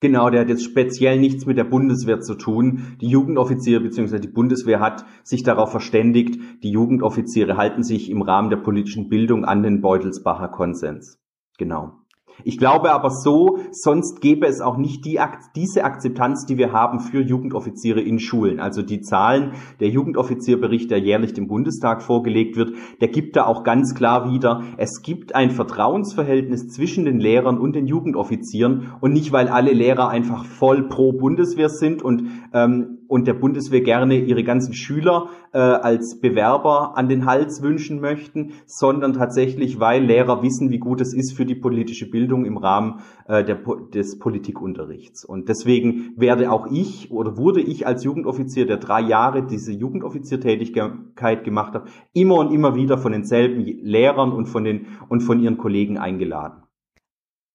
[0.01, 2.97] Genau, der hat jetzt speziell nichts mit der Bundeswehr zu tun.
[3.01, 4.19] Die Jugendoffiziere bzw.
[4.19, 9.47] die Bundeswehr hat sich darauf verständigt, die Jugendoffiziere halten sich im Rahmen der politischen Bildung
[9.47, 11.19] an den Beutelsbacher Konsens.
[11.57, 12.06] Genau.
[12.45, 15.19] Ich glaube aber so, sonst gäbe es auch nicht die,
[15.55, 18.61] diese Akzeptanz, die wir haben für Jugendoffiziere in Schulen.
[18.61, 23.65] Also die Zahlen, der Jugendoffizierbericht, der jährlich dem Bundestag vorgelegt wird, der gibt da auch
[23.65, 29.33] ganz klar wieder, es gibt ein Vertrauensverhältnis zwischen den Lehrern und den Jugendoffizieren und nicht,
[29.33, 34.45] weil alle Lehrer einfach voll pro Bundeswehr sind und ähm, und der Bundeswehr gerne ihre
[34.45, 40.71] ganzen Schüler äh, als Bewerber an den Hals wünschen möchten, sondern tatsächlich, weil Lehrer wissen,
[40.71, 43.59] wie gut es ist für die politische Bildung im Rahmen äh, der,
[43.95, 45.25] des Politikunterrichts.
[45.25, 51.45] Und deswegen werde auch ich oder wurde ich als Jugendoffizier, der drei Jahre diese Jugendoffiziertätigkeit
[51.45, 55.59] gemacht hat, immer und immer wieder von denselben Lehrern und von den und von ihren
[55.59, 56.66] Kollegen eingeladen.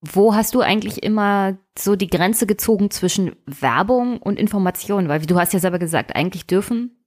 [0.01, 5.07] Wo hast du eigentlich immer so die Grenze gezogen zwischen Werbung und Information?
[5.07, 6.97] Weil du hast ja selber gesagt, eigentlich dürfen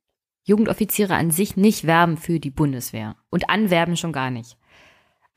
[0.44, 4.58] Jugendoffiziere an sich nicht werben für die Bundeswehr und anwerben schon gar nicht.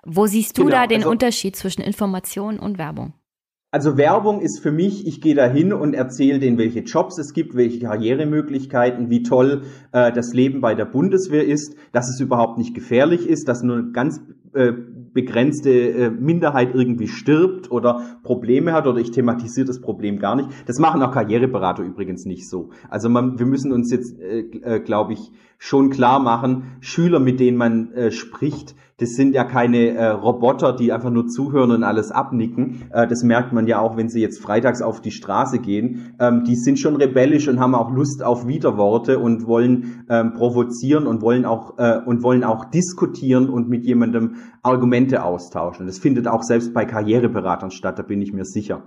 [0.06, 3.14] Wo siehst du genau, da den also, Unterschied zwischen Information und Werbung?
[3.72, 7.34] Also Werbung ist für mich, ich gehe da hin und erzähle denen, welche Jobs es
[7.34, 12.58] gibt, welche Karrieremöglichkeiten, wie toll äh, das Leben bei der Bundeswehr ist, dass es überhaupt
[12.58, 14.22] nicht gefährlich ist, dass nur ganz
[14.58, 14.74] äh,
[15.14, 20.50] begrenzte äh, Minderheit irgendwie stirbt oder Probleme hat oder ich thematisiere das Problem gar nicht.
[20.68, 22.70] Das machen auch Karriereberater übrigens nicht so.
[22.90, 27.40] Also man, wir müssen uns jetzt, äh, äh, glaube ich, schon klar machen, Schüler, mit
[27.40, 31.84] denen man äh, spricht, das sind ja keine äh, Roboter, die einfach nur zuhören und
[31.84, 32.86] alles abnicken.
[32.92, 36.16] Äh, das merkt man ja auch, wenn sie jetzt freitags auf die Straße gehen.
[36.20, 41.06] Ähm, die sind schon rebellisch und haben auch Lust auf Widerworte und wollen ähm, provozieren
[41.06, 45.86] und wollen auch äh, und wollen auch diskutieren und mit jemandem Argumente austauschen.
[45.86, 48.82] Das findet auch selbst bei Karriereberatern statt, da bin ich mir sicher.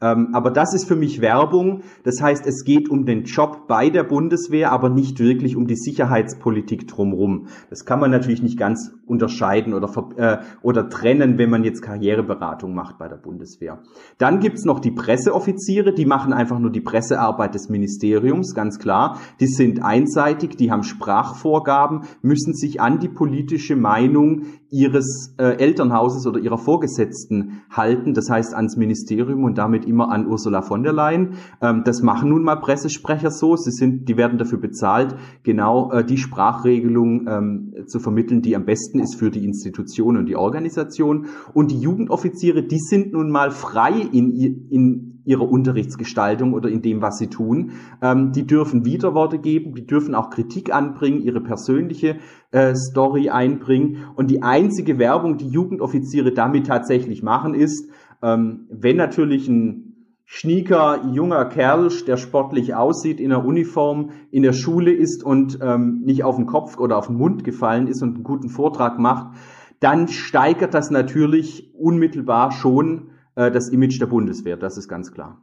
[0.00, 1.82] Ähm, aber das ist für mich Werbung.
[2.04, 5.76] Das heißt, es geht um den Job bei der Bundeswehr, aber nicht wirklich um die
[5.76, 7.46] Sicherheitspolitik drumherum.
[7.70, 12.74] Das kann man natürlich nicht ganz unterscheiden oder, äh, oder trennen, wenn man jetzt Karriereberatung
[12.74, 13.82] macht bei der Bundeswehr.
[14.18, 19.18] Dann gibt's noch die Presseoffiziere, die machen einfach nur die Pressearbeit des Ministeriums, ganz klar.
[19.40, 26.26] Die sind einseitig, die haben Sprachvorgaben, müssen sich an die politische Meinung ihres äh, Elternhauses
[26.26, 30.92] oder ihrer Vorgesetzten halten, das heißt ans Ministerium und damit immer an Ursula von der
[30.92, 31.34] Leyen.
[31.60, 33.56] Ähm, das machen nun mal Pressesprecher so.
[33.56, 38.64] Sie sind, die werden dafür bezahlt, genau äh, die Sprachregelung ähm, zu vermitteln, die am
[38.64, 41.26] besten ist für die Institution und die Organisation.
[41.54, 44.32] Und die Jugendoffiziere, die sind nun mal frei in,
[44.70, 47.72] in ihrer Unterrichtsgestaltung oder in dem, was sie tun.
[48.00, 52.16] Ähm, die dürfen Widerworte geben, die dürfen auch Kritik anbringen, ihre persönliche
[52.52, 54.04] äh, Story einbringen.
[54.14, 57.90] Und die einzige Werbung, die Jugendoffiziere damit tatsächlich machen, ist,
[58.22, 59.86] ähm, wenn natürlich ein
[60.24, 66.02] schnieker junger Kerl, der sportlich aussieht, in der Uniform in der Schule ist und ähm,
[66.04, 69.36] nicht auf den Kopf oder auf den Mund gefallen ist und einen guten Vortrag macht,
[69.80, 74.56] dann steigert das natürlich unmittelbar schon äh, das Image der Bundeswehr.
[74.56, 75.40] Das ist ganz klar.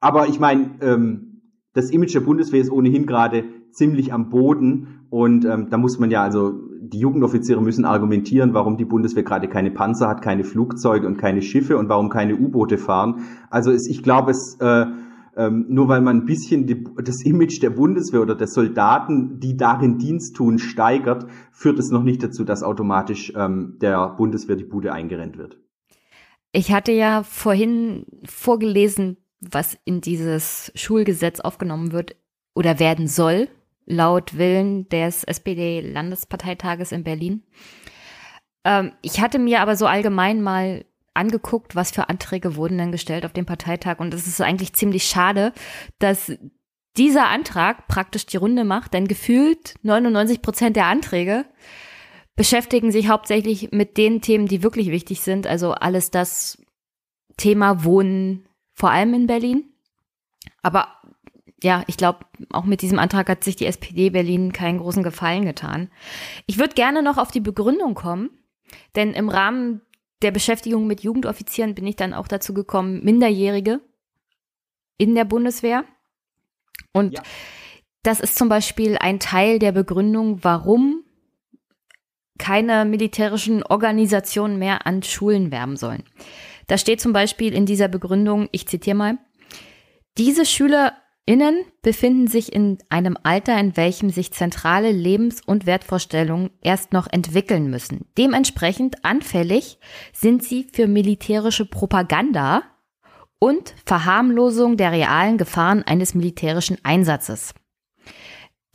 [0.00, 1.42] Aber ich meine, ähm,
[1.74, 6.10] das Image der Bundeswehr ist ohnehin gerade ziemlich am Boden und ähm, da muss man
[6.10, 11.06] ja also die Jugendoffiziere müssen argumentieren, warum die Bundeswehr gerade keine Panzer hat, keine Flugzeuge
[11.06, 13.22] und keine Schiffe und warum keine U-Boote fahren.
[13.50, 14.86] Also es, ich glaube, es äh,
[15.36, 19.56] ähm, nur weil man ein bisschen die, das Image der Bundeswehr oder der Soldaten, die
[19.56, 24.64] darin Dienst tun, steigert, führt es noch nicht dazu, dass automatisch ähm, der Bundeswehr die
[24.64, 25.58] Bude eingerennt wird.
[26.56, 32.14] Ich hatte ja vorhin vorgelesen, was in dieses Schulgesetz aufgenommen wird
[32.54, 33.48] oder werden soll
[33.86, 37.42] laut Willen des SPD-Landesparteitages in Berlin.
[38.64, 43.26] Ähm, ich hatte mir aber so allgemein mal angeguckt, was für Anträge wurden denn gestellt
[43.26, 43.98] auf dem Parteitag.
[43.98, 45.52] Und es ist eigentlich ziemlich schade,
[45.98, 46.30] dass
[46.96, 51.46] dieser Antrag praktisch die Runde macht, denn gefühlt 99 Prozent der Anträge
[52.36, 55.46] beschäftigen sich hauptsächlich mit den Themen, die wirklich wichtig sind.
[55.46, 56.58] Also alles das
[57.36, 59.64] Thema Wohnen, vor allem in Berlin.
[60.62, 60.88] Aber
[61.62, 65.44] ja, ich glaube, auch mit diesem Antrag hat sich die SPD Berlin keinen großen Gefallen
[65.44, 65.90] getan.
[66.46, 68.30] Ich würde gerne noch auf die Begründung kommen,
[68.96, 69.80] denn im Rahmen
[70.22, 73.80] der Beschäftigung mit Jugendoffizieren bin ich dann auch dazu gekommen, Minderjährige
[74.98, 75.84] in der Bundeswehr.
[76.92, 77.22] Und ja.
[78.02, 81.03] das ist zum Beispiel ein Teil der Begründung, warum
[82.38, 86.04] keine militärischen Organisationen mehr an Schulen werben sollen.
[86.66, 89.18] Da steht zum Beispiel in dieser Begründung, ich zitiere mal,
[90.16, 90.94] diese Schüler
[91.26, 97.06] Innen befinden sich in einem Alter, in welchem sich zentrale Lebens- und Wertvorstellungen erst noch
[97.10, 98.06] entwickeln müssen.
[98.18, 99.78] Dementsprechend anfällig
[100.12, 102.62] sind sie für militärische Propaganda
[103.38, 107.54] und Verharmlosung der realen Gefahren eines militärischen Einsatzes.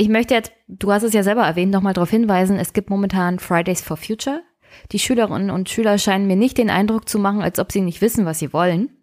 [0.02, 3.38] Ich möchte jetzt, du hast es ja selber erwähnt, nochmal darauf hinweisen, es gibt momentan
[3.38, 4.42] Fridays for Future.
[4.94, 8.00] Die Schülerinnen und Schüler scheinen mir nicht den Eindruck zu machen, als ob sie nicht
[8.00, 8.98] wissen, was sie wollen.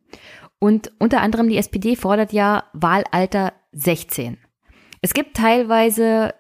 [0.58, 4.38] Und unter anderem die SPD fordert ja Wahlalter 16.
[5.02, 6.32] Es gibt teilweise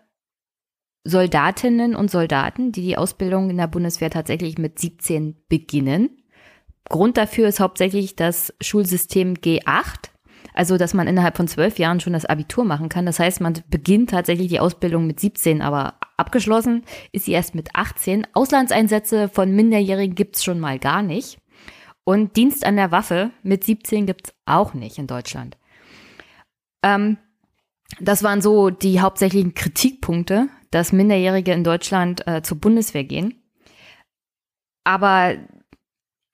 [1.04, 6.22] Soldatinnen und Soldaten, die die Ausbildung in der Bundeswehr tatsächlich mit 17 beginnen.
[6.88, 10.12] Grund dafür ist hauptsächlich das Schulsystem G8,
[10.56, 13.06] also dass man innerhalb von zwölf Jahren schon das Abitur machen kann.
[13.06, 17.74] Das heißt, man beginnt tatsächlich die Ausbildung mit 17, aber abgeschlossen ist sie erst mit
[17.74, 18.26] 18.
[18.32, 21.38] Auslandseinsätze von Minderjährigen gibt's schon mal gar nicht.
[22.04, 25.58] Und Dienst an der Waffe mit 17 gibt's auch nicht in Deutschland.
[26.82, 27.18] Ähm,
[28.00, 33.42] das waren so die hauptsächlichen Kritikpunkte, dass Minderjährige in Deutschland äh, zur Bundeswehr gehen.
[34.84, 35.36] Aber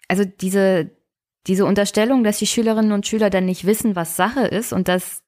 [0.09, 0.90] also diese,
[1.47, 5.23] diese Unterstellung, dass die Schülerinnen und Schüler dann nicht wissen, was Sache ist und dass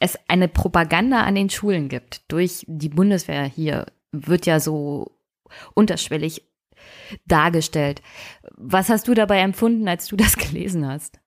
[0.00, 5.18] es eine Propaganda an den Schulen gibt durch die Bundeswehr hier, wird ja so
[5.74, 6.42] unterschwellig
[7.26, 8.02] dargestellt.
[8.56, 11.20] Was hast du dabei empfunden, als du das gelesen hast?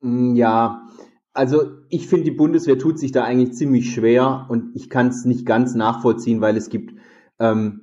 [0.00, 0.88] Mm, ja,
[1.32, 5.24] also ich finde, die Bundeswehr tut sich da eigentlich ziemlich schwer und ich kann es
[5.24, 6.94] nicht ganz nachvollziehen, weil es gibt
[7.38, 7.81] ähm,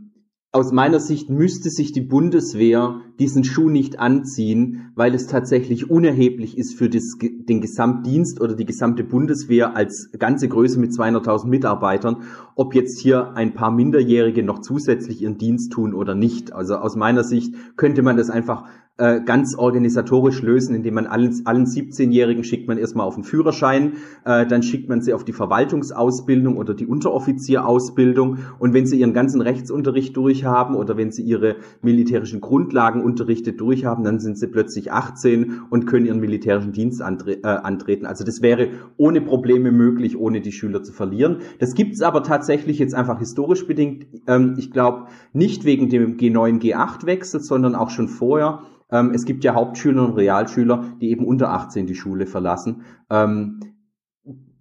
[0.52, 6.58] aus meiner Sicht müsste sich die Bundeswehr diesen Schuh nicht anziehen, weil es tatsächlich unerheblich
[6.58, 12.24] ist für das, den Gesamtdienst oder die gesamte Bundeswehr als ganze Größe mit 200.000 Mitarbeitern,
[12.56, 16.52] ob jetzt hier ein paar Minderjährige noch zusätzlich ihren Dienst tun oder nicht.
[16.52, 18.66] Also aus meiner Sicht könnte man das einfach
[19.00, 23.94] äh, ganz organisatorisch lösen, indem man allen, allen 17-Jährigen schickt man erstmal auf den Führerschein,
[24.26, 29.14] äh, dann schickt man sie auf die Verwaltungsausbildung oder die Unteroffizierausbildung und wenn sie ihren
[29.14, 34.92] ganzen Rechtsunterricht durchhaben oder wenn sie ihre militärischen Grundlagen unterrichtet durchhaben, dann sind sie plötzlich
[34.92, 38.06] 18 und können ihren militärischen Dienst andre äh, antreten.
[38.06, 38.68] Also das wäre
[38.98, 41.38] ohne Probleme möglich, ohne die Schüler zu verlieren.
[41.60, 44.08] Das gibt's aber tatsächlich jetzt einfach historisch bedingt.
[44.28, 49.44] Ähm, ich glaube nicht wegen dem G9, G8-Wechsel, sondern auch schon vorher ähm, es gibt
[49.44, 52.84] ja Hauptschüler und Realschüler, die eben unter 18 die Schule verlassen.
[53.10, 53.60] Ähm,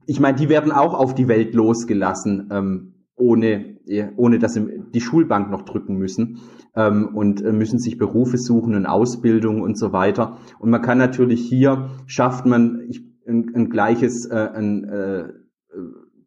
[0.07, 3.79] ich meine, die werden auch auf die Welt losgelassen, ähm, ohne,
[4.17, 6.39] ohne dass sie die Schulbank noch drücken müssen
[6.75, 10.39] ähm, und äh, müssen sich Berufe suchen und Ausbildung und so weiter.
[10.59, 15.25] Und man kann natürlich hier, schafft man ich, ein, ein gleiches äh, ein, äh,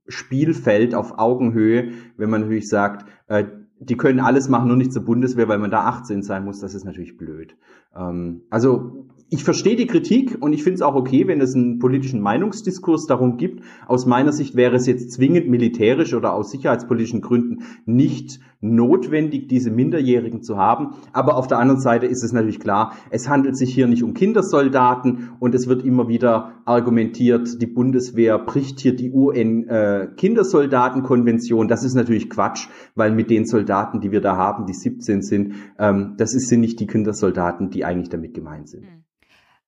[0.08, 3.46] Spielfeld auf Augenhöhe, wenn man natürlich sagt, äh,
[3.82, 6.60] die können alles machen, nur nicht zur Bundeswehr, weil man da 18 sein muss.
[6.60, 7.56] Das ist natürlich blöd.
[7.96, 11.80] Ähm, also ich verstehe die Kritik und ich finde es auch okay, wenn es einen
[11.80, 13.64] politischen Meinungsdiskurs darum gibt.
[13.88, 19.72] Aus meiner Sicht wäre es jetzt zwingend militärisch oder aus sicherheitspolitischen Gründen nicht notwendig, diese
[19.72, 20.92] Minderjährigen zu haben.
[21.12, 24.14] Aber auf der anderen Seite ist es natürlich klar, es handelt sich hier nicht um
[24.14, 31.68] Kindersoldaten und es wird immer wieder argumentiert, die Bundeswehr bricht hier die UN-Kindersoldatenkonvention.
[31.68, 35.56] Das ist natürlich Quatsch, weil mit den Soldaten, die wir da haben, die 17 sind,
[35.80, 38.84] ähm, das sind nicht die Kindersoldaten, die eigentlich damit gemeint sind.
[38.84, 39.04] Mhm.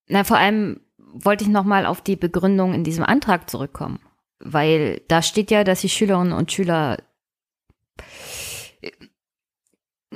[0.08, 0.80] Na, vor allem
[1.14, 4.00] wollte ich nochmal auf die Begründung in diesem Antrag zurückkommen.
[4.40, 6.98] Weil da steht ja, dass die Schülerinnen und Schüler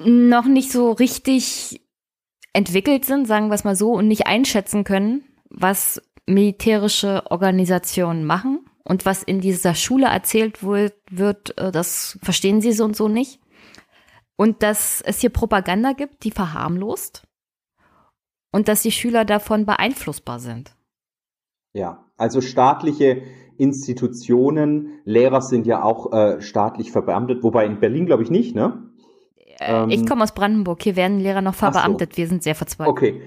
[0.05, 1.81] noch nicht so richtig
[2.53, 8.65] entwickelt sind, sagen wir es mal so, und nicht einschätzen können, was militärische Organisationen machen
[8.83, 13.39] und was in dieser Schule erzählt wird, äh, das verstehen sie so und so nicht.
[14.35, 17.23] Und dass es hier Propaganda gibt, die verharmlost
[18.51, 20.75] und dass die Schüler davon beeinflussbar sind.
[21.73, 23.23] Ja, also staatliche
[23.57, 28.86] Institutionen, Lehrer sind ja auch äh, staatlich verbeamtet, wobei in Berlin glaube ich nicht, ne?
[29.59, 32.17] Äh, ähm, ich komme aus Brandenburg, hier werden Lehrer noch verbeamtet, so.
[32.17, 32.89] wir sind sehr verzweifelt.
[32.89, 33.21] Okay,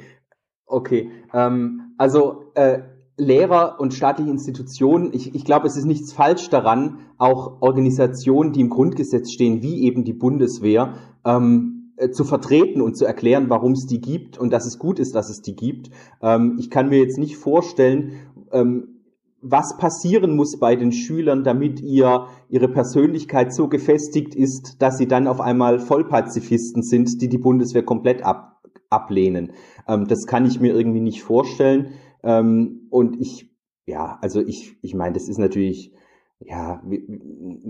[0.66, 1.11] okay.
[1.32, 2.81] Ähm, also äh,
[3.16, 8.61] Lehrer und staatliche Institutionen, ich, ich glaube, es ist nichts falsch daran, auch Organisationen, die
[8.61, 10.94] im Grundgesetz stehen, wie eben die Bundeswehr,
[11.24, 14.98] ähm, äh, zu vertreten und zu erklären, warum es die gibt und dass es gut
[14.98, 15.90] ist, dass es die gibt.
[16.23, 18.12] Ähm, ich kann mir jetzt nicht vorstellen,
[18.52, 18.99] ähm,
[19.42, 25.08] was passieren muss bei den Schülern, damit ihr, ihre Persönlichkeit so gefestigt ist, dass sie
[25.08, 29.52] dann auf einmal Vollpazifisten sind, die die Bundeswehr komplett ab, ablehnen.
[29.88, 31.94] Ähm, das kann ich mir irgendwie nicht vorstellen.
[32.22, 33.50] Ähm, und ich,
[33.86, 35.92] ja, also ich, ich meine, das ist natürlich,
[36.38, 36.82] ja,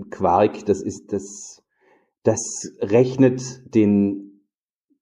[0.09, 1.63] Quark, das ist, das,
[2.23, 2.39] das
[2.79, 3.41] rechnet
[3.73, 4.45] den,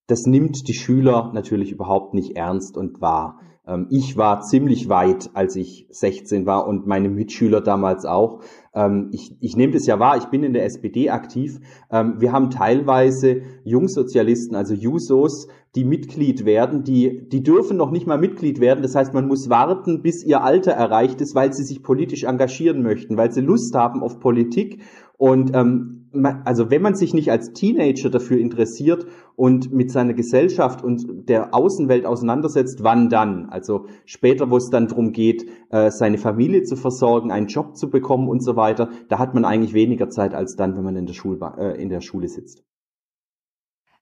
[0.08, 3.40] das nimmt die Schüler natürlich überhaupt nicht ernst und wahr.
[3.70, 8.42] Ähm, ich war ziemlich weit, als ich 16 war und meine Mitschüler damals auch.
[8.74, 11.60] Ähm, ich, ich nehme das ja wahr, ich bin in der SPD aktiv.
[11.92, 18.08] Ähm, wir haben teilweise Jungsozialisten, also Jusos, die Mitglied werden, die, die dürfen noch nicht
[18.08, 18.82] mal Mitglied werden.
[18.82, 22.82] Das heißt, man muss warten, bis ihr Alter erreicht ist, weil sie sich politisch engagieren
[22.82, 24.82] möchten, weil sie Lust haben auf Politik.
[25.18, 25.99] Und ähm,
[26.46, 29.06] also wenn man sich nicht als Teenager dafür interessiert
[29.36, 33.50] und mit seiner Gesellschaft und der Außenwelt auseinandersetzt, wann dann?
[33.50, 37.90] Also später, wo es dann darum geht, äh, seine Familie zu versorgen, einen Job zu
[37.90, 41.06] bekommen und so weiter, da hat man eigentlich weniger Zeit als dann, wenn man in
[41.06, 42.64] der, Schulba äh, in der Schule sitzt.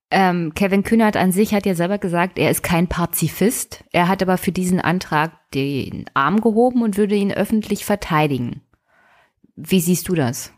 [0.10, 3.84] Ähm, Kevin Kühnert an sich hat ja selber gesagt, er ist kein Pazifist.
[3.92, 8.62] Er hat aber für diesen Antrag den Arm gehoben und würde ihn öffentlich verteidigen.
[9.56, 10.54] Wie siehst du das?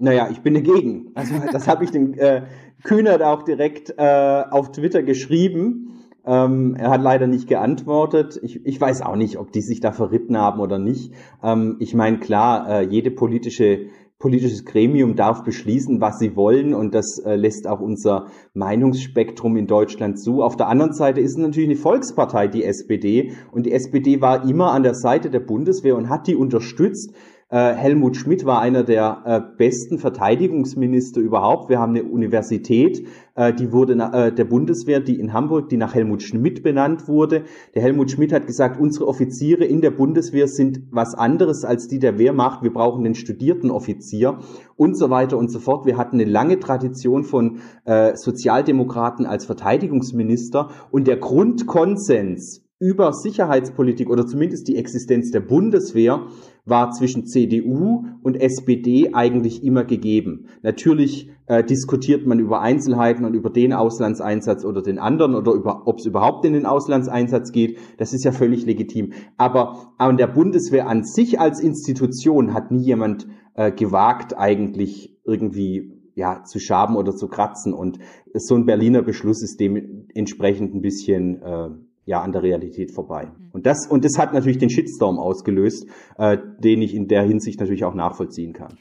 [0.00, 1.12] Naja, ich bin dagegen.
[1.14, 2.42] Also das habe ich dem äh,
[2.82, 5.86] Kühnert auch direkt äh, auf Twitter geschrieben.
[6.24, 8.38] Ähm, er hat leider nicht geantwortet.
[8.42, 11.12] Ich, ich weiß auch nicht, ob die sich da verritten haben oder nicht.
[11.42, 13.86] Ähm, ich meine, klar, äh, jede politische
[14.20, 19.66] politisches Gremium darf beschließen, was sie wollen und das äh, lässt auch unser Meinungsspektrum in
[19.66, 20.42] Deutschland zu.
[20.42, 24.46] Auf der anderen Seite ist es natürlich eine Volkspartei, die SPD und die SPD war
[24.46, 27.14] immer an der Seite der Bundeswehr und hat die unterstützt
[27.52, 31.68] Helmut Schmidt war einer der äh, besten Verteidigungsminister überhaupt.
[31.68, 33.04] Wir haben eine Universität,
[33.34, 37.42] äh, die wurde äh, der Bundeswehr, die in Hamburg, die nach Helmut Schmidt benannt wurde.
[37.74, 41.98] Der Helmut Schmidt hat gesagt, unsere Offiziere in der Bundeswehr sind was anderes als die
[41.98, 42.62] der Wehrmacht.
[42.62, 44.38] Wir brauchen den studierten Offizier
[44.76, 45.86] und so weiter und so fort.
[45.86, 54.08] Wir hatten eine lange Tradition von äh, Sozialdemokraten als Verteidigungsminister und der Grundkonsens über Sicherheitspolitik
[54.08, 56.26] oder zumindest die Existenz der Bundeswehr
[56.64, 60.46] war zwischen CDU und SPD eigentlich immer gegeben.
[60.62, 65.86] Natürlich äh, diskutiert man über Einzelheiten und über den Auslandseinsatz oder den anderen oder über,
[65.86, 67.76] ob es überhaupt in den Auslandseinsatz geht.
[67.98, 69.12] Das ist ja völlig legitim.
[69.36, 76.00] Aber an der Bundeswehr an sich als Institution hat nie jemand äh, gewagt, eigentlich irgendwie
[76.14, 77.74] ja, zu schaben oder zu kratzen.
[77.74, 77.98] Und
[78.32, 81.68] so ein Berliner Beschluss ist dementsprechend ein bisschen äh,
[82.10, 83.26] ja an der Realität vorbei.
[83.26, 83.50] Mhm.
[83.52, 85.88] Und das und das hat natürlich den Shitstorm ausgelöst,
[86.18, 88.76] äh, den ich in der Hinsicht natürlich auch nachvollziehen kann.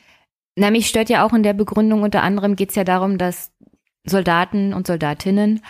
[0.55, 3.51] Na, mich stört ja auch in der Begründung unter anderem geht es ja darum, dass
[4.05, 5.61] Soldaten und Soldatinnen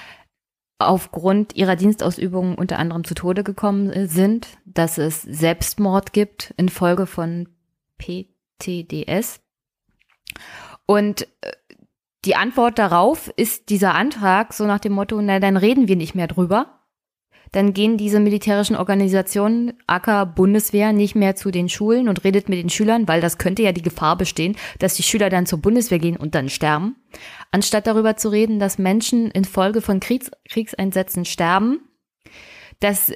[0.79, 7.05] aufgrund ihrer Dienstausübung unter anderem zu Tode gekommen äh, sind, dass es Selbstmord gibt infolge
[7.05, 7.49] von
[7.97, 9.41] PTDS.
[10.85, 11.51] Und äh,
[12.25, 16.15] die Antwort darauf ist dieser Antrag so nach dem Motto, na dann reden wir nicht
[16.15, 16.78] mehr drüber,
[17.51, 22.59] dann gehen diese militärischen Organisationen, Acker, Bundeswehr, nicht mehr zu den Schulen und redet mit
[22.59, 25.99] den Schülern, weil das könnte ja die Gefahr bestehen, dass die Schüler dann zur Bundeswehr
[25.99, 26.95] gehen und dann sterben.
[27.51, 31.79] Anstatt darüber zu reden, dass Menschen infolge von Kriegs Kriegseinsätzen sterben,
[32.79, 33.11] dass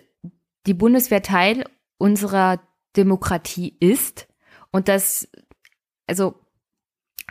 [0.66, 1.66] die Bundeswehr Teil
[1.98, 2.60] unserer
[2.96, 4.28] Demokratie ist
[4.72, 5.28] und dass,
[6.08, 6.36] also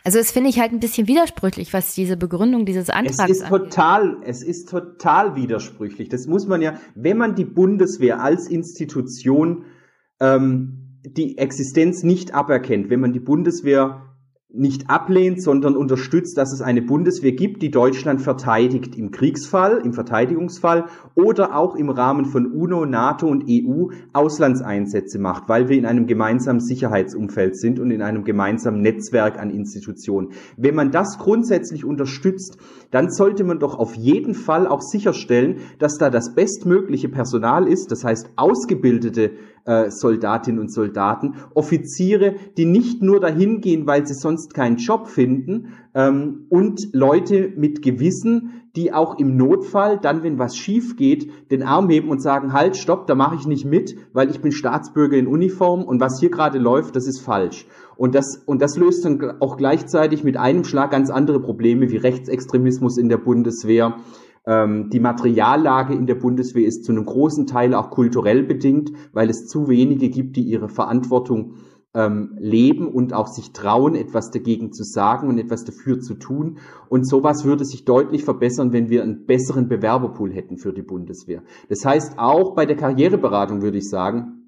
[0.03, 3.43] also das finde ich halt ein bisschen widersprüchlich, was diese Begründung dieses Antrags Es ist
[3.43, 3.71] angeht.
[3.71, 6.09] total, es ist total widersprüchlich.
[6.09, 9.65] Das muss man ja, wenn man die Bundeswehr als Institution
[10.19, 14.12] ähm, die Existenz nicht aberkennt, wenn man die Bundeswehr
[14.55, 19.93] nicht ablehnt, sondern unterstützt, dass es eine Bundeswehr gibt, die Deutschland verteidigt im Kriegsfall, im
[19.93, 20.85] Verteidigungsfall
[21.15, 26.05] oder auch im Rahmen von UNO, NATO und EU Auslandseinsätze macht, weil wir in einem
[26.05, 30.33] gemeinsamen Sicherheitsumfeld sind und in einem gemeinsamen Netzwerk an Institutionen.
[30.55, 32.59] Wenn man das grundsätzlich unterstützt,
[32.91, 37.91] dann sollte man doch auf jeden Fall auch sicherstellen, dass da das bestmögliche Personal ist,
[37.91, 39.31] das heißt ausgebildete
[39.65, 45.07] äh, Soldatinnen und Soldaten, Offiziere, die nicht nur dahin gehen, weil sie sonst keinen Job
[45.07, 51.51] finden, ähm, und Leute mit Gewissen, die auch im Notfall, dann wenn was schief geht,
[51.51, 54.51] den Arm heben und sagen, halt, stopp, da mache ich nicht mit, weil ich bin
[54.51, 57.67] Staatsbürger in Uniform und was hier gerade läuft, das ist falsch.
[57.95, 61.97] Und das, und das löst dann auch gleichzeitig mit einem Schlag ganz andere Probleme wie
[61.97, 63.97] Rechtsextremismus in der Bundeswehr,
[64.45, 69.29] ähm, die Materiallage in der Bundeswehr ist zu einem großen Teil auch kulturell bedingt, weil
[69.29, 71.55] es zu wenige gibt, die ihre Verantwortung
[71.93, 76.57] ähm, leben und auch sich trauen, etwas dagegen zu sagen und etwas dafür zu tun.
[76.89, 81.43] Und sowas würde sich deutlich verbessern, wenn wir einen besseren Bewerberpool hätten für die Bundeswehr.
[81.69, 84.42] Das heißt, auch bei der Karriereberatung würde ich sagen,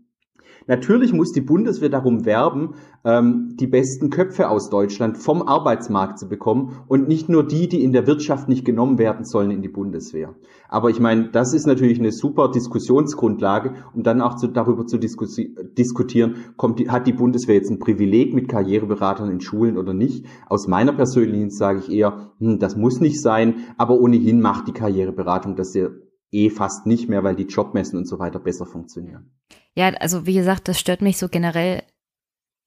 [0.68, 6.28] Natürlich muss die Bundeswehr darum werben, ähm, die besten Köpfe aus Deutschland vom Arbeitsmarkt zu
[6.28, 9.70] bekommen und nicht nur die, die in der Wirtschaft nicht genommen werden sollen, in die
[9.70, 10.34] Bundeswehr.
[10.68, 14.98] Aber ich meine, das ist natürlich eine super Diskussionsgrundlage, um dann auch zu, darüber zu
[14.98, 20.26] diskutieren, kommt die, hat die Bundeswehr jetzt ein Privileg mit Karriereberatern in Schulen oder nicht.
[20.48, 24.74] Aus meiner persönlichen sage ich eher, hm, das muss nicht sein, aber ohnehin macht die
[24.74, 25.90] Karriereberatung das ja
[26.32, 29.32] eh fast nicht mehr, weil die Jobmessen und so weiter besser funktionieren.
[29.76, 31.84] Ja, also wie gesagt, das stört mich so generell,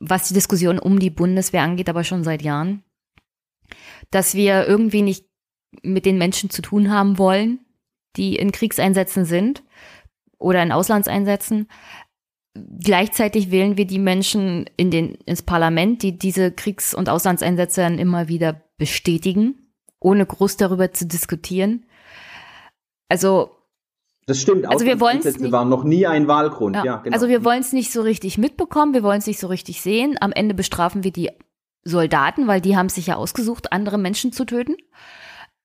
[0.01, 2.83] was die Diskussion um die Bundeswehr angeht, aber schon seit Jahren,
[4.11, 5.27] dass wir irgendwie nicht
[5.83, 7.61] mit den Menschen zu tun haben wollen,
[8.17, 9.63] die in Kriegseinsätzen sind
[10.39, 11.69] oder in Auslandseinsätzen.
[12.55, 17.99] Gleichzeitig wählen wir die Menschen in den, ins Parlament, die diese Kriegs- und Auslandseinsätze dann
[17.99, 21.85] immer wieder bestätigen, ohne groß darüber zu diskutieren.
[23.09, 23.51] Also
[24.27, 24.67] das stimmt.
[24.67, 26.77] Also wir wollen es war noch nie ein Wahlgrund.
[26.77, 27.15] Ja, ja genau.
[27.15, 30.17] Also wir wollen es nicht so richtig mitbekommen, wir wollen es nicht so richtig sehen.
[30.21, 31.31] Am Ende bestrafen wir die
[31.83, 34.77] Soldaten, weil die haben sich ja ausgesucht, andere Menschen zu töten.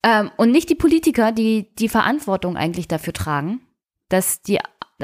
[0.02, 3.60] Ähm, und nicht die Politiker, die die Verantwortung eigentlich dafür tragen,
[4.08, 4.60] dass die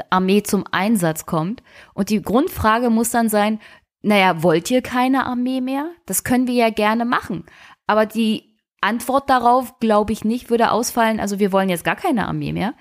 [0.08, 1.62] Armee zum Einsatz kommt.
[1.92, 3.60] Und die Grundfrage muss dann sein,
[4.02, 5.90] naja, wollt ihr keine Armee mehr?
[6.06, 7.44] Das können wir ja gerne machen.
[7.86, 8.49] Aber die
[8.80, 12.74] Antwort darauf, glaube ich nicht, würde ausfallen, also wir wollen jetzt gar keine Armee mehr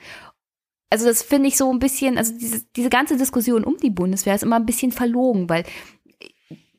[0.90, 4.36] also das finde ich so ein bisschen, also diese, diese ganze Diskussion um die Bundeswehr
[4.36, 5.64] ist immer ein bisschen verlogen, weil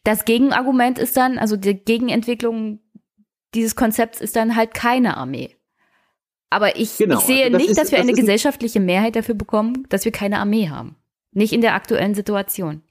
[0.02, 2.80] das Gegenargument ist dann, also die Gegenentwicklung
[3.54, 5.56] dieses Konzepts ist dann halt keine Armee.
[6.50, 9.14] Aber ich, genau, ich sehe also das nicht, ist, dass wir das eine gesellschaftliche Mehrheit
[9.14, 10.96] dafür bekommen, dass wir keine Armee haben.
[11.32, 12.82] Nicht in der aktuellen Situation.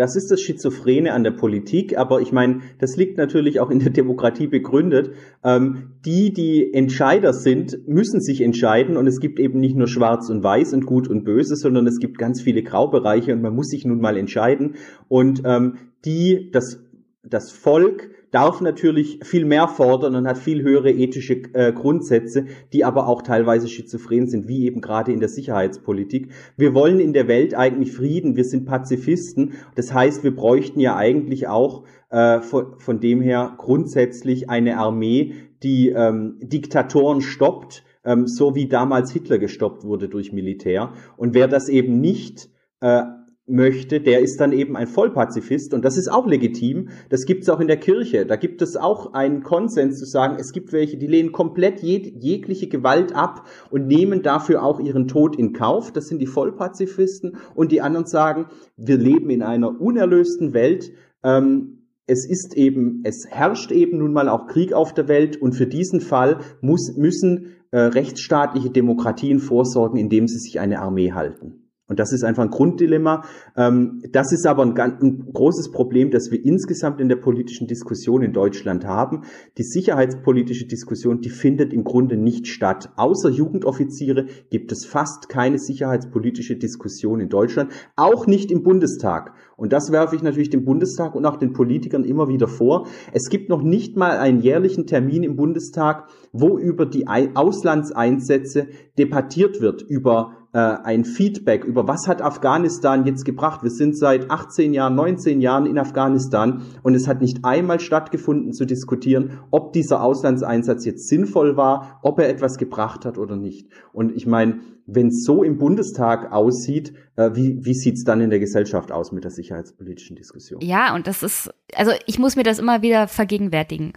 [0.00, 3.80] Das ist das Schizophrene an der Politik, aber ich meine, das liegt natürlich auch in
[3.80, 5.10] der Demokratie begründet.
[5.44, 10.30] Ähm, die, die Entscheider sind, müssen sich entscheiden und es gibt eben nicht nur Schwarz
[10.30, 13.68] und Weiß und Gut und Böse, sondern es gibt ganz viele Graubereiche und man muss
[13.68, 14.76] sich nun mal entscheiden.
[15.08, 16.82] Und ähm, die, das,
[17.22, 22.84] das Volk darf natürlich viel mehr fordern und hat viel höhere ethische äh, Grundsätze, die
[22.84, 26.30] aber auch teilweise schizophren sind, wie eben gerade in der Sicherheitspolitik.
[26.56, 29.54] Wir wollen in der Welt eigentlich Frieden, wir sind Pazifisten.
[29.74, 35.34] Das heißt, wir bräuchten ja eigentlich auch äh, von, von dem her grundsätzlich eine Armee,
[35.62, 40.92] die ähm, Diktatoren stoppt, ähm, so wie damals Hitler gestoppt wurde durch Militär.
[41.16, 42.48] Und wer das eben nicht
[42.80, 43.02] äh,
[43.50, 46.88] möchte, der ist dann eben ein Vollpazifist und das ist auch legitim.
[47.08, 48.26] Das gibt es auch in der Kirche.
[48.26, 52.14] Da gibt es auch einen Konsens zu sagen, es gibt welche, die lehnen komplett jeg
[52.18, 55.92] jegliche Gewalt ab und nehmen dafür auch ihren Tod in Kauf.
[55.92, 58.46] Das sind die Vollpazifisten und die anderen sagen,
[58.76, 60.92] wir leben in einer unerlösten Welt.
[61.22, 65.52] Ähm, es ist eben, es herrscht eben nun mal auch Krieg auf der Welt und
[65.52, 71.69] für diesen Fall muss, müssen äh, rechtsstaatliche Demokratien vorsorgen, indem sie sich eine Armee halten.
[71.90, 73.24] Und das ist einfach ein Grunddilemma.
[73.56, 78.22] Ähm, das ist aber ein, ein, großes Problem, das wir insgesamt in der politischen Diskussion
[78.22, 79.22] in Deutschland haben.
[79.58, 82.90] Die sicherheitspolitische Diskussion, die findet im Grunde nicht statt.
[82.94, 89.32] Außer Jugendoffiziere gibt es fast keine sicherheitspolitische Diskussion in Deutschland, auch nicht im Bundestag.
[89.56, 92.86] Und das werfe ich natürlich dem Bundestag und auch den Politikern immer wieder vor.
[93.12, 99.60] Es gibt noch nicht mal einen jährlichen Termin im Bundestag, wo über die Auslandseinsätze debattiert
[99.60, 103.62] wird, über äh, ein Feedback über was hat Afghanistan jetzt gebracht.
[103.62, 108.52] Wir sind seit 18 Jahren, 19 Jahren in Afghanistan und es hat nicht einmal stattgefunden
[108.52, 113.68] zu diskutieren, ob dieser Auslandseinsatz jetzt sinnvoll war, ob er etwas gebracht hat oder nicht.
[113.92, 118.20] Und ich meine, wenn es so im Bundestag aussieht, äh, wie, wie sieht es dann
[118.20, 120.60] in der Gesellschaft aus mit der sicherheitspolitischen Diskussion?
[120.60, 123.92] Ja, und das ist, also ich muss mir das immer wieder vergegenwärtigen.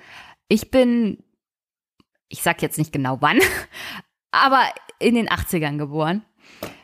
[0.50, 1.18] Ich bin,
[2.30, 3.40] ich sag jetzt nicht genau wann,
[4.34, 4.64] aber
[5.00, 6.26] in den 80ern geboren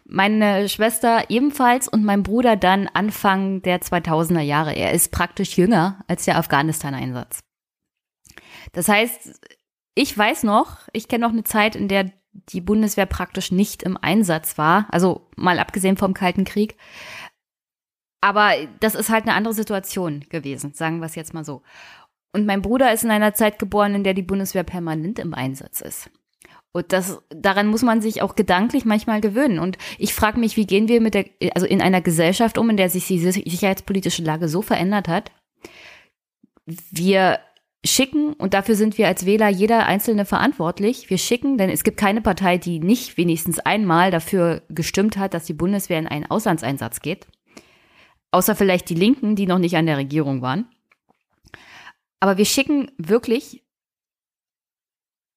[0.10, 4.74] meine Schwester ebenfalls und mein Bruder dann Anfang der 2000er Jahre.
[4.74, 7.42] Er ist praktisch jünger als der Afghanistan-Einsatz.
[8.74, 9.40] Das heißt,
[9.96, 13.98] ich weiß noch, ich kenne noch eine Zeit, in der die Bundeswehr praktisch nicht im
[13.98, 16.76] Einsatz war, also mal abgesehen vom Kalten Krieg.
[18.22, 21.62] Aber das ist halt eine andere Situation gewesen, sagen wir es jetzt mal so.
[22.34, 25.82] Und mein Bruder ist in einer Zeit geboren, in der die Bundeswehr permanent im Einsatz
[25.82, 26.10] ist.
[26.72, 29.60] Und das, daran muss man sich auch gedanklich manchmal gewöhnen.
[29.60, 31.26] Und ich frage mich, wie gehen wir mit der,
[31.56, 35.32] also in einer Gesellschaft um, in der sich die sicherheitspolitische Lage so verändert hat.
[36.92, 37.40] Wir
[37.84, 41.10] schicken, und dafür sind wir als Wähler jeder Einzelne verantwortlich.
[41.10, 45.46] Wir schicken, denn es gibt keine Partei, die nicht wenigstens einmal dafür gestimmt hat, dass
[45.46, 47.28] die Bundeswehr in einen Auslandseinsatz geht.
[48.32, 50.68] Außer vielleicht die Linken, die noch nicht an der Regierung waren.
[52.20, 53.64] Aber wir schicken wirklich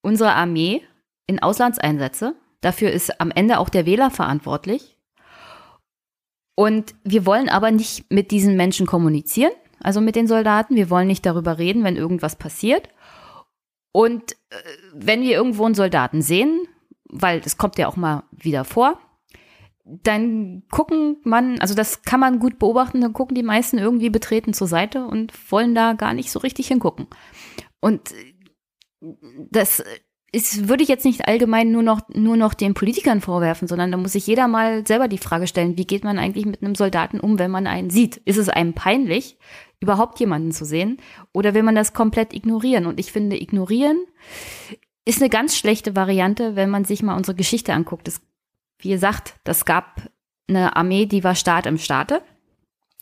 [0.03, 0.83] unsere Armee
[1.27, 2.35] in Auslandseinsätze.
[2.61, 4.99] Dafür ist am Ende auch der Wähler verantwortlich.
[6.55, 10.77] Und wir wollen aber nicht mit diesen Menschen kommunizieren, also mit den Soldaten.
[10.77, 12.89] Wir wollen nicht darüber reden, wenn irgendwas passiert.
[13.93, 14.57] Und äh,
[14.95, 16.67] wenn wir irgendwo einen Soldaten sehen,
[17.05, 18.99] weil das kommt ja auch mal wieder vor,
[19.85, 24.55] dann gucken man, also das kann man gut beobachten, dann gucken die meisten irgendwie betreten
[24.55, 27.09] zur Seite und wollen da gar nicht so richtig hingucken.
[27.81, 28.15] Und
[29.51, 29.83] das
[30.33, 33.99] ist, würde ich jetzt nicht allgemein nur noch, nur noch den Politikern vorwerfen, sondern da
[33.99, 37.21] muss sich jeder mal selber die Frage stellen, wie geht man eigentlich mit einem Soldaten
[37.21, 38.17] um, wenn man einen sieht?
[38.25, 39.37] Ist es einem peinlich,
[39.81, 40.97] überhaupt jemanden zu sehen?
[41.33, 42.87] Oder will man das komplett ignorieren?
[42.87, 44.01] Und ich finde, ignorieren
[45.05, 48.07] ist eine ganz schlechte Variante, wenn man sich mal unsere Geschichte anguckt.
[48.07, 48.23] Das,
[48.79, 50.01] wie gesagt, das gab
[50.49, 52.23] eine Armee, die war Staat im Staate.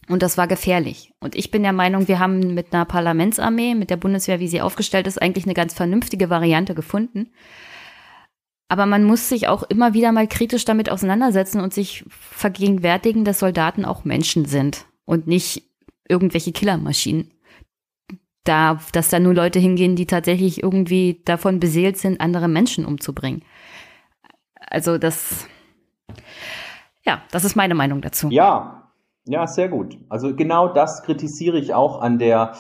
[0.09, 1.13] Und das war gefährlich.
[1.21, 4.61] Und ich bin der Meinung, wir haben mit einer Parlamentsarmee, mit der Bundeswehr, wie sie
[4.61, 7.31] aufgestellt ist, eigentlich eine ganz vernünftige Variante gefunden.
[8.69, 13.41] Aber man muss sich auch immer wieder mal kritisch damit auseinandersetzen und sich vergegenwärtigen, dass
[13.41, 15.65] Soldaten auch Menschen sind und nicht
[16.09, 17.33] irgendwelche Killermaschinen.
[18.45, 23.43] Da, dass da nur Leute hingehen, die tatsächlich irgendwie davon beseelt sind, andere Menschen umzubringen.
[24.55, 25.47] Also das,
[27.05, 28.31] ja, das ist meine Meinung dazu.
[28.31, 28.80] Ja,
[29.25, 29.99] ja, sehr gut.
[30.09, 32.53] Also genau das kritisiere ich auch an der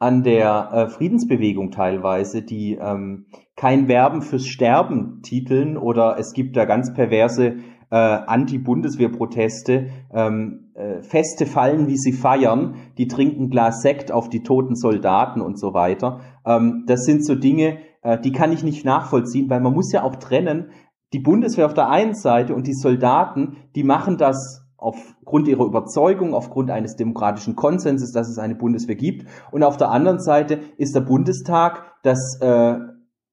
[0.00, 6.56] an der äh, Friedensbewegung teilweise, die ähm, kein Werben fürs Sterben titeln oder es gibt
[6.56, 7.56] da ganz perverse
[7.90, 14.42] äh, Anti-Bundeswehr-Proteste, ähm, äh, Feste fallen, wie sie feiern, die trinken Glas Sekt auf die
[14.42, 16.20] toten Soldaten und so weiter.
[16.46, 20.02] Ähm, das sind so Dinge, äh, die kann ich nicht nachvollziehen, weil man muss ja
[20.02, 20.70] auch trennen,
[21.12, 26.34] die Bundeswehr auf der einen Seite und die Soldaten, die machen das aufgrund ihrer Überzeugung,
[26.34, 29.26] aufgrund eines demokratischen Konsenses, dass es eine Bundeswehr gibt.
[29.52, 32.76] Und auf der anderen Seite ist der Bundestag das äh,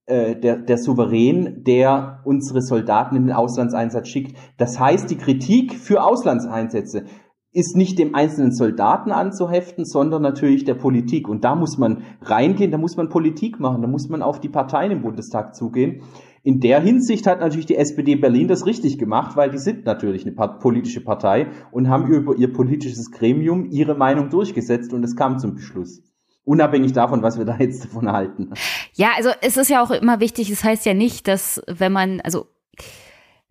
[0.07, 4.37] äh, der, der Souverän, der unsere Soldaten in den Auslandseinsatz schickt.
[4.57, 7.03] Das heißt, die Kritik für Auslandseinsätze
[7.51, 11.27] ist nicht dem einzelnen Soldaten anzuheften, sondern natürlich der Politik.
[11.27, 14.47] Und da muss man reingehen, da muss man Politik machen, da muss man auf die
[14.47, 16.03] Parteien im Bundestag zugehen.
[16.47, 20.25] In der Hinsicht hat natürlich die SPD Berlin das richtig gemacht, weil die sind natürlich
[20.25, 25.39] eine politische Partei und haben über ihr politisches Gremium ihre Meinung durchgesetzt und es kam
[25.39, 26.01] zum Beschluss.
[26.45, 28.53] Unabhängig davon, was wir da jetzt davon halten.
[28.93, 32.21] Ja, also es ist ja auch immer wichtig, es heißt ja nicht, dass wenn man,
[32.21, 32.47] also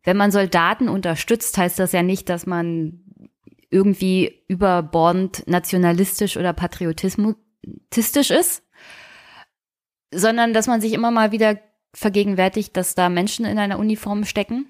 [0.03, 3.03] wenn man Soldaten unterstützt, heißt das ja nicht, dass man
[3.69, 8.63] irgendwie überbordend nationalistisch oder patriotistisch ist,
[10.15, 11.59] sondern dass man sich immer mal wieder
[11.97, 14.67] vergegenwärtigt, dass da Menschen in einer Uniform stecken.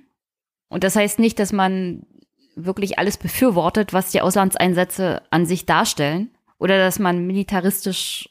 [0.68, 2.06] Und das heißt nicht, dass man
[2.54, 8.30] wirklich alles befürwortet, was die Auslandseinsätze an sich darstellen oder dass man militaristisch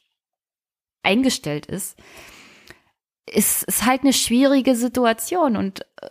[1.04, 1.98] eingestellt ist.
[3.26, 6.10] Es ist halt eine schwierige Situation und äh,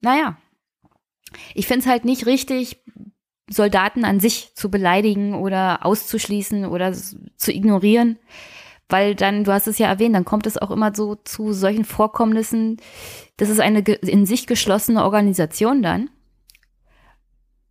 [0.00, 0.38] naja,
[1.54, 2.82] ich finde es halt nicht richtig,
[3.50, 8.18] Soldaten an sich zu beleidigen oder auszuschließen oder zu ignorieren,
[8.88, 11.84] weil dann, du hast es ja erwähnt, dann kommt es auch immer so zu solchen
[11.84, 12.78] Vorkommnissen.
[13.36, 16.10] Das ist eine in sich geschlossene Organisation dann.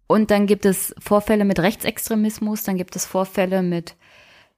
[0.07, 3.95] Und dann gibt es Vorfälle mit Rechtsextremismus, dann gibt es Vorfälle mit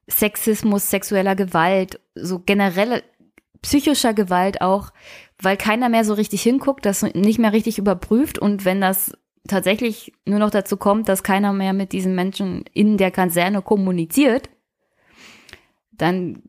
[0.08, 3.02] Sexismus, sexueller Gewalt, so generelle
[3.62, 4.90] psychischer Gewalt auch,
[5.42, 9.12] weil keiner mehr so richtig hinguckt, das nicht mehr richtig überprüft und wenn das
[9.48, 14.48] tatsächlich nur noch dazu kommt, dass keiner mehr mit diesen Menschen in der Kaserne kommuniziert,
[16.00, 16.42] dann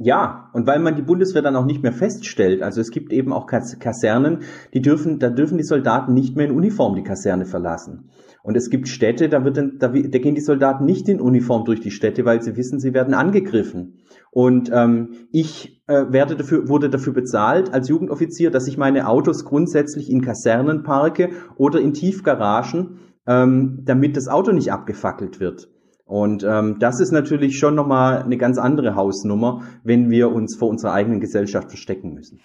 [0.00, 3.32] ja, und weil man die Bundeswehr dann auch nicht mehr feststellt, also es gibt eben
[3.32, 4.42] auch Kasernen,
[4.72, 8.10] die dürfen, da dürfen die Soldaten nicht mehr in Uniform die Kaserne verlassen.
[8.44, 11.80] Und es gibt Städte, da, wird, da, da gehen die Soldaten nicht in Uniform durch
[11.80, 13.98] die Städte, weil sie wissen, sie werden angegriffen.
[14.30, 19.44] Und ähm, ich äh, werde dafür, wurde dafür bezahlt als Jugendoffizier, dass ich meine Autos
[19.44, 25.68] grundsätzlich in Kasernen parke oder in Tiefgaragen, ähm, damit das Auto nicht abgefackelt wird.
[26.08, 30.68] Und ähm, das ist natürlich schon nochmal eine ganz andere Hausnummer, wenn wir uns vor
[30.68, 32.40] unserer eigenen Gesellschaft verstecken müssen.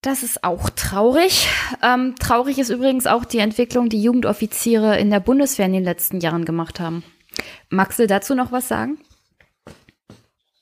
[0.00, 1.48] Das ist auch traurig.
[1.82, 6.20] Ähm, traurig ist übrigens auch die Entwicklung, die Jugendoffiziere in der Bundeswehr in den letzten
[6.20, 7.04] Jahren gemacht haben.
[7.68, 8.96] Magst du dazu noch was sagen?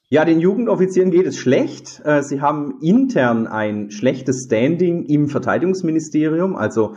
[0.09, 2.03] Ja, den Jugendoffizieren geht es schlecht.
[2.05, 6.97] Äh, sie haben intern ein schlechtes Standing im Verteidigungsministerium, also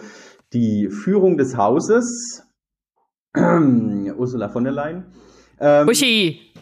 [0.53, 2.47] die Führung des Hauses
[3.36, 5.06] Ursula von der Leyen,
[5.60, 5.88] ähm,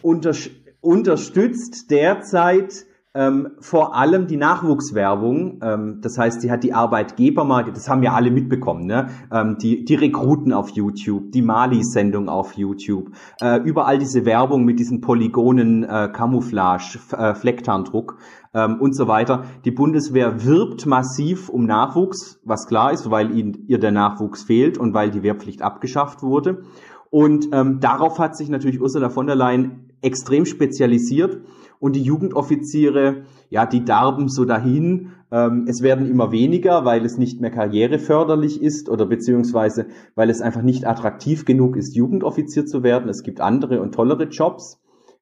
[0.02, 0.32] unter,
[0.80, 2.86] unterstützt derzeit
[3.16, 5.60] ähm, vor allem die Nachwuchswerbung.
[5.62, 9.08] Ähm, das heißt, sie hat die Arbeitgebermarke, das haben ja alle mitbekommen, ne?
[9.32, 13.10] Ähm, die, die Rekruten auf YouTube, die Mali-Sendung auf YouTube,
[13.40, 18.18] äh, überall diese Werbung mit diesen Polygonen, äh, Camouflage, äh, Flecktarndruck
[18.56, 19.44] ähm, und so weiter.
[19.64, 24.78] Die Bundeswehr wirbt massiv um Nachwuchs, was klar ist, weil ihnen, ihr der Nachwuchs fehlt
[24.78, 26.62] und weil die Wehrpflicht abgeschafft wurde.
[27.10, 31.40] Und ähm, darauf hat sich natürlich Ursula von der Leyen extrem spezialisiert
[31.78, 35.12] und die Jugendoffiziere, ja, die darben so dahin.
[35.30, 40.40] Ähm, es werden immer weniger, weil es nicht mehr karriereförderlich ist oder beziehungsweise weil es
[40.40, 43.08] einfach nicht attraktiv genug ist, Jugendoffizier zu werden.
[43.08, 44.80] Es gibt andere und tollere Jobs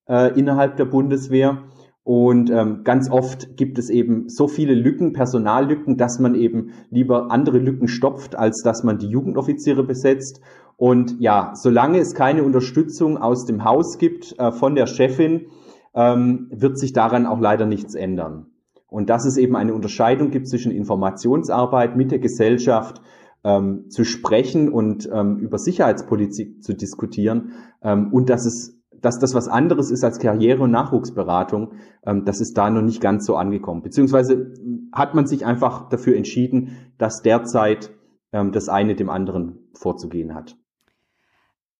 [0.09, 1.65] äh, innerhalb der Bundeswehr.
[2.05, 7.31] Und ähm, ganz oft gibt es eben so viele Lücken, Personallücken, dass man eben lieber
[7.31, 10.43] andere Lücken stopft, als dass man die Jugendoffiziere besetzt.
[10.77, 15.47] Und ja, solange es keine Unterstützung aus dem Haus gibt äh, von der Chefin,
[15.95, 18.49] ähm, wird sich daran auch leider nichts ändern.
[18.89, 23.01] Und dass es eben eine Unterscheidung gibt zwischen Informationsarbeit mit der Gesellschaft,
[23.45, 27.53] ähm, zu sprechen und ähm, über Sicherheitspolitik zu diskutieren
[27.83, 31.73] ähm, und dass es dass das was anderes ist als Karriere- und Nachwuchsberatung,
[32.07, 33.83] ähm, das ist da noch nicht ganz so angekommen.
[33.83, 34.53] Beziehungsweise
[34.93, 37.93] hat man sich einfach dafür entschieden, dass derzeit
[38.33, 40.57] ähm, das eine dem anderen vorzugehen hat.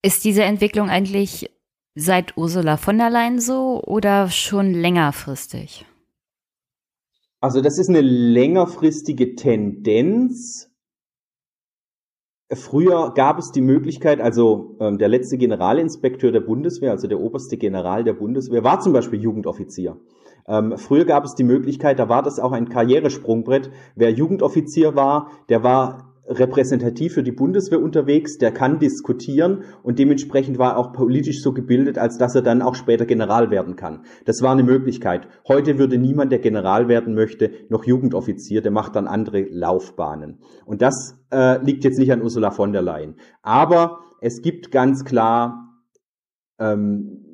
[0.01, 1.49] Ist diese Entwicklung eigentlich
[1.95, 5.85] seit Ursula von der Leyen so oder schon längerfristig?
[7.41, 10.71] Also das ist eine längerfristige Tendenz.
[12.53, 17.57] Früher gab es die Möglichkeit, also ähm, der letzte Generalinspekteur der Bundeswehr, also der oberste
[17.57, 19.97] General der Bundeswehr, war zum Beispiel Jugendoffizier.
[20.47, 23.71] Ähm, früher gab es die Möglichkeit, da war das auch ein Karrieresprungbrett.
[23.95, 30.57] Wer Jugendoffizier war, der war repräsentativ für die Bundeswehr unterwegs, der kann diskutieren und dementsprechend
[30.57, 34.05] war er auch politisch so gebildet, als dass er dann auch später General werden kann.
[34.25, 35.27] Das war eine Möglichkeit.
[35.47, 40.39] Heute würde niemand, der General werden möchte, noch Jugendoffizier, der macht dann andere Laufbahnen.
[40.65, 43.15] Und das äh, liegt jetzt nicht an Ursula von der Leyen.
[43.41, 45.75] Aber es gibt ganz klar
[46.59, 47.24] ähm,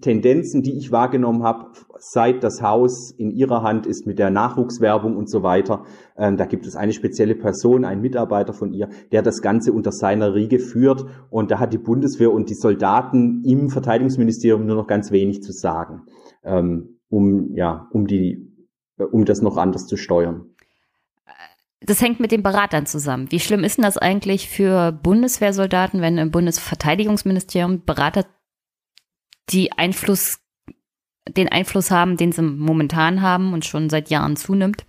[0.00, 5.16] Tendenzen, die ich wahrgenommen habe, seit das Haus in ihrer Hand ist mit der Nachwuchswerbung
[5.16, 5.84] und so weiter.
[6.16, 9.92] Ähm, da gibt es eine spezielle Person, einen Mitarbeiter von ihr, der das Ganze unter
[9.92, 11.04] seiner Riege führt.
[11.30, 15.52] Und da hat die Bundeswehr und die Soldaten im Verteidigungsministerium nur noch ganz wenig zu
[15.52, 16.02] sagen,
[16.44, 18.54] ähm, um, ja, um die,
[18.98, 20.46] äh, um das noch anders zu steuern.
[21.82, 23.30] Das hängt mit den Beratern zusammen.
[23.30, 28.26] Wie schlimm ist denn das eigentlich für Bundeswehrsoldaten, wenn im Bundesverteidigungsministerium Berater
[29.50, 30.40] die Einfluss,
[31.28, 34.84] den Einfluss haben, den sie momentan haben und schon seit Jahren zunimmt.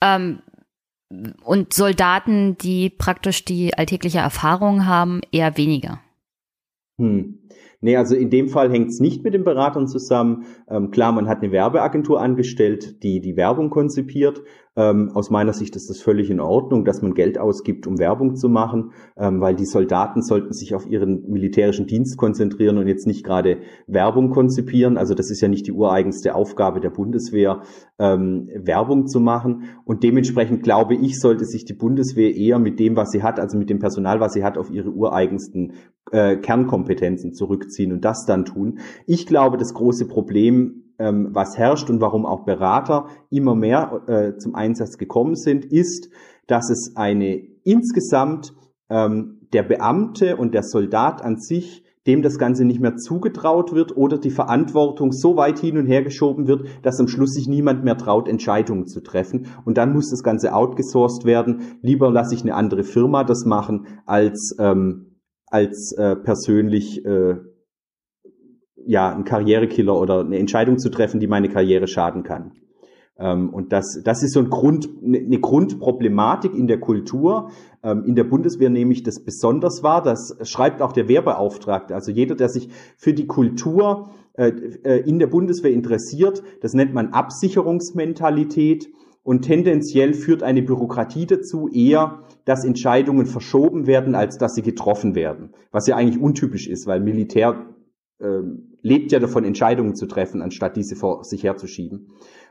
[0.00, 0.40] Ähm,
[1.42, 6.00] und Soldaten, die praktisch die alltägliche Erfahrung haben, eher weniger.
[6.98, 7.38] Hm.
[7.82, 10.44] Nee, also in dem Fall hängt es nicht mit den Beratern zusammen.
[10.68, 14.42] Ähm, klar, man hat eine Werbeagentur angestellt, die die Werbung konzipiert.
[14.80, 18.34] Ähm, aus meiner Sicht ist das völlig in Ordnung, dass man Geld ausgibt, um Werbung
[18.34, 23.06] zu machen, ähm, weil die Soldaten sollten sich auf ihren militärischen Dienst konzentrieren und jetzt
[23.06, 24.96] nicht gerade Werbung konzipieren.
[24.96, 27.60] Also das ist ja nicht die ureigenste Aufgabe der Bundeswehr,
[27.98, 29.64] ähm, Werbung zu machen.
[29.84, 33.58] Und dementsprechend glaube ich, sollte sich die Bundeswehr eher mit dem, was sie hat, also
[33.58, 35.74] mit dem Personal, was sie hat, auf ihre ureigensten
[36.10, 38.78] äh, Kernkompetenzen zurückziehen und das dann tun.
[39.06, 44.36] Ich glaube, das große Problem ähm, was herrscht und warum auch Berater immer mehr äh,
[44.36, 46.10] zum Einsatz gekommen sind, ist,
[46.46, 48.52] dass es eine insgesamt
[48.88, 53.96] ähm, der Beamte und der Soldat an sich dem das Ganze nicht mehr zugetraut wird
[53.96, 57.84] oder die Verantwortung so weit hin und her geschoben wird, dass am Schluss sich niemand
[57.84, 59.48] mehr traut, Entscheidungen zu treffen.
[59.64, 61.78] Und dann muss das Ganze outgesourced werden.
[61.82, 67.36] Lieber lasse ich eine andere Firma das machen, als, ähm, als äh, persönlich äh,
[68.86, 72.52] ja, ein Karrierekiller oder eine Entscheidung zu treffen, die meine Karriere schaden kann.
[73.20, 77.50] Ähm, und das, das ist so ein Grund, eine Grundproblematik in der Kultur.
[77.82, 80.02] Ähm, in der Bundeswehr nehme ich das besonders wahr.
[80.02, 81.94] Das schreibt auch der Wehrbeauftragte.
[81.94, 84.48] Also jeder, der sich für die Kultur äh,
[84.84, 88.88] äh, in der Bundeswehr interessiert, das nennt man Absicherungsmentalität.
[89.22, 95.14] Und tendenziell führt eine Bürokratie dazu eher, dass Entscheidungen verschoben werden, als dass sie getroffen
[95.14, 95.50] werden.
[95.72, 97.66] Was ja eigentlich untypisch ist, weil Militär
[98.20, 102.08] ähm, lebt ja davon, Entscheidungen zu treffen, anstatt diese vor sich herzuschieben.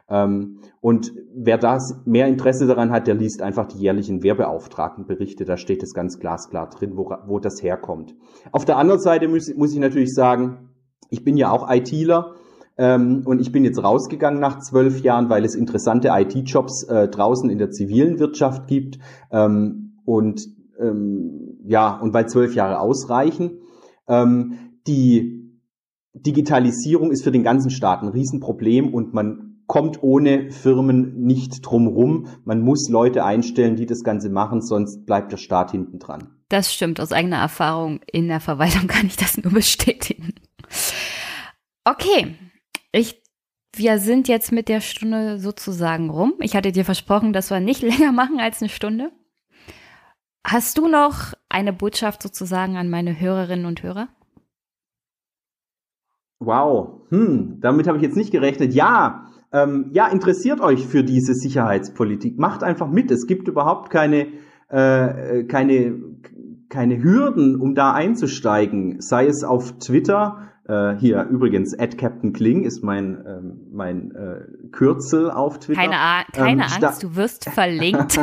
[0.09, 5.45] Ähm, und wer da mehr Interesse daran hat, der liest einfach die jährlichen Wehrbeauftragtenberichte.
[5.45, 8.15] Da steht es ganz glasklar drin, wo, wo das herkommt.
[8.51, 10.69] Auf der anderen Seite muss, muss ich natürlich sagen,
[11.09, 12.35] ich bin ja auch ITler.
[12.77, 17.49] Ähm, und ich bin jetzt rausgegangen nach zwölf Jahren, weil es interessante IT-Jobs äh, draußen
[17.49, 18.99] in der zivilen Wirtschaft gibt.
[19.31, 20.47] Ähm, und
[20.79, 23.59] ähm, ja, und weil zwölf Jahre ausreichen.
[24.07, 24.53] Ähm,
[24.87, 25.38] die
[26.13, 32.27] Digitalisierung ist für den ganzen Staat ein Riesenproblem und man kommt ohne Firmen nicht drumrum.
[32.43, 36.31] Man muss Leute einstellen, die das Ganze machen, sonst bleibt der Staat hinten dran.
[36.49, 36.99] Das stimmt.
[36.99, 40.33] Aus eigener Erfahrung in der Verwaltung kann ich das nur bestätigen.
[41.83, 42.35] Okay,
[42.91, 43.21] ich,
[43.75, 46.33] wir sind jetzt mit der Stunde sozusagen rum.
[46.39, 49.11] Ich hatte dir versprochen, dass wir nicht länger machen als eine Stunde.
[50.43, 54.07] Hast du noch eine Botschaft sozusagen an meine Hörerinnen und Hörer?
[56.39, 58.73] Wow, hm, damit habe ich jetzt nicht gerechnet.
[58.73, 62.37] Ja, ähm, ja, interessiert euch für diese Sicherheitspolitik.
[62.37, 63.11] Macht einfach mit.
[63.11, 64.27] Es gibt überhaupt keine,
[64.69, 65.95] äh, keine,
[66.69, 69.01] keine Hürden, um da einzusteigen.
[69.01, 70.49] Sei es auf Twitter.
[70.67, 75.81] Äh, hier übrigens, at Captain Kling ist mein, ähm, mein äh, Kürzel auf Twitter.
[75.81, 78.19] Keine, A keine ähm, Angst, du wirst verlinkt.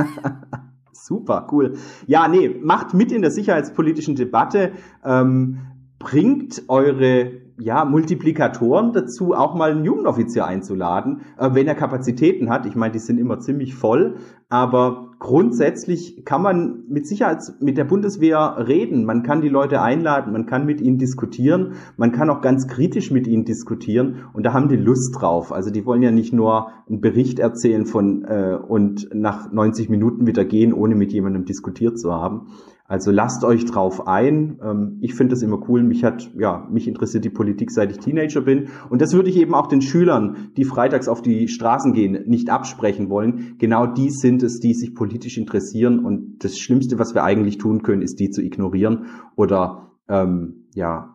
[0.92, 1.74] Super, cool.
[2.06, 4.72] Ja, nee, macht mit in der sicherheitspolitischen Debatte.
[5.04, 5.58] Ähm,
[5.98, 12.66] bringt eure ja, Multiplikatoren dazu, auch mal einen Jugendoffizier einzuladen, äh, wenn er Kapazitäten hat.
[12.66, 14.16] Ich meine, die sind immer ziemlich voll,
[14.48, 19.04] aber grundsätzlich kann man mit Sicherheit mit der Bundeswehr reden.
[19.04, 23.10] Man kann die Leute einladen, man kann mit ihnen diskutieren, man kann auch ganz kritisch
[23.10, 25.52] mit ihnen diskutieren und da haben die Lust drauf.
[25.52, 30.26] Also die wollen ja nicht nur einen Bericht erzählen von äh, und nach 90 Minuten
[30.26, 32.48] wieder gehen, ohne mit jemandem diskutiert zu haben.
[32.88, 34.58] Also lasst euch drauf ein.
[34.62, 35.82] Ähm, ich finde das immer cool.
[35.82, 38.68] Mich hat, ja, mich interessiert die Politik, seit ich Teenager bin.
[38.88, 42.50] Und das würde ich eben auch den Schülern, die freitags auf die Straßen gehen, nicht
[42.50, 43.56] absprechen wollen.
[43.58, 46.04] Genau die sind es, die sich politisch interessieren.
[46.04, 51.12] Und das Schlimmste, was wir eigentlich tun können, ist die zu ignorieren oder, ähm, ja,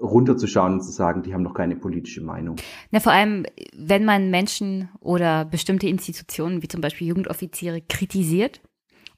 [0.00, 2.56] runterzuschauen und zu sagen, die haben noch keine politische Meinung.
[2.90, 3.44] Na, vor allem,
[3.76, 8.62] wenn man Menschen oder bestimmte Institutionen, wie zum Beispiel Jugendoffiziere, kritisiert,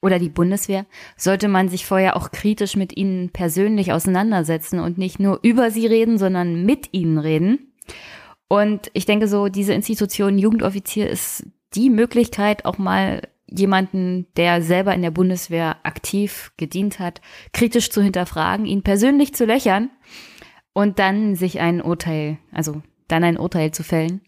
[0.02, 0.84] oder die Bundeswehr,
[1.16, 5.86] sollte man sich vorher auch kritisch mit ihnen persönlich auseinandersetzen und nicht nur über sie
[5.86, 7.72] reden, sondern mit ihnen reden.
[8.48, 14.94] Und ich denke so, diese Institution Jugendoffizier ist die Möglichkeit, auch mal jemanden, der selber
[14.94, 17.20] in der Bundeswehr aktiv gedient hat,
[17.52, 19.90] kritisch zu hinterfragen, ihn persönlich zu löchern
[20.72, 24.20] und dann sich ein Urteil, also dann ein Urteil zu fällen.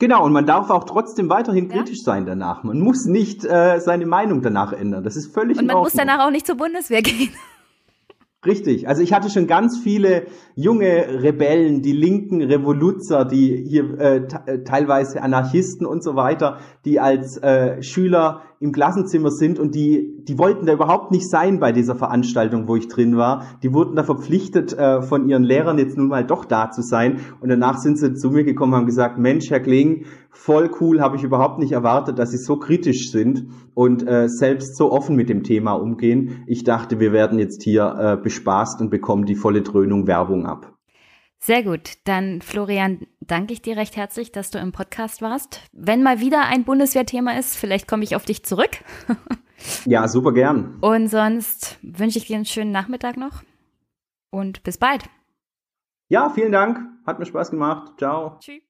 [0.00, 1.76] Genau, und man darf auch trotzdem weiterhin ja?
[1.76, 2.64] kritisch sein danach.
[2.64, 5.04] Man muss nicht äh, seine Meinung danach ändern.
[5.04, 7.30] Das ist völlig Und man muss danach auch nicht zur Bundeswehr gehen.
[8.46, 8.88] Richtig.
[8.88, 14.64] Also ich hatte schon ganz viele junge Rebellen, die linken Revoluzer, die hier äh, äh,
[14.64, 16.56] teilweise Anarchisten und so weiter,
[16.86, 21.60] die als äh, Schüler im Klassenzimmer sind und die, die wollten da überhaupt nicht sein
[21.60, 23.44] bei dieser Veranstaltung, wo ich drin war.
[23.62, 27.20] Die wurden da verpflichtet, äh, von ihren Lehrern jetzt nun mal doch da zu sein.
[27.40, 31.00] Und danach sind sie zu mir gekommen und haben gesagt, Mensch, Herr Kling, voll cool,
[31.00, 35.16] habe ich überhaupt nicht erwartet, dass Sie so kritisch sind und äh, selbst so offen
[35.16, 36.44] mit dem Thema umgehen.
[36.46, 40.76] Ich dachte, wir werden jetzt hier äh, bespaßt und bekommen die volle Dröhnung Werbung ab.
[41.38, 41.94] Sehr gut.
[42.04, 45.62] Dann, Florian, danke ich dir recht herzlich, dass du im Podcast warst.
[45.72, 48.70] Wenn mal wieder ein Bundeswehrthema ist, vielleicht komme ich auf dich zurück.
[49.86, 50.78] ja, super gern.
[50.82, 53.42] Und sonst wünsche ich dir einen schönen Nachmittag noch
[54.30, 55.04] und bis bald.
[56.08, 56.78] Ja, vielen Dank.
[57.06, 57.94] Hat mir Spaß gemacht.
[57.98, 58.36] Ciao.
[58.40, 58.69] Tschüss.